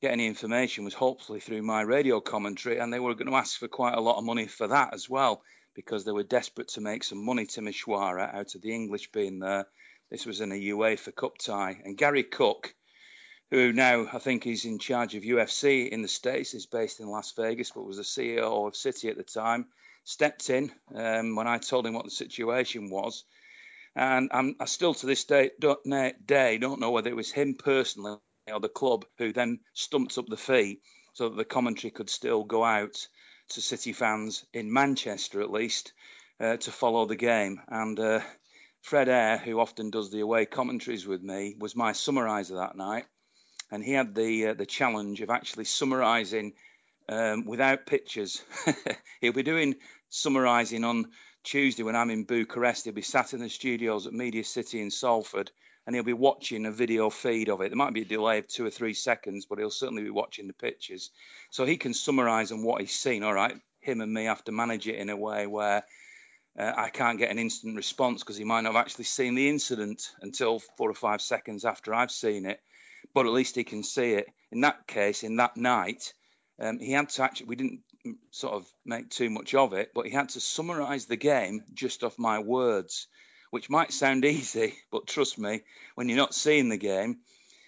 [0.00, 3.58] get any information, was hopefully through my radio commentary, and they were going to ask
[3.58, 5.42] for quite a lot of money for that as well,
[5.74, 9.66] because they were desperate to make some money Timișoara out of the English being there.
[10.10, 12.74] This was in a UEFA Cup tie, and Gary Cook,
[13.50, 17.08] who now I think is in charge of UFC in the States, is based in
[17.08, 19.66] Las Vegas, but was the CEO of City at the time,
[20.04, 23.24] stepped in um, when I told him what the situation was.
[23.96, 25.82] And I'm, I still to this day don't,
[26.24, 30.26] day don't know whether it was him personally or the club who then stumped up
[30.28, 30.80] the fee
[31.12, 33.08] so that the commentary could still go out
[33.48, 35.92] to City fans in Manchester at least
[36.38, 37.60] uh, to follow the game.
[37.66, 38.20] And uh,
[38.80, 43.06] Fred Eyre, who often does the away commentaries with me, was my summariser that night
[43.70, 46.52] and he had the uh, the challenge of actually summarising
[47.08, 48.42] um, without pictures.
[49.20, 49.76] He'll be doing
[50.08, 51.10] summarising on
[51.44, 52.84] Tuesday when I'm in Bucharest.
[52.84, 55.50] He'll be sat in the studios at Media City in Salford,
[55.86, 57.68] and he'll be watching a video feed of it.
[57.68, 60.46] There might be a delay of two or three seconds, but he'll certainly be watching
[60.46, 61.10] the pictures,
[61.50, 63.22] so he can summarise on what he's seen.
[63.22, 65.84] All right, him and me have to manage it in a way where.
[66.58, 69.48] Uh, I can't get an instant response because he might not have actually seen the
[69.48, 72.60] incident until four or five seconds after I've seen it
[73.14, 74.28] but at least he can see it.
[74.52, 76.12] In that case, in that night,
[76.58, 77.80] um, he had to actually, we didn't
[78.30, 82.04] sort of make too much of it, but he had to summarize the game just
[82.04, 83.06] off my words,
[83.50, 85.62] which might sound easy, but trust me,
[85.94, 87.20] when you're not seeing the game,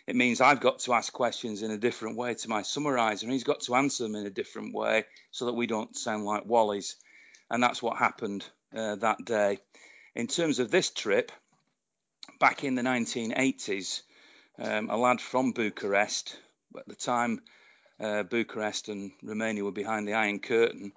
[0.07, 3.33] it means I've got to ask questions in a different way to my summarizer, and
[3.33, 6.45] he's got to answer them in a different way so that we don't sound like
[6.45, 6.95] wallies.
[7.51, 8.45] And that's what happened
[8.75, 9.61] uh, that day.
[10.15, 11.31] In terms of this trip,
[12.41, 14.03] back in the 1980s,
[14.59, 16.39] um, a lad from Bucharest.
[16.77, 17.43] At the time,
[18.01, 20.93] uh, Bucharest and Romania were behind the Iron Curtain.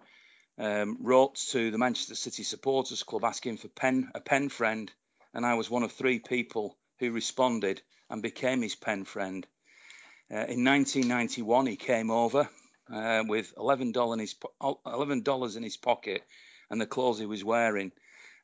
[0.57, 4.89] Um, wrote to the Manchester City Supporters Club asking for pen, a pen friend,
[5.33, 9.45] and I was one of three people who responded and became his pen friend.
[10.31, 12.49] Uh, in 1991, he came over
[12.91, 16.23] uh, with $11 in, his, $11 in his pocket
[16.69, 17.91] and the clothes he was wearing.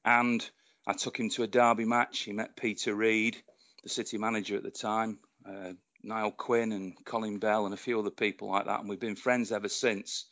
[0.04, 0.48] And
[0.86, 2.20] I took him to a derby match.
[2.20, 3.42] He met Peter Reid
[3.84, 8.00] the city manager at the time, uh, Niall Quinn and Colin Bell and a few
[8.00, 10.26] other people like that, and we've been friends ever since.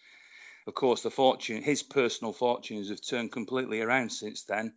[0.68, 4.74] Of course, the fortune, his personal fortunes have turned completely around since then.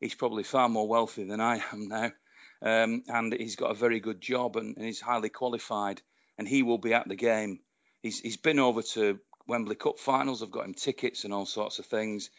[0.00, 2.12] He's probably far more wealthy than I am now,
[2.62, 6.02] um, and he's got a very good job and, and he's highly qualified,
[6.38, 7.60] and he will be at the game.
[8.02, 10.42] He's he's been over to Wembley Cup finals.
[10.42, 12.30] I've got him tickets and all sorts of things,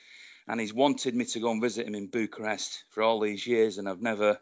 [0.47, 3.77] and he's wanted me to go and visit him in Bucharest for all these years,
[3.77, 4.39] and I've never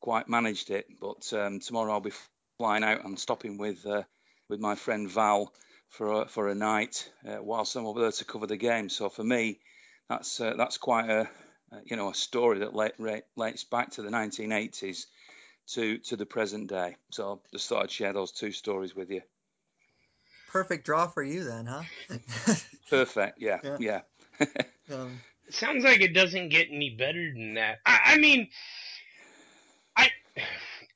[0.00, 0.86] quite managed it.
[1.00, 2.12] But um, tomorrow I'll be
[2.58, 4.02] flying out and stopping with uh,
[4.48, 5.52] with my friend Val
[5.88, 8.88] for a, for a night uh, whilst I'm over there to cover the game.
[8.88, 9.60] So for me,
[10.08, 11.28] that's uh, that's quite a
[11.84, 15.06] you know a story that relates back to the 1980s
[15.68, 16.96] to to the present day.
[17.10, 19.22] So I just thought I'd share those two stories with you.
[20.48, 21.84] Perfect draw for you then, huh?
[22.90, 23.40] Perfect.
[23.40, 23.60] Yeah.
[23.62, 23.76] Yeah.
[23.78, 24.00] yeah.
[24.92, 27.78] um, sounds like it doesn't get any better than that.
[27.86, 28.48] I, I mean,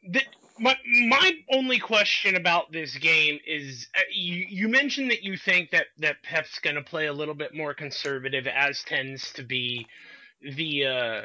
[0.09, 0.23] the,
[0.59, 0.77] my
[1.09, 5.87] my only question about this game is uh, you you mentioned that you think that
[5.99, 9.87] that Pep's going to play a little bit more conservative as tends to be
[10.43, 11.23] the uh,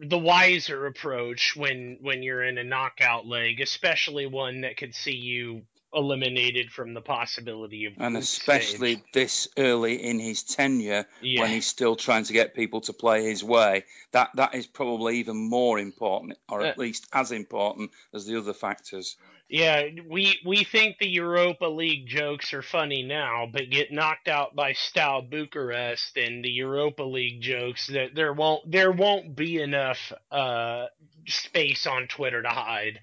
[0.00, 5.16] the wiser approach when when you're in a knockout leg, especially one that could see
[5.16, 5.62] you
[5.94, 9.04] eliminated from the possibility of and especially stage.
[9.12, 11.40] this early in his tenure yeah.
[11.40, 15.18] when he's still trying to get people to play his way that that is probably
[15.18, 19.16] even more important or at uh, least as important as the other factors
[19.48, 24.56] Yeah, we we think the Europa League jokes are funny now, but get knocked out
[24.56, 30.10] by Steaua Bucharest and the Europa League jokes that there won't there won't be enough
[30.30, 30.86] uh,
[31.26, 33.00] space on Twitter to hide.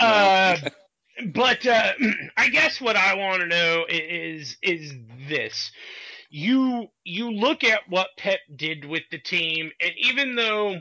[0.00, 0.06] No.
[0.06, 0.56] Uh,
[1.34, 1.92] but uh,
[2.36, 4.92] I guess what I want to know is is
[5.28, 5.70] this:
[6.30, 10.80] you you look at what Pep did with the team, and even though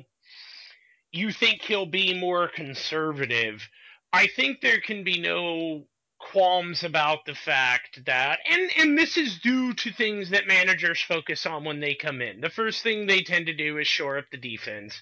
[1.12, 3.68] you think he'll be more conservative,
[4.14, 5.86] I think there can be no
[6.32, 11.46] qualms about the fact that and and this is due to things that managers focus
[11.46, 12.42] on when they come in.
[12.42, 15.02] The first thing they tend to do is shore up the defense.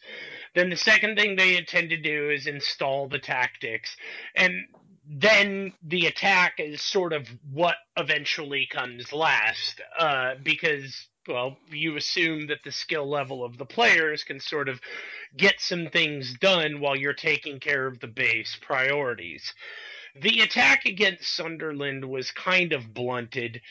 [0.55, 3.95] Then the second thing they tend to do is install the tactics.
[4.35, 4.65] And
[5.09, 12.47] then the attack is sort of what eventually comes last uh, because well you assume
[12.47, 14.79] that the skill level of the players can sort of
[15.35, 19.53] get some things done while you're taking care of the base priorities.
[20.21, 23.61] The attack against sunderland was kind of blunted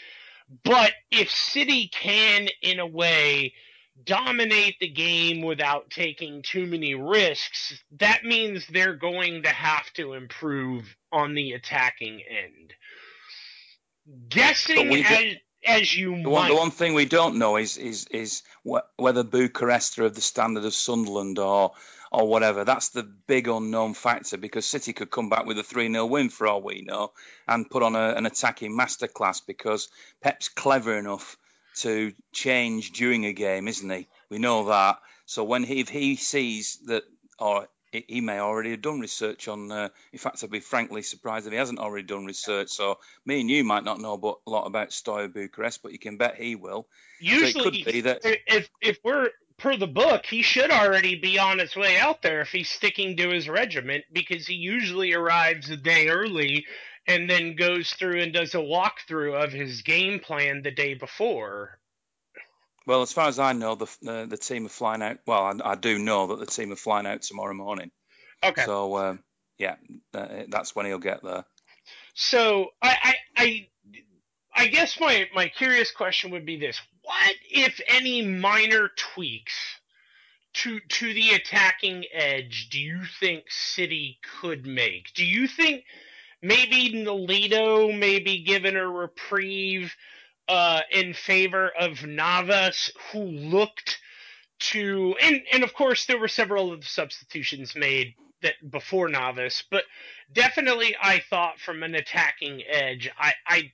[0.64, 3.52] but if city can in a way
[4.04, 10.14] dominate the game without taking too many risks, that means they're going to have to
[10.14, 12.74] improve on the attacking end.
[14.28, 16.30] Guessing as, as you The might.
[16.30, 20.14] one, the one thing we don't know is is is wh- whether Bucharest are of
[20.14, 21.72] the standard of Sunderland or
[22.12, 22.64] or whatever.
[22.64, 26.30] That's the big unknown factor because City could come back with a 3 0 win
[26.30, 27.12] for all we know
[27.48, 29.88] and put on a, an attacking masterclass because
[30.22, 31.36] Pep's clever enough
[31.82, 34.08] to change during a game, isn't he?
[34.30, 34.98] We know that.
[35.26, 37.04] So when he, if he sees that,
[37.38, 39.70] or he- may already have done research on.
[39.70, 42.68] Uh, in fact, I'd be frankly surprised if he hasn't already done research.
[42.70, 44.14] So me and you might not know
[44.46, 46.86] a lot about Steaua Bucharest, but you can bet he will.
[47.20, 51.16] Usually, so it could be that if if we're per the book, he should already
[51.16, 55.12] be on his way out there if he's sticking to his regiment because he usually
[55.14, 56.64] arrives a day early
[57.08, 61.78] and then goes through and does a walkthrough of his game plan the day before.
[62.86, 65.18] Well, as far as I know, the the, the team are flying out.
[65.26, 67.90] Well, I, I do know that the team are flying out tomorrow morning.
[68.44, 68.64] Okay.
[68.64, 69.24] So um,
[69.58, 69.76] yeah,
[70.14, 71.44] uh, that's when he'll get there.
[72.14, 73.68] So I, I I
[74.54, 79.54] I guess my my curious question would be this: What, if any, minor tweaks
[80.54, 85.12] to to the attacking edge do you think City could make?
[85.14, 85.84] Do you think
[86.42, 89.94] maybe Nolito may be given a reprieve
[90.48, 93.98] uh, in favor of Navas, who looked
[94.60, 99.64] to and and of course there were several of the substitutions made that before Navas,
[99.70, 99.84] but
[100.32, 103.72] definitely I thought from an attacking edge, I, I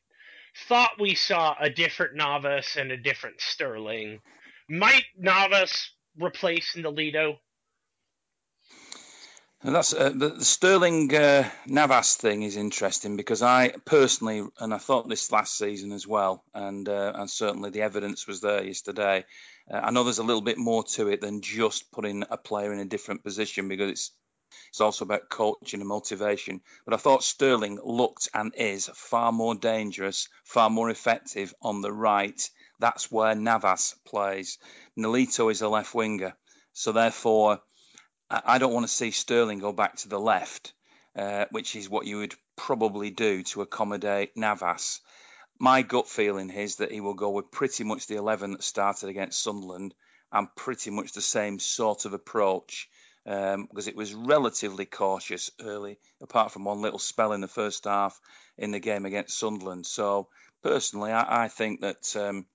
[0.69, 4.20] thought we saw a different Navas and a different Sterling.
[4.69, 7.39] Might Navas replace Nolito?
[9.65, 14.77] And that's uh, the, Sterling uh, Navas thing is interesting because I personally, and I
[14.77, 19.24] thought this last season as well, and uh, and certainly the evidence was there yesterday.
[19.73, 22.74] Uh, I know there's a little bit more to it than just putting a player
[22.74, 24.11] in a different position because it's
[24.69, 26.61] it's also about coaching and motivation.
[26.85, 31.91] But I thought Sterling looked and is far more dangerous, far more effective on the
[31.91, 32.51] right.
[32.81, 34.59] That's where Navas plays.
[34.99, 36.35] Nolito is a left winger,
[36.74, 37.62] so therefore.
[38.30, 40.72] I don't want to see Sterling go back to the left,
[41.16, 45.01] uh, which is what you would probably do to accommodate Navas.
[45.59, 49.09] My gut feeling is that he will go with pretty much the 11 that started
[49.09, 49.94] against Sunderland
[50.32, 52.88] and pretty much the same sort of approach
[53.26, 57.84] um, because it was relatively cautious early, apart from one little spell in the first
[57.84, 58.20] half
[58.59, 59.86] in the game against Sunderland.
[59.86, 60.28] So,
[60.62, 62.16] personally, I, I think that.
[62.16, 62.46] Um,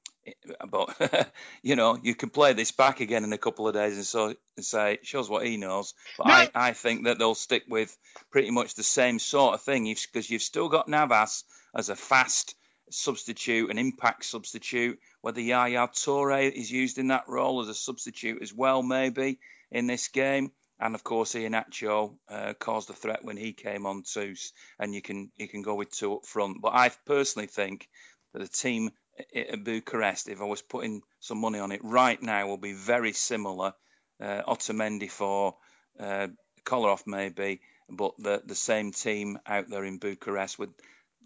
[0.70, 1.32] but
[1.62, 4.34] you know, you can play this back again in a couple of days and so
[4.56, 5.94] and say it shows what he knows.
[6.18, 6.34] But No.
[6.34, 7.96] I, I think that they'll stick with
[8.32, 11.44] pretty much the same sort of thing because you've still got Navas
[11.76, 12.56] as a fast
[12.92, 15.00] substitute, an impact substitute.
[15.22, 19.40] Whether Yaya Toure is used in that role as a substitute as well, maybe
[19.72, 20.52] in this game.
[20.80, 24.36] And of course, Iheanacho uh, caused a threat when he came on too,
[24.80, 26.62] and you can you can go with two up front.
[26.62, 27.90] But I personally think
[28.34, 28.92] that the team
[29.36, 33.14] at Bucharest, if I was putting some money on it right now, will be very
[33.14, 33.74] similar.
[34.22, 35.56] Uh, Otamendi for
[36.00, 36.28] uh,
[36.66, 40.70] Kolarov maybe, but the the same team out there in Bucharest with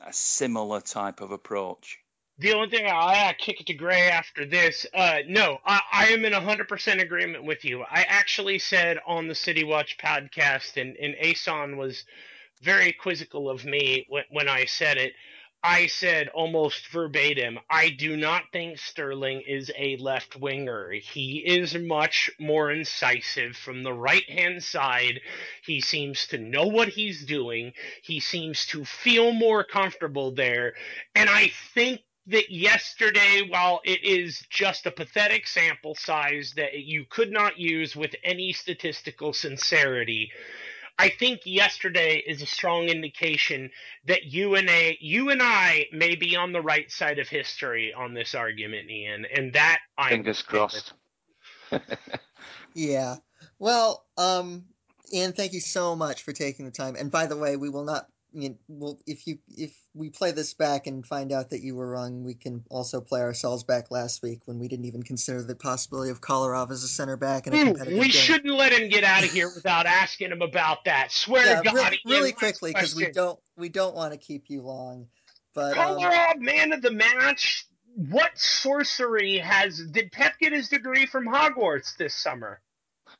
[0.06, 2.00] a similar type of approach.
[2.40, 6.08] The only thing I, I kick it to Grey after this, uh, no, I, I
[6.08, 7.84] am in 100% agreement with you.
[7.84, 12.06] I actually said on the City Watch podcast, and, and Ason was
[12.64, 15.14] very quizzical of me when, when I said it.
[15.64, 20.92] I said almost verbatim, I do not think Sterling is a left winger.
[20.92, 25.22] He is much more incisive from the right hand side.
[25.64, 27.72] He seems to know what he's doing.
[28.02, 30.74] He seems to feel more comfortable there.
[31.16, 37.06] And I think that yesterday, while it is just a pathetic sample size that you
[37.10, 40.32] could not use with any statistical sincerity,
[41.00, 43.72] I think yesterday is a strong indication
[44.06, 47.94] that you and a you and I may be on the right side of history
[47.94, 50.94] on this argument, Ian, and that I fingers crossed.
[52.76, 53.16] yeah.
[53.60, 54.66] Well, um,
[55.14, 56.96] Ian, thank you so much for taking the time.
[56.96, 60.32] And by the way, we will not you know, well, if you if we play
[60.32, 63.92] this back and find out that you were wrong, we can also play ourselves back
[63.92, 67.48] last week when we didn't even consider the possibility of Kolarov as a center back
[67.48, 68.12] in a competitive We game.
[68.12, 71.12] shouldn't let him get out of here without asking him about that.
[71.12, 74.50] Swear yeah, to God, really, really quickly because we don't we don't want to keep
[74.50, 75.08] you long.
[75.54, 77.68] But Kolarov, um, man of the match.
[77.96, 82.60] What sorcery has did Pep get his degree from Hogwarts this summer?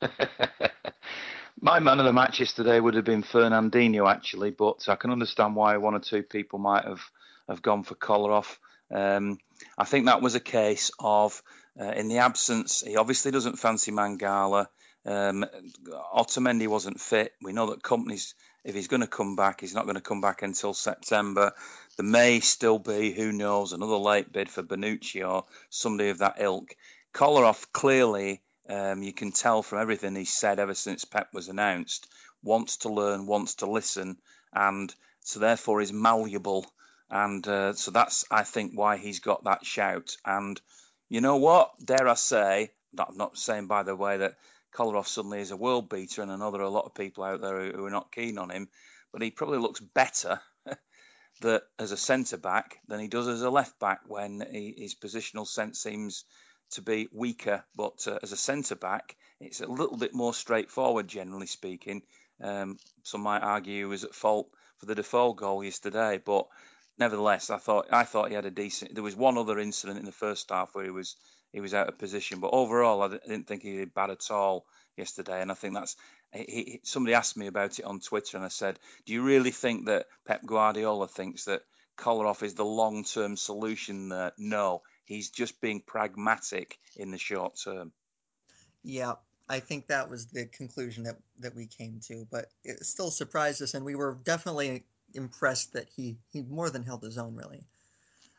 [1.60, 5.56] My man of the match yesterday would have been Fernandinho, actually, but I can understand
[5.56, 7.02] why one or two people might have,
[7.48, 8.58] have gone for Kolarov.
[8.90, 9.38] Um,
[9.78, 11.42] I think that was a case of,
[11.80, 14.66] uh, in the absence, he obviously doesn't fancy Mangala.
[15.06, 15.46] Um,
[16.14, 17.32] Otamendi wasn't fit.
[17.42, 20.20] We know that Kompany's, if he's going to come back, he's not going to come
[20.20, 21.52] back until September.
[21.96, 26.36] There may still be, who knows, another late bid for Bonucci or somebody of that
[26.40, 26.74] ilk.
[27.14, 32.06] Kolarov clearly um, you can tell from everything he's said ever since Pep was announced,
[32.42, 34.16] wants to learn, wants to listen,
[34.52, 36.66] and so therefore is malleable.
[37.10, 40.16] And uh, so that's, I think, why he's got that shout.
[40.24, 40.60] And
[41.08, 41.72] you know what?
[41.84, 44.36] Dare I say, I'm not saying, by the way, that
[44.74, 47.24] Kolarov suddenly is a world beater, and I know there are a lot of people
[47.24, 48.68] out there who, are not keen on him,
[49.12, 50.40] but he probably looks better
[51.42, 54.94] that as a centre back than he does as a left back when he, his
[54.94, 56.24] positional sense seems
[56.74, 61.08] to be weaker, but uh, as a centre back, it's a little bit more straightforward,
[61.08, 62.02] generally speaking.
[62.40, 64.48] Um, some might argue he was at fault
[64.78, 66.46] for the Defoe goal yesterday, but
[66.98, 68.94] nevertheless, I thought I thought he had a decent.
[68.94, 71.16] There was one other incident in the first half where he was
[71.52, 74.66] he was out of position, but overall, I didn't think he did bad at all
[74.96, 75.96] yesterday, and I think that's.
[76.32, 79.86] He, somebody asked me about it on Twitter, and I said, "Do you really think
[79.86, 81.62] that Pep Guardiola thinks that
[81.96, 84.32] Kolarov is the long-term solution?" There?
[84.36, 87.92] No, He's just being pragmatic in the short term.
[88.82, 89.14] Yeah,
[89.48, 93.62] I think that was the conclusion that that we came to, but it still surprised
[93.62, 97.62] us, and we were definitely impressed that he he more than held his own, really.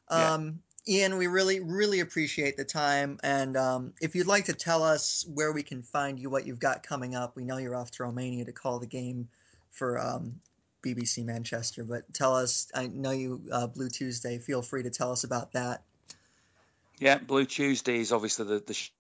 [0.10, 4.84] Um, Ian, we really really appreciate the time, and um, if you'd like to tell
[4.84, 7.92] us where we can find you, what you've got coming up, we know you're off
[7.92, 9.28] to Romania to call the game
[9.72, 10.40] for um,
[10.84, 12.72] BBC Manchester, but tell us.
[12.74, 14.40] I know you uh, Blue Tuesday.
[14.40, 15.84] Feel free to tell us about that.
[17.00, 18.92] Yeah, Blue Tuesday is obviously the, the show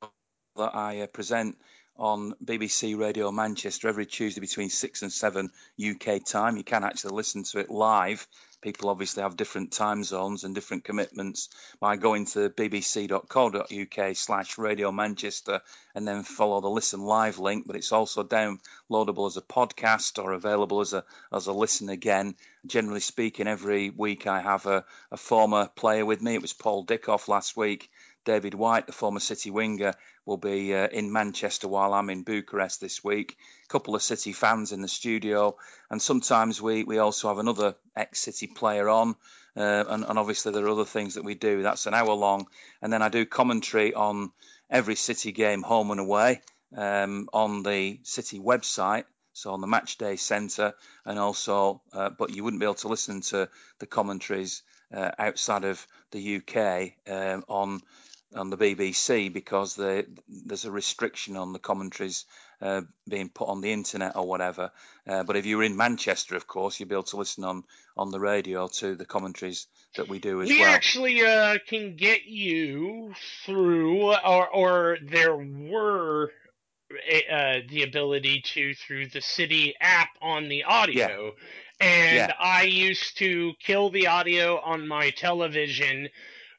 [0.57, 1.57] that I uh, present
[1.97, 5.49] on BBC Radio Manchester every Tuesday between 6 and 7
[5.79, 6.57] UK time.
[6.57, 8.27] You can actually listen to it live.
[8.61, 11.49] People obviously have different time zones and different commitments
[11.79, 15.61] by going to bbc.co.uk slash Radio Manchester
[15.93, 17.67] and then follow the listen live link.
[17.67, 22.35] But it's also downloadable as a podcast or available as a as a listen again.
[22.65, 26.33] Generally speaking, every week I have a, a former player with me.
[26.33, 27.91] It was Paul Dickov last week.
[28.25, 29.93] David White, the former City winger,
[30.25, 33.37] will be uh, in Manchester while I'm in Bucharest this week.
[33.65, 35.55] A couple of City fans in the studio,
[35.89, 39.15] and sometimes we, we also have another ex City player on.
[39.57, 41.61] Uh, and, and, obviously, there are other things that we do.
[41.61, 42.47] That's an hour long.
[42.81, 44.31] And then I do commentary on
[44.69, 46.41] every City game, home and away,
[46.75, 49.05] um, on the City website.
[49.31, 50.73] So on the Matchday Centre,
[51.05, 53.49] and also, uh, but you wouldn't be able to listen to
[53.79, 57.81] the commentaries uh, outside of the UK um, on
[58.35, 62.25] on the BBC because they, there's a restriction on the commentaries
[62.61, 64.71] uh, being put on the internet or whatever.
[65.07, 67.63] Uh, but if you're in Manchester, of course, you'll be able to listen on,
[67.97, 69.67] on the radio to the commentaries
[69.97, 70.69] that we do as we well.
[70.69, 73.13] We actually uh, can get you
[73.45, 76.31] through, or, or there were
[77.31, 81.25] uh, the ability to through the City app on the audio.
[81.25, 81.87] Yeah.
[81.87, 82.31] And yeah.
[82.39, 86.09] I used to kill the audio on my television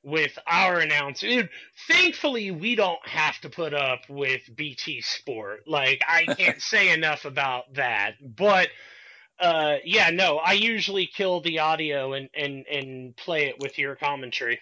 [0.06, 1.50] with our announcer.
[1.88, 5.64] Thankfully, we don't have to put up with BT Sport.
[5.66, 8.12] Like, I can't say enough about that.
[8.22, 8.68] But
[9.40, 13.96] uh, yeah, no, I usually kill the audio and, and, and play it with your
[13.96, 14.60] commentary.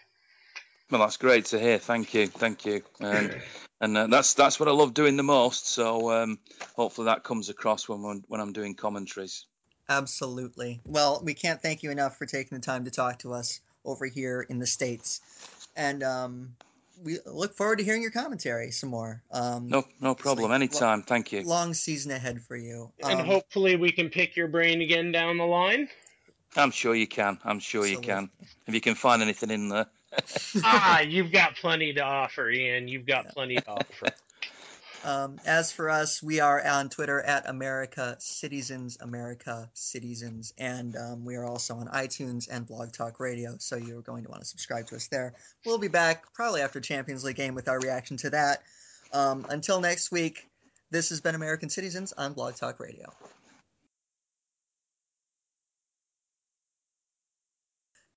[0.91, 1.79] Well, that's great to hear.
[1.79, 3.41] Thank you, thank you, and
[3.81, 5.67] and uh, that's that's what I love doing the most.
[5.69, 6.39] So um,
[6.77, 9.47] hopefully that comes across when when I'm doing commentaries.
[9.89, 10.81] Absolutely.
[10.85, 13.61] Well, we can't thank you enough for taking the time to talk to us.
[13.85, 15.21] Over here in the states,
[15.77, 16.55] and um,
[17.03, 19.23] we look forward to hearing your commentary some more.
[19.31, 20.51] Um, No, no problem.
[20.51, 21.03] like- Anytime.
[21.03, 21.43] Thank you.
[21.43, 22.93] long season ahead for you.
[23.03, 25.89] And Um, hopefully we can pick your brain again down the line.
[26.57, 27.39] I'm sure you can.
[27.45, 28.31] I'm sure you can.
[28.67, 29.87] If you can find anything in there.
[30.63, 32.87] ah, you've got plenty to offer, Ian.
[32.87, 34.09] You've got plenty to offer.
[35.05, 41.27] Um, as for us, we are on Twitter at America Cityzens, America Cityzens, and um,
[41.27, 43.57] we are also on iTunes and Blog Talk Radio.
[43.59, 45.35] So you're going to want to subscribe to us there.
[45.67, 48.63] We'll be back probably after Champions League game with our reaction to that.
[49.13, 50.49] Um, until next week,
[50.91, 53.13] this has been American Cityzens on Blog Talk Radio.